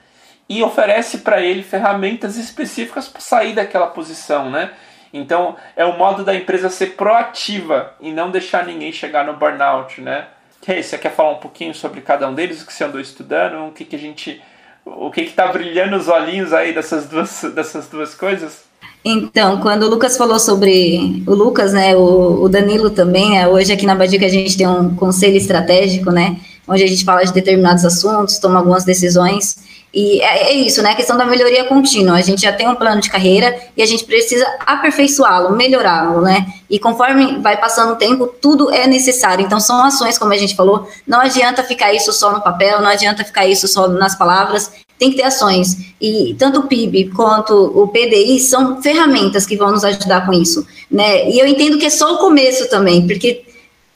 [0.48, 4.72] e oferece para ele ferramentas específicas para sair daquela posição, né?
[5.10, 10.02] Então é o modo da empresa ser proativa e não deixar ninguém chegar no burnout,
[10.02, 10.28] né?
[10.68, 13.68] Hey, você quer falar um pouquinho sobre cada um deles, o que você andou estudando,
[13.68, 14.42] o que, que a gente,
[14.84, 18.64] o que está brilhando os olhinhos aí dessas duas, dessas duas coisas?
[19.04, 23.72] Então, quando o Lucas falou sobre o Lucas, né, o, o Danilo também, né, hoje
[23.72, 26.36] aqui na Badica a gente tem um conselho estratégico, né,
[26.66, 29.58] onde a gente fala de determinados assuntos, toma algumas decisões,
[29.96, 30.90] e é, é, isso, né?
[30.90, 32.18] A questão da melhoria contínua.
[32.18, 36.46] A gente já tem um plano de carreira e a gente precisa aperfeiçoá-lo, melhorá-lo, né?
[36.68, 39.42] E conforme vai passando o tempo, tudo é necessário.
[39.42, 40.86] Então, são ações, como a gente falou.
[41.06, 44.70] Não adianta ficar isso só no papel, não adianta ficar isso só nas palavras.
[44.98, 45.94] Tem que ter ações.
[45.98, 50.66] E tanto o PIB quanto o PDI são ferramentas que vão nos ajudar com isso,
[50.90, 51.30] né?
[51.30, 53.45] E eu entendo que é só o começo também, porque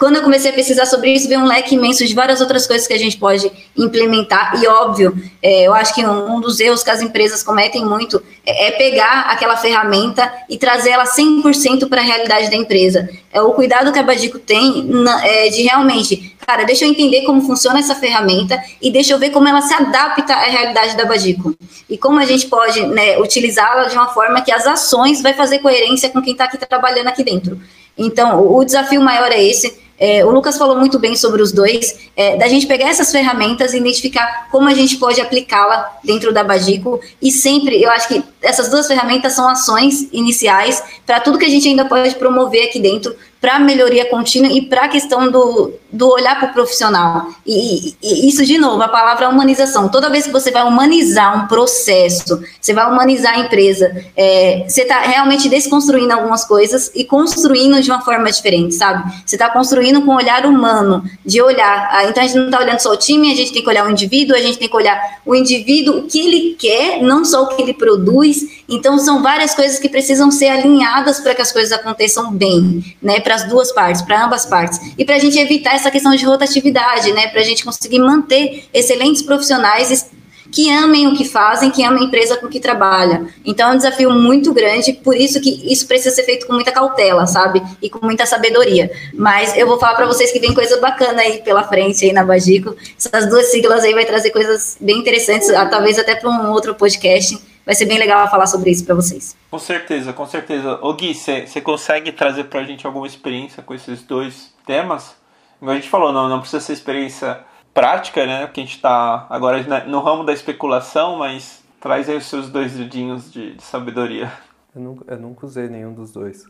[0.01, 2.87] quando eu comecei a pesquisar sobre isso, veio um leque imenso de várias outras coisas
[2.87, 4.59] que a gente pode implementar.
[4.59, 8.23] E óbvio, é, eu acho que um, um, dos erros que as empresas cometem muito
[8.47, 13.11] é, é pegar aquela ferramenta e trazer ela 100% para a realidade da empresa.
[13.31, 17.27] É o cuidado que a Badico tem na, é, de realmente, cara, deixa eu entender
[17.27, 21.05] como funciona essa ferramenta e deixa eu ver como ela se adapta à realidade da
[21.05, 21.55] Badico.
[21.91, 25.59] E como a gente pode né, utilizá-la de uma forma que as ações vai fazer
[25.59, 27.61] coerência com quem está aqui trabalhando aqui dentro.
[27.99, 32.09] Então, o desafio maior é esse é, o Lucas falou muito bem sobre os dois,
[32.17, 36.43] é, da gente pegar essas ferramentas e identificar como a gente pode aplicá-la dentro da
[36.43, 36.99] Bagico.
[37.21, 41.51] E sempre, eu acho que essas duas ferramentas são ações iniciais para tudo que a
[41.51, 46.09] gente ainda pode promover aqui dentro para melhoria contínua e para a questão do, do
[46.09, 47.29] olhar para o profissional.
[47.47, 49.89] E, e, isso, de novo, a palavra humanização.
[49.89, 54.83] Toda vez que você vai humanizar um processo, você vai humanizar a empresa, é, você
[54.83, 59.11] está realmente desconstruindo algumas coisas e construindo de uma forma diferente, sabe?
[59.25, 61.89] Você está construindo com um olhar humano, de olhar.
[61.93, 63.87] Ah, então, a gente não está olhando só o time, a gente tem que olhar
[63.87, 67.45] o indivíduo, a gente tem que olhar o indivíduo, o que ele quer, não só
[67.45, 68.60] o que ele produz.
[68.71, 73.19] Então, são várias coisas que precisam ser alinhadas para que as coisas aconteçam bem, né?
[73.19, 74.81] para as duas partes, para ambas partes.
[74.97, 77.27] E para a gente evitar essa questão de rotatividade, né?
[77.29, 80.09] Para a gente conseguir manter excelentes profissionais
[80.51, 83.27] que amem o que fazem, que amem a empresa com que trabalha.
[83.45, 86.73] Então é um desafio muito grande, por isso que isso precisa ser feito com muita
[86.73, 87.63] cautela, sabe?
[87.81, 88.91] E com muita sabedoria.
[89.15, 92.25] Mas eu vou falar para vocês que vem coisa bacana aí pela frente aí na
[92.25, 92.77] Bagico.
[92.99, 97.39] Essas duas siglas aí vai trazer coisas bem interessantes, talvez até para um outro podcast
[97.65, 99.37] vai ser bem legal falar sobre isso para vocês.
[99.51, 100.79] Com certeza, com certeza.
[100.83, 105.17] Ô Gui, você consegue trazer para a gente alguma experiência com esses dois temas?
[105.59, 107.41] Como a gente falou, não, não precisa ser experiência
[107.75, 108.47] prática, né?
[108.47, 112.73] Porque a gente está agora no ramo da especulação, mas traz aí os seus dois
[112.73, 114.33] dedinhos de, de sabedoria.
[114.75, 116.45] Eu nunca, eu nunca usei nenhum dos dois.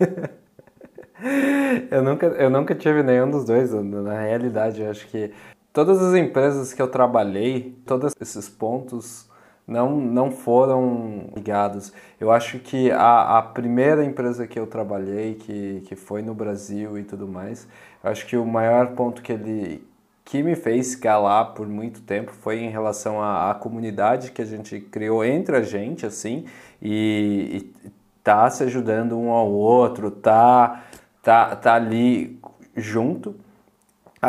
[1.90, 3.72] eu, nunca, eu nunca tive nenhum dos dois.
[3.72, 5.32] Na realidade, eu acho que
[5.72, 9.28] todas as empresas que eu trabalhei, todos esses pontos
[9.66, 11.92] não, não foram ligados.
[12.20, 16.98] Eu acho que a, a primeira empresa que eu trabalhei, que, que foi no Brasil
[16.98, 17.66] e tudo mais,
[18.02, 19.86] eu acho que o maior ponto que ele
[20.24, 24.44] que me fez escalar por muito tempo foi em relação à, à comunidade que a
[24.46, 26.46] gente criou entre a gente, assim,
[26.80, 27.90] e, e
[28.22, 30.82] tá se ajudando um ao outro, tá,
[31.22, 32.40] tá, tá ali
[32.74, 33.36] junto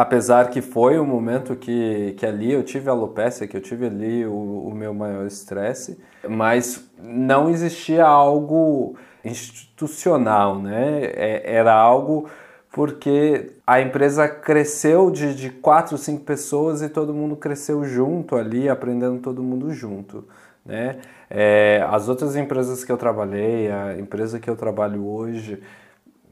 [0.01, 3.85] apesar que foi um momento que, que ali eu tive a alopecia, que eu tive
[3.85, 5.97] ali o, o meu maior estresse,
[6.27, 11.05] mas não existia algo institucional, né?
[11.13, 12.29] É, era algo
[12.71, 18.67] porque a empresa cresceu de, de quatro, cinco pessoas e todo mundo cresceu junto ali,
[18.67, 20.27] aprendendo todo mundo junto,
[20.65, 20.97] né?
[21.29, 25.61] É, as outras empresas que eu trabalhei, a empresa que eu trabalho hoje,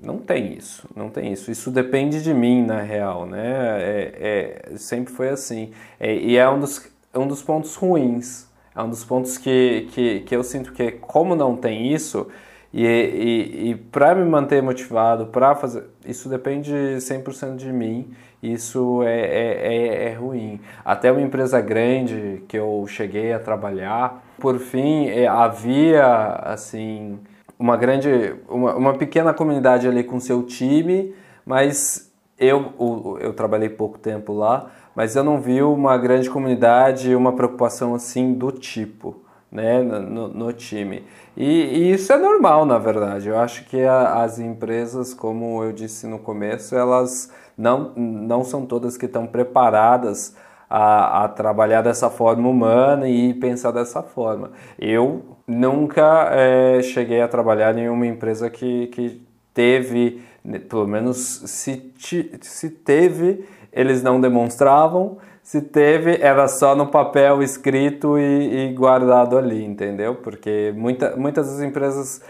[0.04, 1.50] não tem isso, não tem isso.
[1.50, 3.78] Isso depende de mim, na real, né?
[3.80, 5.72] É, é sempre foi assim.
[6.00, 8.48] É, e é um dos, é um dos pontos ruins.
[8.76, 12.28] É um dos pontos que, que, que eu sinto que, como não tem isso,
[12.74, 15.86] e, e, e para me manter motivado, para fazer.
[16.06, 18.12] Isso depende 100% de mim.
[18.42, 20.60] Isso é, é, é, é, ruim.
[20.84, 26.06] Até uma empresa grande que eu cheguei a trabalhar, por fim, é, havia
[26.44, 27.20] assim
[27.64, 31.16] uma grande, uma, uma pequena comunidade ali com seu time,
[31.46, 37.16] mas eu, eu, eu trabalhei pouco tempo lá, mas eu não vi uma grande comunidade,
[37.16, 39.16] uma preocupação assim do tipo,
[39.50, 41.06] né, no, no time.
[41.38, 43.30] E, e, isso é normal, na verdade.
[43.30, 48.66] Eu acho que a, as empresas, como eu disse no começo, elas não, não são
[48.66, 50.36] todas que estão preparadas
[50.70, 54.52] a, a, trabalhar dessa forma humana e pensar dessa forma.
[54.78, 59.22] Eu nunca é, cheguei a trabalhar em uma empresa que, que
[59.54, 61.94] teve, né, pelo menos se,
[62.42, 69.38] se teve, eles não demonstravam se teve, era só no papel escrito e, e guardado
[69.38, 70.16] ali, entendeu?
[70.16, 72.22] Porque muita, muitas das empresas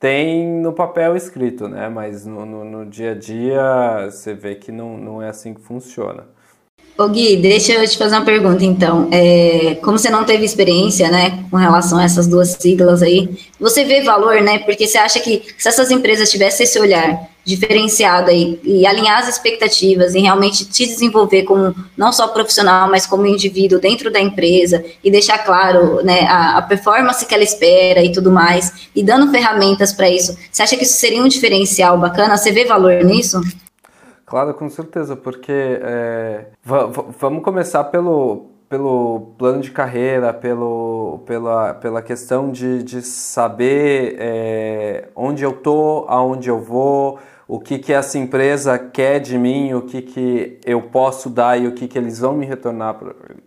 [0.00, 1.88] têm no papel escrito, né?
[1.88, 5.60] Mas no, no, no dia a dia você vê que não, não é assim que
[5.60, 6.24] funciona.
[6.98, 9.08] Ô Gui, deixa eu te fazer uma pergunta então.
[9.12, 13.28] É, como você não teve experiência, né, com relação a essas duas siglas aí,
[13.60, 14.60] você vê valor, né?
[14.60, 19.28] Porque você acha que se essas empresas tivessem esse olhar diferenciado aí e alinhar as
[19.28, 24.82] expectativas e realmente te desenvolver como não só profissional, mas como indivíduo dentro da empresa
[25.04, 29.30] e deixar claro, né, a, a performance que ela espera e tudo mais e dando
[29.30, 32.38] ferramentas para isso, você acha que isso seria um diferencial bacana?
[32.38, 33.40] Você vê valor nisso?
[34.26, 36.46] Claro, com certeza, porque é,
[37.16, 45.08] vamos começar pelo, pelo plano de carreira, pelo, pela, pela questão de, de saber é,
[45.14, 49.82] onde eu tô, aonde eu vou, o que, que essa empresa quer de mim, o
[49.82, 52.98] que, que eu posso dar e o que, que eles vão me retornar,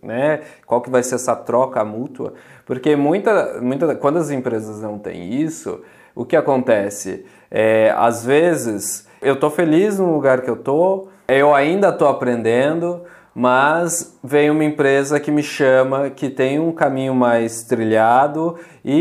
[0.02, 0.40] né?
[0.64, 2.32] Qual que vai ser essa troca mútua?
[2.64, 5.82] Porque muita, muita, quando as empresas não têm isso,
[6.14, 7.26] o que acontece?
[7.50, 13.02] É, às vezes eu tô feliz no lugar que eu tô, eu ainda tô aprendendo,
[13.34, 18.94] mas vem uma empresa que me chama, que tem um caminho mais trilhado e,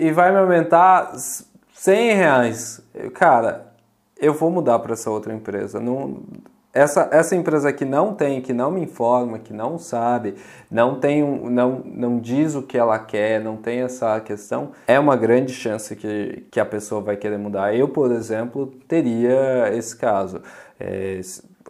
[0.00, 1.12] e, e vai me aumentar
[1.74, 2.80] 100 reais.
[3.14, 3.72] Cara,
[4.18, 5.78] eu vou mudar para essa outra empresa.
[5.78, 6.22] Não,
[6.72, 10.34] essa, essa empresa que não tem, que não me informa, que não sabe,
[10.70, 14.98] não tem um, não, não diz o que ela quer, não tem essa questão, é
[14.98, 17.74] uma grande chance que, que a pessoa vai querer mudar.
[17.74, 20.42] Eu, por exemplo, teria esse caso.
[20.78, 21.20] É,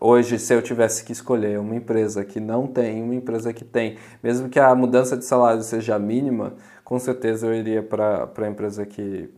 [0.00, 3.96] hoje, se eu tivesse que escolher uma empresa que não tem, uma empresa que tem,
[4.22, 6.54] mesmo que a mudança de salário seja mínima,
[6.84, 9.30] com certeza eu iria para a empresa que,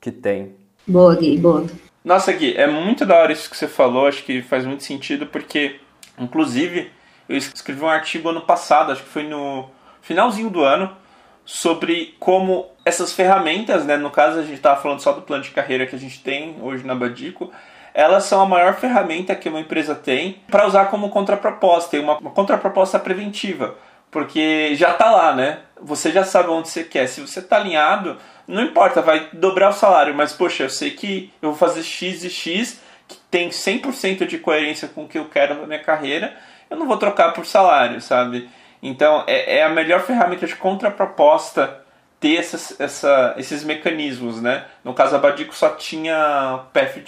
[0.00, 0.54] que tem.
[0.86, 1.66] Boa, Gui, boa.
[2.04, 5.26] Nossa, Gui, é muito da hora isso que você falou, acho que faz muito sentido,
[5.26, 5.80] porque,
[6.18, 6.90] inclusive,
[7.28, 9.68] eu escrevi um artigo ano passado, acho que foi no
[10.00, 10.96] finalzinho do ano,
[11.44, 15.50] sobre como essas ferramentas, né, no caso a gente estava falando só do plano de
[15.50, 17.52] carreira que a gente tem hoje na Badico,
[17.92, 22.30] elas são a maior ferramenta que uma empresa tem para usar como contraproposta, uma, uma
[22.30, 23.76] contraproposta preventiva,
[24.10, 25.60] porque já está lá, né?
[25.80, 27.06] Você já sabe onde você quer.
[27.06, 28.16] Se você está alinhado,
[28.50, 32.24] não importa, vai dobrar o salário, mas poxa, eu sei que eu vou fazer X
[32.24, 36.36] e X, que tem 100% de coerência com o que eu quero na minha carreira,
[36.68, 38.48] eu não vou trocar por salário, sabe?
[38.82, 41.84] Então é, é a melhor ferramenta de contraproposta
[42.20, 44.66] ter essas, essa, esses mecanismos, né?
[44.84, 46.60] No caso, a Badico só tinha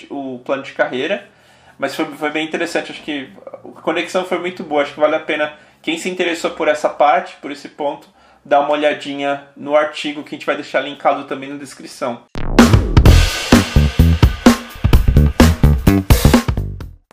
[0.08, 1.28] o plano de carreira,
[1.78, 2.92] mas foi, foi bem interessante.
[2.92, 3.30] Acho que
[3.76, 4.82] a conexão foi muito boa.
[4.82, 5.52] Acho que vale a pena
[5.82, 8.08] quem se interessou por essa parte, por esse ponto,
[8.44, 12.22] dar uma olhadinha no artigo que a gente vai deixar linkado também na descrição.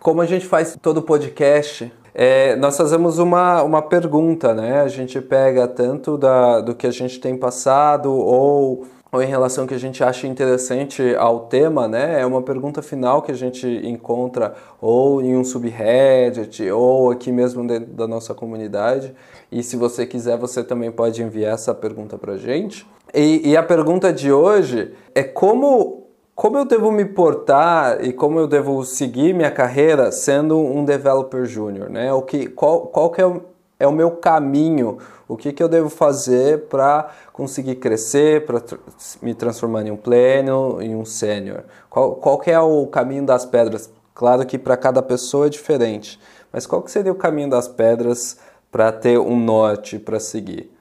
[0.02, 4.82] Como a gente faz todo podcast, é, nós fazemos uma, uma pergunta, né?
[4.82, 9.66] A gente pega tanto da, do que a gente tem passado ou ou em relação
[9.66, 12.22] que a gente acha interessante ao tema, né?
[12.22, 17.66] É uma pergunta final que a gente encontra ou em um subreddit ou aqui mesmo
[17.66, 19.14] dentro da nossa comunidade.
[19.52, 22.86] E se você quiser, você também pode enviar essa pergunta para gente.
[23.14, 25.98] E, e a pergunta de hoje é como
[26.40, 31.44] como eu devo me portar e como eu devo seguir minha carreira sendo um developer
[31.44, 32.14] júnior, né?
[32.14, 33.42] O que, qual, qual que é
[33.80, 35.00] é o meu caminho
[35.30, 38.78] o que, que eu devo fazer para conseguir crescer, para tr
[39.22, 41.66] me transformar em um pleno, em um sênior?
[41.88, 43.92] Qual, qual que é o caminho das pedras?
[44.16, 46.20] Claro que para cada pessoa é diferente,
[46.52, 48.40] mas qual que seria o caminho das pedras
[48.72, 50.72] para ter um norte para seguir?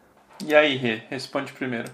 [0.42, 1.90] E aí, Rê, responde primeiro.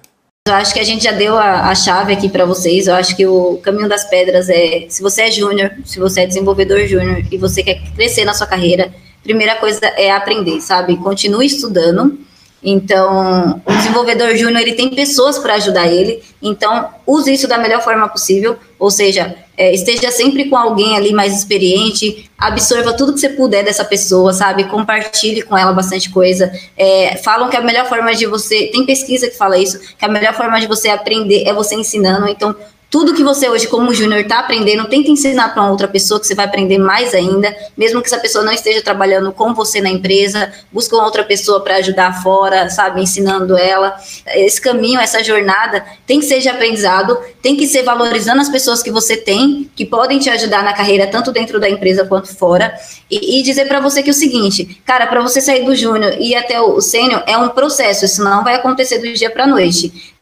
[0.46, 2.86] Eu acho que a gente já deu a, a chave aqui para vocês.
[2.86, 6.26] Eu acho que o caminho das pedras é: se você é júnior, se você é
[6.26, 8.93] desenvolvedor júnior e você quer crescer na sua carreira,
[9.24, 10.96] primeira coisa é aprender, sabe?
[10.98, 12.24] Continue estudando
[12.64, 16.22] então, o desenvolvedor júnior ele tem pessoas para ajudar ele.
[16.40, 18.56] Então, use isso da melhor forma possível.
[18.78, 22.30] Ou seja, é, esteja sempre com alguém ali mais experiente.
[22.38, 24.64] Absorva tudo que você puder dessa pessoa, sabe?
[24.64, 26.50] Compartilhe com ela bastante coisa.
[26.74, 28.68] É, falam que a melhor forma de você.
[28.72, 32.26] Tem pesquisa que fala isso, que a melhor forma de você aprender é você ensinando.
[32.28, 32.56] Então,
[32.94, 36.34] tudo que você hoje, como júnior, está aprendendo, tenta ensinar para outra pessoa que você
[36.36, 40.52] vai aprender mais ainda, mesmo que essa pessoa não esteja trabalhando com você na empresa,
[40.70, 43.96] busca uma outra pessoa para ajudar fora, sabe, ensinando ela.
[44.36, 48.80] Esse caminho, essa jornada tem que ser de aprendizado, tem que ser valorizando as pessoas
[48.80, 52.72] que você tem, que podem te ajudar na carreira, tanto dentro da empresa quanto fora,
[53.10, 56.14] e, e dizer para você que é o seguinte, cara, para você sair do júnior
[56.20, 59.48] e ir até o sênior é um processo, isso não vai acontecer do dia para
[59.48, 60.13] noite.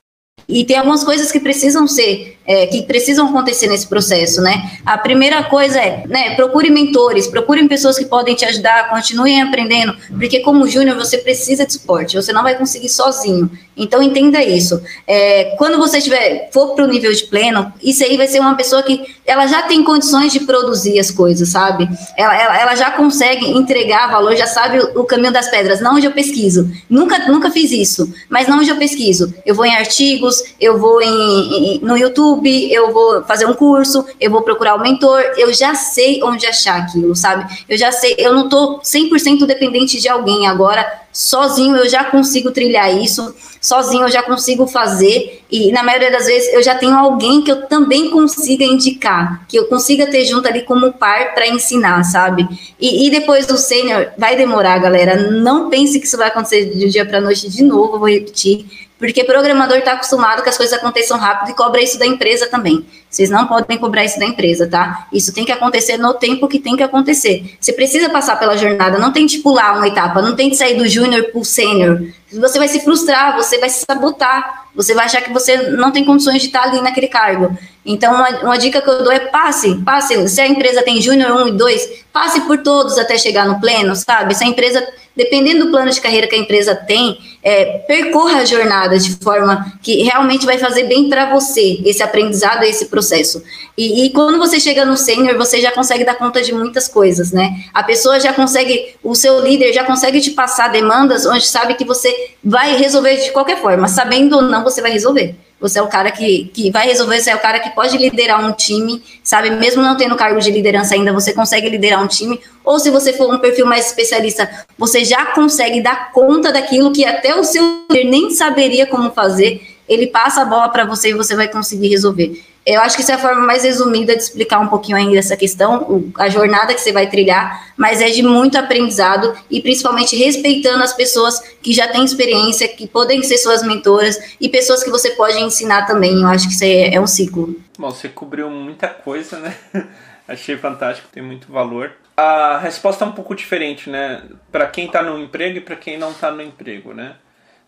[0.48, 4.70] E tem algumas coisas que precisam ser é, que precisam acontecer nesse processo, né?
[4.84, 9.94] A primeira coisa é, né, procure mentores, procurem pessoas que podem te ajudar, continuem aprendendo,
[10.18, 13.50] porque como júnior você precisa de suporte, você não vai conseguir sozinho.
[13.76, 14.82] Então entenda isso.
[15.06, 18.54] É, quando você tiver for para o nível de pleno, isso aí vai ser uma
[18.54, 21.88] pessoa que ela já tem condições de produzir as coisas, sabe?
[22.16, 25.80] Ela, ela, ela já consegue entregar valor, já sabe o, o, caminho das pedras.
[25.80, 26.70] Não onde eu pesquiso.
[26.88, 29.32] Nunca, nunca fiz isso, mas não onde eu pesquiso.
[29.46, 34.04] Eu vou em artigos, eu vou em, em no YouTube eu vou fazer um curso,
[34.20, 37.64] eu vou procurar um mentor, eu já sei onde achar aquilo, sabe?
[37.68, 40.46] Eu já sei, eu não tô 100% dependente de alguém.
[40.46, 46.10] Agora, sozinho eu já consigo trilhar isso, sozinho eu já consigo fazer, e na maioria
[46.10, 50.24] das vezes eu já tenho alguém que eu também consiga indicar, que eu consiga ter
[50.24, 52.48] junto ali como par para ensinar, sabe?
[52.80, 56.86] E, e depois do sênior, vai demorar, galera, não pense que isso vai acontecer de
[56.86, 58.66] um dia para noite de novo, vou repetir,
[59.02, 62.86] porque programador está acostumado que as coisas aconteçam rápido e cobra isso da empresa também.
[63.10, 65.08] Vocês não podem cobrar isso da empresa, tá?
[65.12, 67.56] Isso tem que acontecer no tempo que tem que acontecer.
[67.60, 70.76] Você precisa passar pela jornada, não tem de pular uma etapa, não tem de sair
[70.76, 72.00] do júnior para o sênior.
[72.32, 76.04] Você vai se frustrar, você vai se sabotar, você vai achar que você não tem
[76.04, 77.58] condições de estar ali naquele cargo.
[77.84, 80.28] Então, uma, uma dica que eu dou é passe, passe.
[80.28, 83.96] Se a empresa tem júnior 1 e 2, passe por todos até chegar no pleno,
[83.96, 84.32] sabe?
[84.32, 84.86] Se a empresa
[85.16, 89.72] dependendo do plano de carreira que a empresa tem, é, percorra a jornada de forma
[89.82, 93.42] que realmente vai fazer bem para você esse aprendizado, esse processo.
[93.76, 97.32] E, e quando você chega no sênior, você já consegue dar conta de muitas coisas,
[97.32, 97.64] né?
[97.74, 101.84] A pessoa já consegue, o seu líder já consegue te passar demandas onde sabe que
[101.84, 105.34] você vai resolver de qualquer forma, sabendo ou não, você vai resolver.
[105.62, 108.44] Você é o cara que, que vai resolver, você é o cara que pode liderar
[108.44, 109.48] um time, sabe?
[109.50, 112.40] Mesmo não tendo cargo de liderança ainda, você consegue liderar um time.
[112.64, 117.04] Ou se você for um perfil mais especialista, você já consegue dar conta daquilo que
[117.04, 119.62] até o seu líder nem saberia como fazer.
[119.88, 122.42] Ele passa a bola para você e você vai conseguir resolver.
[122.64, 125.36] Eu acho que essa é a forma mais resumida de explicar um pouquinho ainda essa
[125.36, 130.82] questão, a jornada que você vai trilhar, mas é de muito aprendizado e principalmente respeitando
[130.82, 135.10] as pessoas que já têm experiência, que podem ser suas mentoras e pessoas que você
[135.10, 136.20] pode ensinar também.
[136.20, 137.56] Eu acho que isso é, é um ciclo.
[137.76, 139.56] Bom, você cobriu muita coisa, né?
[140.28, 141.92] Achei fantástico, tem muito valor.
[142.16, 144.22] A resposta é um pouco diferente, né?
[144.52, 147.16] Para quem está no emprego e para quem não está no emprego, né?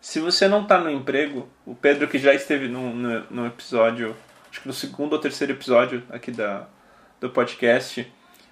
[0.01, 4.15] Se você não está no emprego, o Pedro que já esteve no, no, no episódio
[4.55, 6.67] acho que no segundo ou terceiro episódio aqui da,
[7.21, 8.01] do podcast,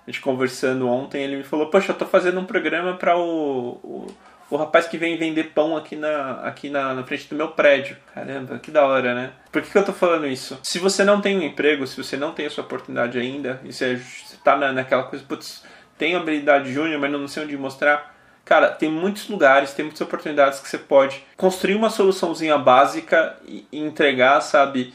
[0.04, 3.78] a gente conversando ontem, ele me falou, poxa, eu tô fazendo um programa para o,
[3.84, 4.06] o,
[4.50, 7.96] o, rapaz que vem vender pão aqui, na, aqui na, na frente do meu prédio.
[8.12, 9.30] Caramba, que da hora, né?
[9.52, 10.58] Por que, que eu tô falando isso?
[10.64, 13.72] Se você não tem um emprego, se você não tem a sua oportunidade ainda, e
[13.72, 15.62] você, você tá na, naquela coisa, putz,
[15.96, 18.10] tenho habilidade júnior, mas não sei onde mostrar,
[18.44, 23.64] Cara, tem muitos lugares, tem muitas oportunidades que você pode construir uma soluçãozinha básica e
[23.72, 24.92] entregar, sabe?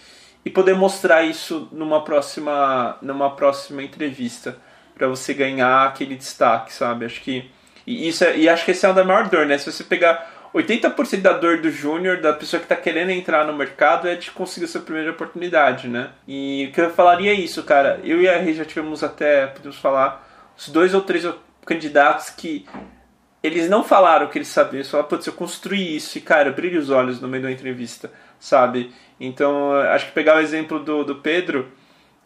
[0.47, 4.57] E poder mostrar isso numa próxima, numa próxima entrevista
[4.95, 7.03] para você ganhar aquele destaque, sabe?
[7.03, 7.51] Acho que
[7.85, 9.57] e isso é, e acho que esse é o da maior dor, né?
[9.57, 13.51] Se você pegar 80% da dor do júnior, da pessoa que está querendo entrar no
[13.51, 16.11] mercado, é de conseguir sua primeira oportunidade, né?
[16.25, 17.99] E o que eu falaria é isso, cara.
[18.01, 20.25] Eu e a Rê já tivemos até, podemos falar,
[20.57, 21.27] os dois ou três
[21.65, 22.65] candidatos que
[23.43, 24.77] eles não falaram o que eles sabiam.
[24.77, 26.17] Eles falaram, putz, eu construí isso.
[26.17, 28.09] E, cara, brilha os olhos no meio da entrevista,
[28.39, 28.93] sabe?
[29.19, 31.71] Então, acho que pegar o exemplo do, do Pedro,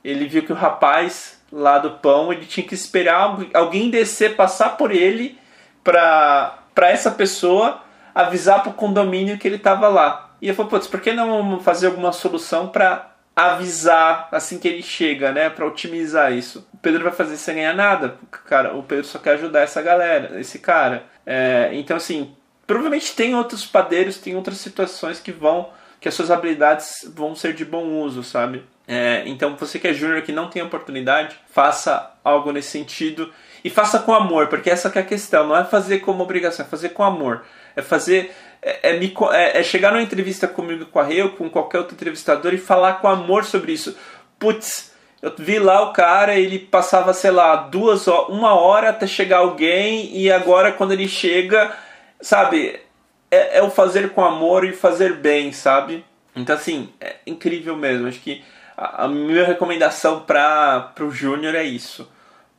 [0.04, 4.78] ele viu que o rapaz lá do pão, ele tinha que esperar alguém descer, passar
[4.78, 5.38] por ele
[5.84, 7.82] para essa pessoa
[8.14, 10.32] avisar para o condomínio que ele estava lá.
[10.42, 14.82] E eu falei, putz, por que não fazer alguma solução para avisar assim que ele
[14.82, 16.68] chega, né, para otimizar isso?
[16.74, 18.76] O Pedro vai fazer sem ganhar nada, cara.
[18.76, 21.04] O Pedro só quer ajudar essa galera, esse cara.
[21.26, 22.36] É, então, assim,
[22.66, 25.70] provavelmente tem outros padeiros, tem outras situações que vão
[26.02, 28.64] que as suas habilidades vão ser de bom uso, sabe?
[28.88, 33.32] É, então, você que é júnior que não tem oportunidade, faça algo nesse sentido
[33.64, 36.68] e faça com amor, porque essa é a questão, não é fazer como obrigação, é
[36.68, 37.46] fazer com amor.
[37.76, 38.36] É fazer.
[38.64, 42.54] É, é, é, é chegar numa entrevista comigo com a Reu, com qualquer outro entrevistador
[42.54, 43.96] e falar com amor sobre isso.
[44.40, 44.92] Putz,
[45.22, 50.18] eu vi lá o cara, ele passava, sei lá, duas uma hora até chegar alguém,
[50.18, 51.72] e agora quando ele chega,
[52.20, 52.80] sabe,
[53.32, 56.06] é, é o fazer com amor e fazer bem, sabe?
[56.36, 58.08] Então, assim, é incrível mesmo.
[58.08, 58.44] Acho que
[58.78, 62.08] a, a minha recomendação para o júnior é isso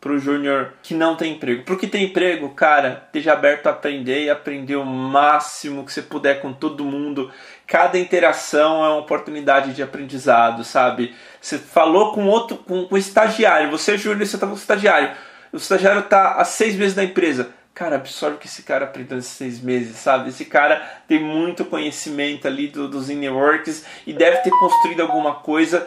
[0.02, 1.62] pro júnior que não tem emprego.
[1.62, 6.02] Pro que tem emprego, cara, esteja aberto a aprender e aprender o máximo que você
[6.02, 7.30] puder com todo mundo.
[7.68, 11.14] Cada interação é uma oportunidade de aprendizado, sabe?
[11.40, 15.12] Você falou com outro, com, com estagiário, você júnior, você tá com o estagiário.
[15.52, 17.50] O estagiário tá há seis meses na empresa.
[17.74, 20.28] Cara, absorve o que esse cara aprendeu nesses seis meses, sabe?
[20.28, 20.76] Esse cara
[21.08, 25.86] tem muito conhecimento ali do, dos networks e deve ter construído alguma coisa.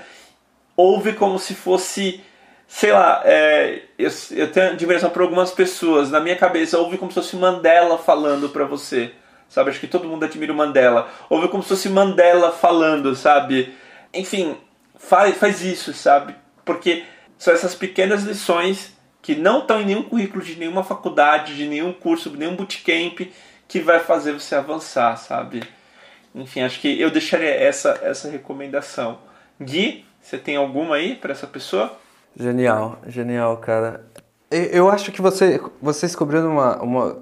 [0.76, 2.24] Ouve como se fosse
[2.68, 6.10] sei lá, é, eu, eu tenho admiração por algumas pessoas.
[6.10, 9.14] Na minha cabeça, ouve como se fosse Mandela falando pra você.
[9.48, 9.70] Sabe?
[9.70, 11.08] Acho que todo mundo admira o Mandela.
[11.30, 13.74] Ouve como se fosse Mandela falando, sabe?
[14.14, 14.58] Enfim,
[14.98, 16.36] faz, faz isso, sabe?
[16.64, 17.04] Porque
[17.38, 18.95] são essas pequenas lições
[19.26, 23.22] que não estão em nenhum currículo de nenhuma faculdade, de nenhum curso, de nenhum bootcamp
[23.68, 25.64] que vai fazer você avançar, sabe?
[26.36, 29.18] Enfim, acho que eu deixaria essa, essa recomendação.
[29.60, 31.98] Gui, você tem alguma aí para essa pessoa?
[32.40, 34.06] Genial, genial, cara.
[34.52, 37.18] Eu acho que você, você descobriu uma, uma,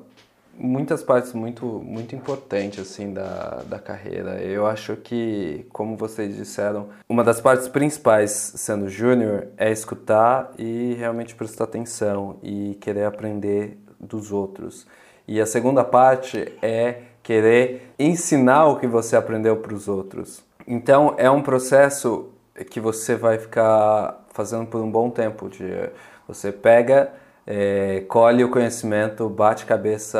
[0.57, 4.41] muitas partes muito, muito importantes assim da, da carreira.
[4.41, 10.95] Eu acho que, como vocês disseram, uma das partes principais sendo júnior é escutar e
[10.97, 14.85] realmente prestar atenção e querer aprender dos outros.
[15.27, 20.43] E a segunda parte é querer ensinar o que você aprendeu para os outros.
[20.67, 22.29] Então é um processo
[22.69, 25.49] que você vai ficar fazendo por um bom tempo.
[25.49, 25.89] De,
[26.27, 27.11] você pega,
[27.45, 30.19] é, colhe o conhecimento, bate cabeça,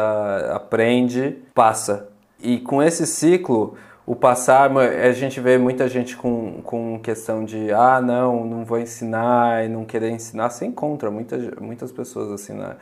[0.53, 2.09] aprende, passa.
[2.39, 7.71] E com esse ciclo, o passar, a gente vê muita gente com, com questão de
[7.71, 10.49] ah, não, não vou ensinar e não querer ensinar.
[10.49, 12.75] Você encontra muitas, muitas pessoas assim na,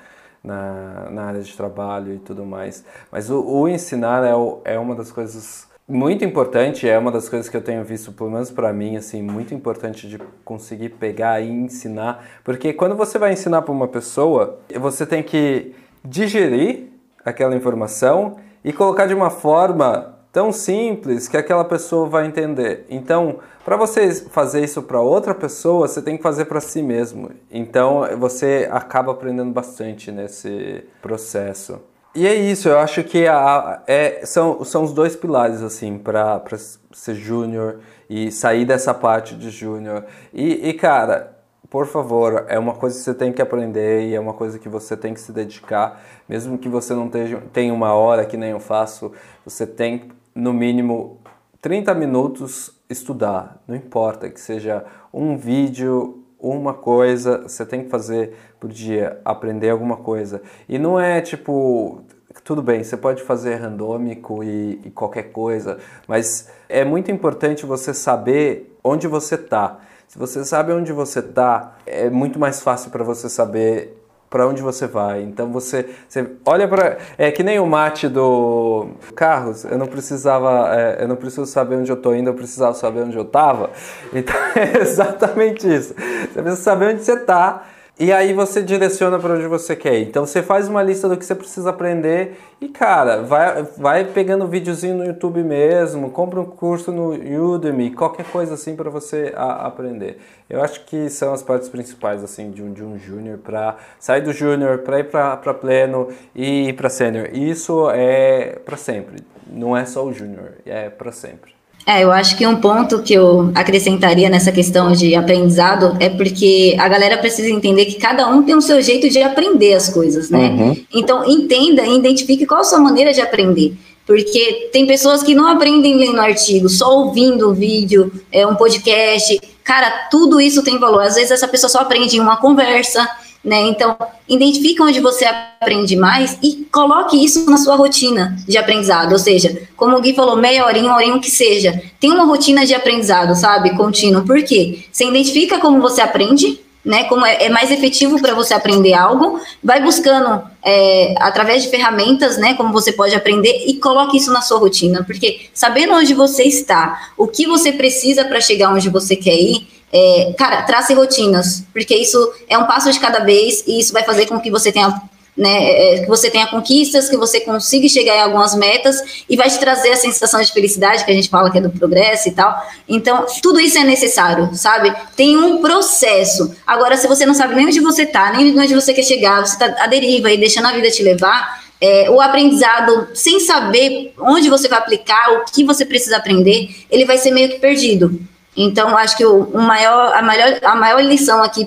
[0.44, 2.84] na, na área de trabalho e tudo mais.
[3.12, 7.50] Mas o, o ensinar é, é uma das coisas muito importante, é uma das coisas
[7.50, 11.50] que eu tenho visto, pelo menos para mim, assim, muito importante de conseguir pegar e
[11.50, 16.88] ensinar, porque quando você vai ensinar para uma pessoa, você tem que digerir
[17.24, 22.86] aquela informação e colocar de uma forma tão simples que aquela pessoa vai entender.
[22.90, 27.32] Então, para você fazer isso para outra pessoa, você tem que fazer para si mesmo.
[27.52, 31.80] Então, você acaba aprendendo bastante nesse processo.
[32.14, 36.44] E é isso, eu acho que a, é, são, são os dois pilares, assim, para
[36.92, 37.80] ser júnior
[38.10, 40.04] e sair dessa parte de júnior.
[40.34, 41.38] E, e, cara,
[41.70, 44.68] por favor, é uma coisa que você tem que aprender e é uma coisa que
[44.68, 46.04] você tem que se dedicar.
[46.28, 49.14] Mesmo que você não tenha uma hora, que nem eu faço,
[49.46, 51.22] você tem, no mínimo,
[51.62, 53.64] 30 minutos estudar.
[53.66, 54.84] Não importa que seja
[55.14, 60.40] um vídeo, uma coisa, você tem que fazer por dia, aprender alguma coisa.
[60.70, 62.04] E não é tipo,
[62.44, 67.92] tudo bem, você pode fazer randômico e, e qualquer coisa, mas é muito importante você
[67.92, 69.80] saber onde você está.
[70.08, 73.98] Se você sabe onde você está, é muito mais fácil para você saber
[74.30, 75.24] para onde você vai.
[75.24, 79.66] Então você, você olha para é que nem o mate do Carros.
[79.66, 83.02] Eu não precisava, é, eu não preciso saber onde eu estou indo, eu precisava saber
[83.02, 83.72] onde eu estava.
[84.14, 85.96] Então é exatamente isso.
[85.96, 87.66] Você precisa saber onde você está
[88.00, 90.00] e aí você direciona para onde você quer.
[90.00, 94.48] Então você faz uma lista do que você precisa aprender e cara, vai, vai pegando
[94.48, 97.12] videozinho no YouTube mesmo, compra um curso no
[97.54, 100.20] Udemy, qualquer coisa assim para você a, aprender.
[100.50, 104.22] Eu acho que são as partes principais assim de um de um júnior para sair
[104.22, 107.30] do júnior para ir para pleno e ir para sênior.
[107.34, 109.18] Isso é para sempre.
[109.48, 111.61] Não é só o júnior, é para sempre.
[111.86, 116.76] É, eu acho que um ponto que eu acrescentaria nessa questão de aprendizado é porque
[116.80, 120.30] a galera precisa entender que cada um tem o seu jeito de aprender as coisas,
[120.30, 120.50] né?
[120.50, 120.78] Uhum.
[120.94, 123.74] Então, entenda e identifique qual a sua maneira de aprender.
[124.06, 129.40] Porque tem pessoas que não aprendem lendo artigo, só ouvindo o vídeo, é, um podcast.
[129.64, 131.04] Cara, tudo isso tem valor.
[131.04, 133.08] Às vezes essa pessoa só aprende em uma conversa,
[133.44, 133.62] né?
[133.62, 133.98] Então,
[134.30, 139.14] identifique onde você aprende mais e coloque isso na sua rotina de aprendizado.
[139.14, 141.82] Ou seja, como o Gui falou, meia horinha, horinha, o que seja.
[142.00, 143.76] Tem uma rotina de aprendizado, sabe?
[143.76, 144.26] Contínuo.
[144.26, 144.84] Por quê?
[144.92, 147.06] Você identifica como você aprende, né?
[147.06, 152.38] Como é, é mais efetivo para você aprender algo, vai buscando é, através de ferramentas,
[152.38, 152.54] né?
[152.54, 155.04] Como você pode aprender e coloque isso na sua rotina.
[155.04, 159.68] Porque sabendo onde você está, o que você precisa para chegar onde você quer ir,
[159.92, 164.04] é, cara, trace rotinas, porque isso é um passo de cada vez e isso vai
[164.04, 165.02] fazer com que você tenha
[165.36, 169.50] né, é, que você tenha conquistas, que você consiga chegar em algumas metas e vai
[169.50, 172.32] te trazer a sensação de felicidade que a gente fala que é do progresso e
[172.32, 172.62] tal.
[172.88, 174.94] Então, tudo isso é necessário, sabe?
[175.16, 176.54] Tem um processo.
[176.68, 179.58] Agora, se você não sabe nem onde você tá, nem onde você quer chegar, você
[179.58, 184.50] tá à deriva e deixando a vida te levar, é, o aprendizado sem saber onde
[184.50, 188.20] você vai aplicar, o que você precisa aprender, ele vai ser meio que perdido
[188.56, 191.66] Então, acho que o, maior, a, maior, a maior lição aqui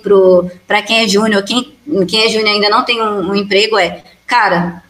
[0.67, 1.75] para quem é júnior, quem,
[2.07, 4.83] quem é júnior ainda não tem um, um emprego é, cara,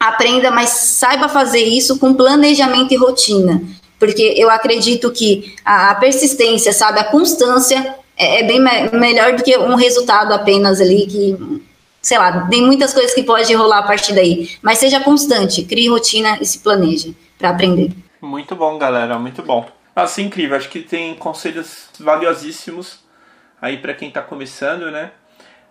[0.00, 3.62] aprenda, mas saiba fazer isso com planejamento e rotina.
[3.98, 9.36] Porque eu acredito que a, a persistência, sabe, a constância é, é bem me melhor
[9.36, 11.60] do que um resultado apenas ali que,
[12.00, 14.50] sei lá, tem muitas coisas que pode rolar a partir daí.
[14.62, 17.92] Mas seja constante, crie rotina e se planeje para aprender.
[18.20, 19.66] Muito bom, galera, muito bom.
[19.94, 20.56] Nossa, incrível.
[20.56, 23.00] Acho que tem conselhos valiosíssimos
[23.60, 25.12] aí para quem está começando, né?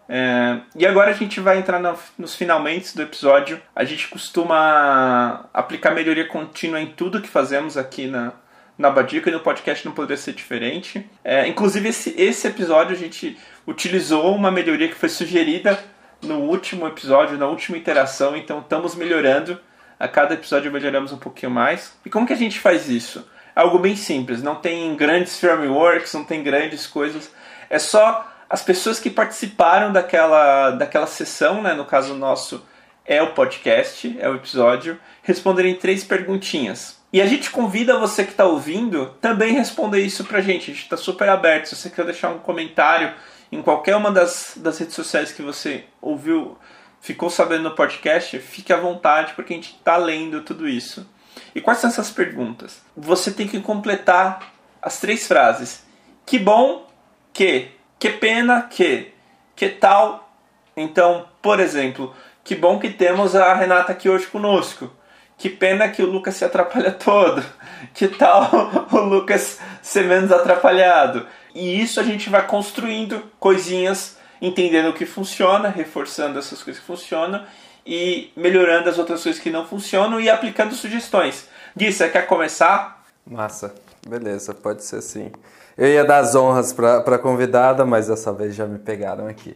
[0.08, 3.62] É, e agora a gente vai entrar no, nos finalmente do episódio.
[3.76, 8.34] A gente costuma aplicar melhoria contínua em tudo que fazemos aqui na,
[8.78, 11.10] na Badica e no podcast não poderia ser diferente.
[11.24, 15.80] É, inclusive, esse, esse episódio a gente utilizou uma melhoria que foi sugerida
[16.22, 19.60] no último episódio, na última interação, então estamos melhorando.
[20.00, 21.96] A cada episódio melhoramos um pouquinho mais.
[22.06, 23.26] E como que a gente faz isso?
[23.62, 27.32] Algo bem simples, não tem grandes frameworks, não tem grandes coisas.
[27.70, 32.66] É só as pessoas que participaram daquela, daquela sessão, né, no caso nosso
[33.06, 37.00] é o podcast, é o episódio, responderem três perguntinhas.
[37.14, 40.72] E a gente convida você que está ouvindo também responder isso pra gente.
[40.72, 41.68] A gente está super aberto.
[41.68, 43.14] Se você quer deixar um comentário
[43.52, 46.58] em qualquer uma das, das redes sociais que você ouviu,
[47.00, 51.06] ficou sabendo no podcast, fique à vontade porque a gente está lendo tudo isso.
[51.54, 52.82] E quais são essas perguntas?
[52.96, 55.84] Você tem que completar as três frases.
[56.26, 56.88] Que bom
[57.34, 57.72] que
[58.02, 59.14] que pena que.
[59.56, 60.28] Que tal?
[60.76, 64.92] Então, por exemplo, que bom que temos a Renata aqui hoje conosco.
[65.38, 67.44] Que pena que o Lucas se atrapalha todo.
[67.94, 68.50] Que tal
[68.92, 71.28] o Lucas ser menos atrapalhado?
[71.54, 76.88] E isso a gente vai construindo coisinhas, entendendo o que funciona, reforçando essas coisas que
[76.88, 77.44] funcionam
[77.86, 81.48] e melhorando as outras coisas que não funcionam e aplicando sugestões.
[81.76, 83.04] Gui, você quer começar?
[83.26, 83.74] Massa,
[84.08, 85.32] beleza, pode ser sim.
[85.78, 89.54] Eu ia dar as honras para a convidada, mas dessa vez já me pegaram aqui.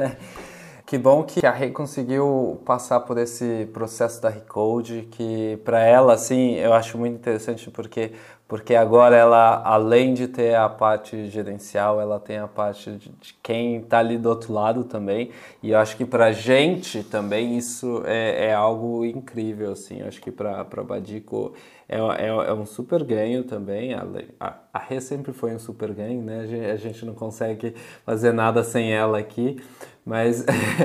[0.84, 6.14] que bom que a Rei conseguiu passar por esse processo da Recode, que para ela,
[6.14, 8.12] assim, eu acho muito interessante porque,
[8.48, 13.34] porque agora ela, além de ter a parte gerencial, ela tem a parte de, de
[13.42, 15.30] quem está ali do outro lado também.
[15.62, 20.00] E eu acho que para gente também isso é, é algo incrível, assim.
[20.00, 21.52] Eu acho que para Badico
[21.86, 23.92] é, é, é, um super ganho também.
[23.92, 24.06] A,
[24.40, 26.40] a, a Rê sempre foi um super ganho, né?
[26.40, 27.74] A gente, a gente não consegue
[28.06, 29.62] fazer nada sem ela aqui,
[30.06, 30.42] mas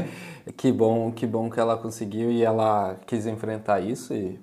[0.58, 4.38] que bom, que bom que ela conseguiu e ela quis enfrentar isso e,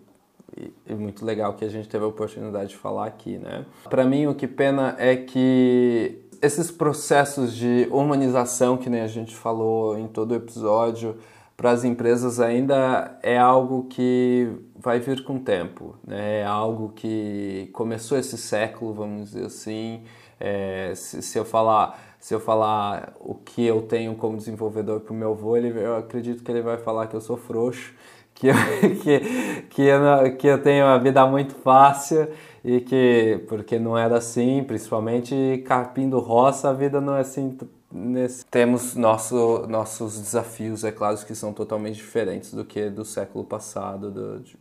[0.87, 3.65] e, muito legal que a gente teve a oportunidade de falar aqui, né?
[3.89, 9.35] Para mim o que pena é que esses processos de humanização que nem a gente
[9.35, 11.17] falou em todo o episódio
[11.57, 16.41] para as empresas ainda é algo que vai vir com o tempo, né?
[16.41, 20.03] é algo que começou esse século, vamos dizer assim.
[20.43, 25.13] É, se, se, eu falar se eu falar o que eu tenho como desenvolvedor para
[25.13, 27.95] o meu avô, ele, eu acredito que ele vai falar que eu sou frouxo,
[28.41, 28.55] que eu,
[29.03, 32.27] que, que, eu, que eu tenho uma vida muito fácil
[32.65, 37.57] e que, porque não era assim, principalmente carpindo roça, a vida não é assim
[37.93, 38.47] Nesse...
[38.47, 44.13] Temos nosso, nossos desafios, é claro, que são totalmente diferentes do que do século passado.
[44.13, 44.57] Do, de,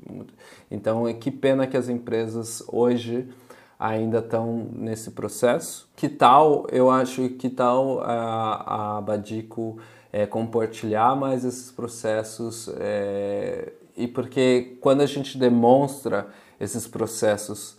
[0.71, 3.29] então, que pena que as empresas hoje
[3.77, 5.87] ainda estão nesse processo.
[5.95, 9.77] Que tal, eu acho que tal a, a Badico
[10.11, 16.27] é, compartilhar mais esses processos é, e porque quando a gente demonstra
[16.59, 17.77] esses processos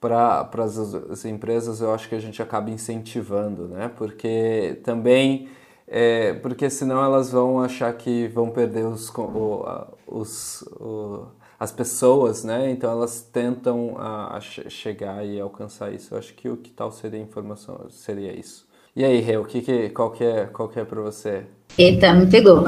[0.00, 3.90] para as empresas, eu acho que a gente acaba incentivando, né?
[3.96, 5.48] Porque também,
[5.88, 9.64] é, porque senão elas vão achar que vão perder os, o,
[10.06, 11.26] os, o,
[11.58, 12.70] as pessoas, né?
[12.70, 16.12] Então elas tentam a, a chegar e alcançar isso.
[16.12, 18.68] Eu acho que o que tal seria informação seria isso.
[18.96, 21.42] E aí, Rê, o que, que qual que é, qual que é para você?
[21.76, 22.64] Eita, me pegou.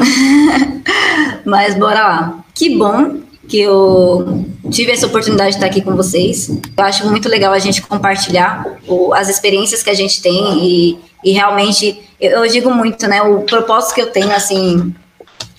[1.46, 2.44] Mas bora lá.
[2.52, 6.48] Que bom que eu tive essa oportunidade de estar aqui com vocês.
[6.48, 10.98] Eu acho muito legal a gente compartilhar o, as experiências que a gente tem e,
[11.22, 14.92] e realmente, eu, eu, digo muito, né, o propósito que eu tenho, assim,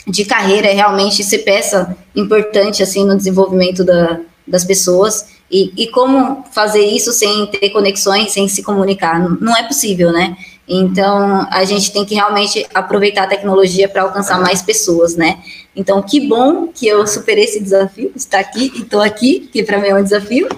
[0.05, 5.87] de carreira é realmente ser peça importante, assim, no desenvolvimento da, das pessoas e, e
[5.87, 9.17] como fazer isso sem ter conexões, sem se comunicar.
[9.17, 10.35] Não, não é possível, né?
[10.67, 15.39] Então, a gente tem que realmente aproveitar a tecnologia para alcançar mais pessoas, né?
[15.73, 19.77] Então, que bom que eu superei esse desafio, estar aqui e estou aqui, que para
[19.77, 20.49] mim é um desafio,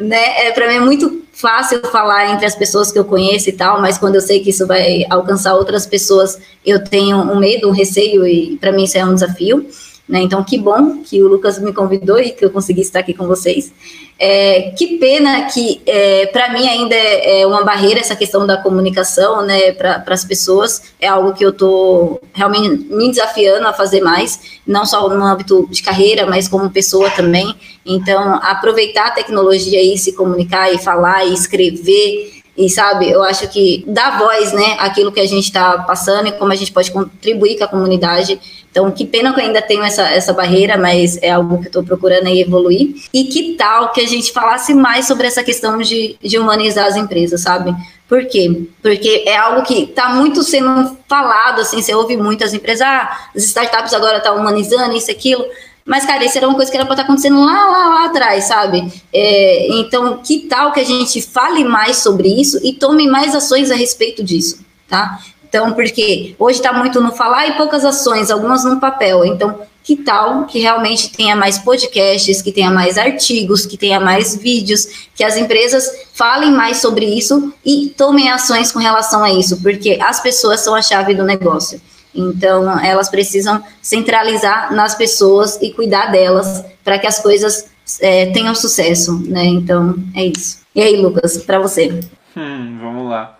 [0.00, 0.46] né?
[0.46, 3.80] É, para mim é muito fácil falar entre as pessoas que eu conheço e tal,
[3.80, 7.72] mas quando eu sei que isso vai alcançar outras pessoas, eu tenho um medo, um
[7.72, 9.66] receio e para mim isso é um desafio.
[10.08, 10.20] Né?
[10.20, 13.26] Então, que bom que o Lucas me convidou e que eu consegui estar aqui com
[13.26, 13.72] vocês.
[14.18, 18.56] É, que pena que, é, para mim, ainda é, é, uma barreira essa questão da
[18.56, 20.82] comunicação né, para as pessoas.
[20.98, 25.68] É algo que eu estou realmente me desafiando a fazer mais, não só no âmbito
[25.70, 27.54] de carreira, mas como pessoa também.
[27.84, 33.46] Então, aproveitar a tecnologia e se comunicar e falar e escrever e sabe, eu acho
[33.48, 36.90] que dá voz, né, aquilo que a gente está passando e como a gente pode
[36.90, 38.40] contribuir com a comunidade.
[38.68, 41.68] Então, que pena que eu ainda tenho essa, essa barreira, mas é algo que eu
[41.68, 42.96] estou procurando aí evoluir.
[43.14, 46.96] E que tal que a gente falasse mais sobre essa questão de, de humanizar as
[46.96, 47.72] empresas, sabe?
[48.08, 48.66] Por quê?
[48.82, 53.44] Porque é algo que está muito sendo falado, assim, você ouve muitas empresas, ah, as
[53.44, 55.44] startups agora estão tá humanizando isso, aquilo,
[55.88, 58.04] mas, cara, isso era uma coisa que era para estar tá acontecendo lá, lá, lá
[58.04, 58.92] atrás, sabe?
[59.10, 63.70] É, então, que tal que a gente fale mais sobre isso e tome mais ações
[63.70, 65.18] a respeito disso, tá?
[65.48, 69.24] Então, porque hoje está muito no falar e poucas ações, algumas no papel.
[69.24, 74.36] Então, que tal que realmente tenha mais podcasts, que tenha mais artigos, que tenha mais
[74.36, 79.62] vídeos, que as empresas falem mais sobre isso e tomem ações com relação a isso,
[79.62, 81.80] porque as pessoas são a chave do negócio.
[82.14, 87.70] Então, elas precisam centralizar nas pessoas e cuidar delas para que as coisas
[88.00, 89.44] é, tenham sucesso, né?
[89.44, 90.66] Então, é isso.
[90.74, 92.00] E aí, Lucas, para você?
[92.36, 93.38] Hum, vamos lá.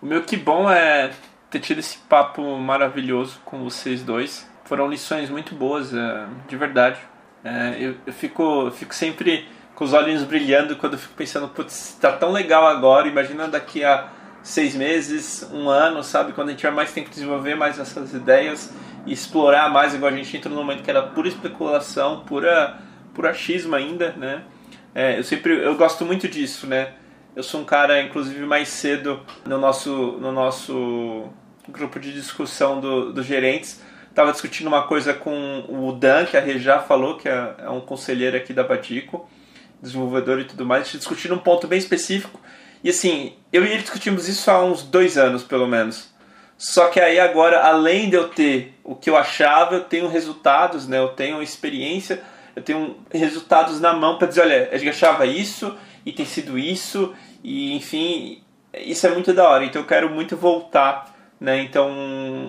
[0.00, 1.10] O meu que bom é
[1.50, 4.48] ter tido esse papo maravilhoso com vocês dois.
[4.64, 6.98] Foram lições muito boas, é, de verdade.
[7.44, 11.48] É, eu, eu, fico, eu fico sempre com os olhinhos brilhando quando eu fico pensando,
[11.48, 14.08] putz, tá tão legal agora, imagina daqui a
[14.42, 16.32] seis meses, um ano, sabe?
[16.32, 18.72] Quando a gente tiver mais tempo de desenvolver mais essas ideias
[19.06, 22.78] e explorar mais, igual a gente entrou num momento que era pura especulação, pura,
[23.14, 24.42] pura achismo ainda, né?
[24.94, 26.94] É, eu sempre, eu gosto muito disso, né?
[27.36, 31.28] Eu sou um cara, inclusive, mais cedo no nosso, no nosso
[31.68, 36.40] grupo de discussão do, dos gerentes, estava discutindo uma coisa com o Dan, que a
[36.40, 39.28] Rejá falou, que é, é um conselheiro aqui da Badico,
[39.80, 42.40] desenvolvedor e tudo mais, discutindo um ponto bem específico
[42.82, 46.10] e assim, eu e ele discutimos isso há uns dois anos, pelo menos.
[46.56, 50.86] Só que aí agora, além de eu ter o que eu achava, eu tenho resultados,
[50.86, 50.98] né?
[50.98, 52.22] Eu tenho experiência,
[52.54, 55.74] eu tenho resultados na mão para dizer, olha, gente achava isso
[56.04, 58.42] e tem sido isso e enfim,
[58.74, 59.64] isso é muito da hora.
[59.64, 61.62] Então eu quero muito voltar, né?
[61.62, 61.90] Então,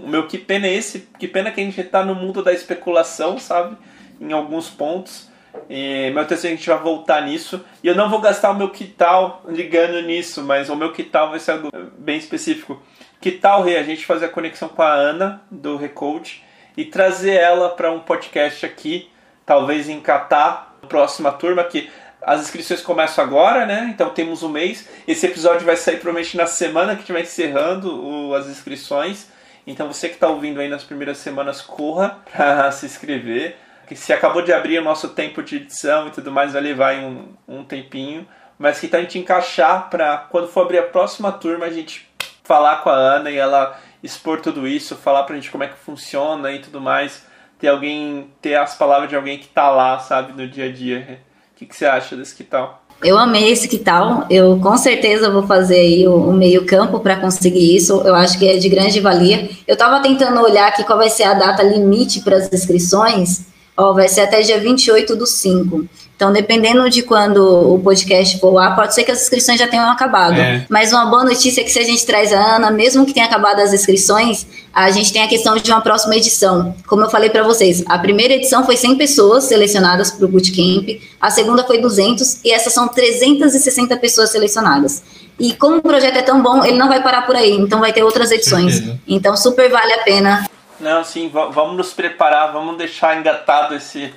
[0.03, 2.51] o meu que pena é esse, que pena que a gente está no mundo da
[2.51, 3.77] especulação, sabe?
[4.19, 5.30] Em alguns pontos.
[5.69, 7.63] E meu texto a gente vai voltar nisso.
[7.83, 11.03] E eu não vou gastar o meu que tal ligando nisso, mas o meu que
[11.03, 12.81] tal vai ser algo bem específico.
[13.19, 16.43] Que tal, Rê, a gente fazer a conexão com a Ana do Recode
[16.75, 19.09] e trazer ela para um podcast aqui,
[19.45, 21.89] talvez em Catar, próxima turma, que
[22.21, 23.89] as inscrições começam agora, né?
[23.93, 24.87] Então temos um mês.
[25.07, 29.27] Esse episódio vai sair provavelmente na semana que estiver encerrando o, as inscrições.
[29.65, 33.57] Então você que está ouvindo aí nas primeiras semanas, corra para se inscrever
[33.91, 36.95] que se acabou de abrir o nosso tempo de edição e tudo mais, vai levar
[36.95, 38.25] um, um tempinho,
[38.57, 42.09] mas que tá a gente encaixar para quando for abrir a próxima turma a gente
[42.41, 45.77] falar com a Ana e ela expor tudo isso, falar pra gente como é que
[45.77, 47.25] funciona e tudo mais,
[47.59, 51.19] ter alguém, ter as palavras de alguém que tá lá, sabe, no dia a dia.
[51.53, 52.81] O que, que você acha desse que tal?
[53.03, 54.25] Eu amei esse que tal.
[54.29, 58.01] Eu com certeza vou fazer aí o, o meio campo para conseguir isso.
[58.05, 59.49] Eu acho que é de grande valia.
[59.67, 63.50] Eu estava tentando olhar aqui qual vai ser a data limite para as inscrições
[63.81, 65.85] Ó, vai ser até dia 28 do 5.
[66.15, 69.89] Então, dependendo de quando o podcast for lá, pode ser que as inscrições já tenham
[69.89, 70.39] acabado.
[70.39, 70.67] É.
[70.69, 73.25] Mas uma boa notícia é que se a gente traz a Ana, mesmo que tenha
[73.25, 76.75] acabado as inscrições, a gente tem a questão de uma próxima edição.
[76.85, 81.01] Como eu falei para vocês, a primeira edição foi 100 pessoas selecionadas para o Bootcamp,
[81.19, 85.01] a segunda foi 200 e essas são 360 pessoas selecionadas.
[85.39, 87.91] E como o projeto é tão bom, ele não vai parar por aí, então vai
[87.91, 88.83] ter outras edições.
[89.07, 90.45] Então, super vale a pena
[90.81, 94.13] não, sim, vamos nos preparar, vamos deixar engatado esse,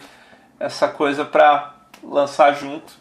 [0.58, 2.92] essa coisa para lançar junto.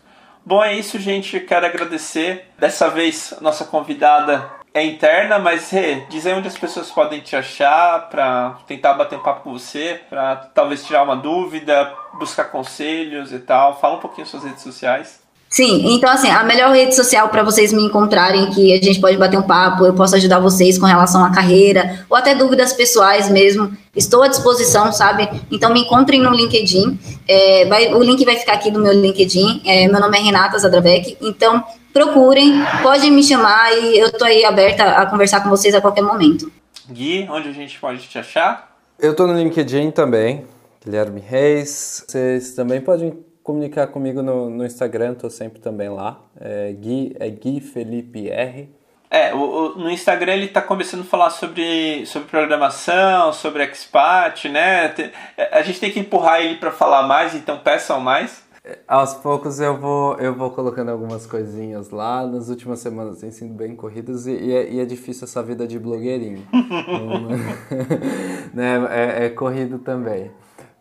[0.45, 1.39] Bom, é isso, gente.
[1.39, 2.51] Quero agradecer.
[2.59, 5.71] Dessa vez, nossa convidada é interna, mas
[6.09, 10.01] diz aí onde as pessoas podem te achar para tentar bater um papo com você,
[10.09, 13.79] para talvez tirar uma dúvida, buscar conselhos e tal.
[13.79, 15.22] Fala um pouquinho suas redes sociais.
[15.53, 19.15] Sim, então assim, a melhor rede social para vocês me encontrarem, que a gente pode
[19.17, 23.29] bater um papo, eu posso ajudar vocês com relação à carreira, ou até dúvidas pessoais
[23.29, 25.29] mesmo, estou à disposição, sabe?
[25.51, 26.97] Então me encontrem no LinkedIn,
[27.27, 30.57] é, vai, o link vai ficar aqui no meu LinkedIn, é, meu nome é Renata
[30.57, 31.63] Zadravec, então
[31.93, 36.01] procurem, podem me chamar e eu estou aí aberta a conversar com vocês a qualquer
[36.01, 36.51] momento.
[36.89, 38.75] Gui, onde a gente pode te achar?
[38.97, 40.47] Eu estou no LinkedIn também,
[40.83, 43.13] Guilherme Reis, vocês também podem
[43.43, 46.19] comunicar comigo no, no Instagram, tô sempre também lá.
[46.39, 48.69] É Gui, é Gui Felipe R.
[49.11, 54.49] É, o, o, no Instagram ele está começando a falar sobre, sobre programação, sobre expat,
[54.49, 54.91] né?
[55.51, 58.41] A gente tem que empurrar ele para falar mais, então peçam mais.
[58.87, 62.25] Aos poucos eu vou, eu vou colocando algumas coisinhas lá.
[62.25, 65.67] Nas últimas semanas tem sido bem corridas e, e, é, e é, difícil essa vida
[65.67, 66.47] de blogueirinho.
[68.53, 68.87] né?
[68.89, 70.31] é, é corrido também.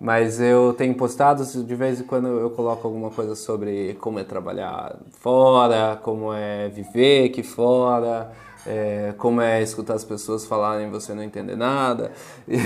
[0.03, 4.25] Mas eu tenho postado, de vez em quando eu coloco alguma coisa sobre como é
[4.25, 8.33] trabalhar fora, como é viver aqui fora,
[8.67, 12.11] é, como é escutar as pessoas falarem e você não entender nada,
[12.51, 12.57] e,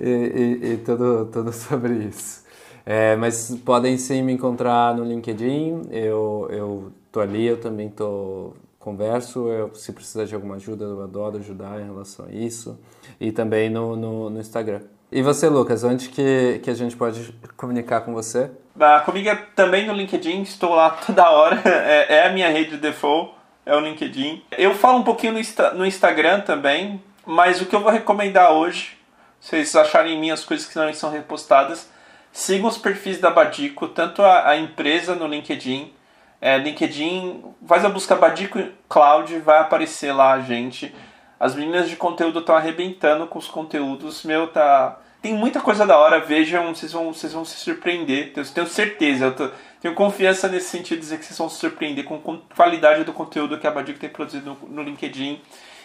[0.00, 2.44] e, e, tudo, tudo sobre isso.
[2.86, 8.52] É, mas podem sim me encontrar no LinkedIn, eu, eu tô ali, eu também tô
[8.78, 12.78] converso, eu, se precisar de alguma ajuda, eu adoro ajudar em relação a isso,
[13.20, 14.82] e também no, no, no Instagram.
[15.10, 18.50] E você, Lucas, onde que, que a gente pode comunicar com você?
[18.78, 22.76] Ah, comigo é também no LinkedIn, estou lá toda hora, é, é a minha rede
[22.76, 23.32] default,
[23.66, 24.44] é o LinkedIn.
[24.56, 28.96] Eu falo um pouquinho no, no Instagram também, mas o que eu vou recomendar hoje,
[29.40, 31.88] se vocês acharem em mim as coisas que não são repostadas,
[32.32, 35.92] Sigam os perfis da Badico, tanto a, a empresa no LinkedIn.
[36.40, 38.58] É, LinkedIn, faz a busca Badico
[38.88, 40.94] Cloud, vai aparecer lá a gente.
[41.40, 44.22] As meninas de conteúdo estão arrebentando com os conteúdos.
[44.24, 44.98] Meu, tá.
[45.22, 48.32] Tem muita coisa da hora, vejam, vocês vão, vocês vão se surpreender.
[48.36, 49.48] Eu tenho certeza, eu tô,
[49.80, 53.12] tenho confiança nesse sentido de dizer que vocês vão se surpreender com a qualidade do
[53.12, 55.40] conteúdo que a Badico tem produzido no, no LinkedIn.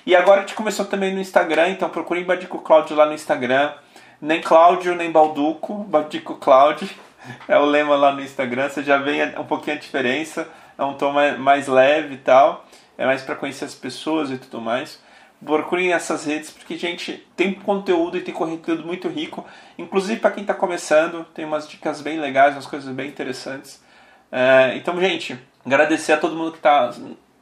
[0.05, 3.73] E agora a gente começou também no Instagram, então procurem Badico Cloud lá no Instagram
[4.21, 6.89] nem Cláudio, nem Balduco, Baldico Cloud.
[7.47, 10.93] É o lema lá no Instagram, você já vê um pouquinho a diferença, é um
[10.93, 12.63] tom mais leve e tal,
[12.95, 15.01] é mais para conhecer as pessoas e tudo mais.
[15.45, 19.45] Procurem essas redes porque, gente, tem conteúdo e tem conteúdo muito rico,
[19.77, 23.83] inclusive para quem está começando, tem umas dicas bem legais, umas coisas bem interessantes.
[24.31, 26.91] É, então, gente, agradecer a todo mundo que tá,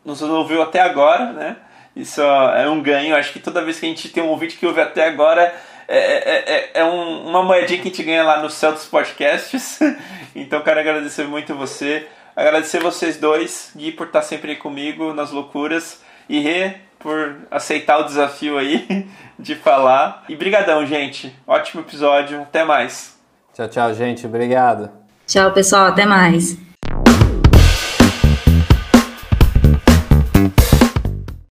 [0.03, 1.57] nos ouviu até agora, né?
[1.95, 4.65] Isso é um ganho, acho que toda vez que a gente tem um ouvinte que
[4.65, 5.53] ouve até agora
[5.87, 8.85] é, é, é, é um, uma moedinha que a gente ganha lá no céu dos
[8.85, 9.79] podcasts.
[10.35, 12.07] então quero agradecer muito você.
[12.35, 16.01] Agradecer vocês dois, Gui, por estar sempre comigo nas loucuras.
[16.27, 19.07] E Rê, por aceitar o desafio aí
[19.37, 20.23] de falar.
[20.29, 21.35] E brigadão, gente.
[21.45, 22.41] Ótimo episódio.
[22.41, 23.19] Até mais.
[23.53, 24.25] Tchau, tchau, gente.
[24.25, 24.89] Obrigado.
[25.27, 25.87] Tchau, pessoal.
[25.87, 26.62] Até mais.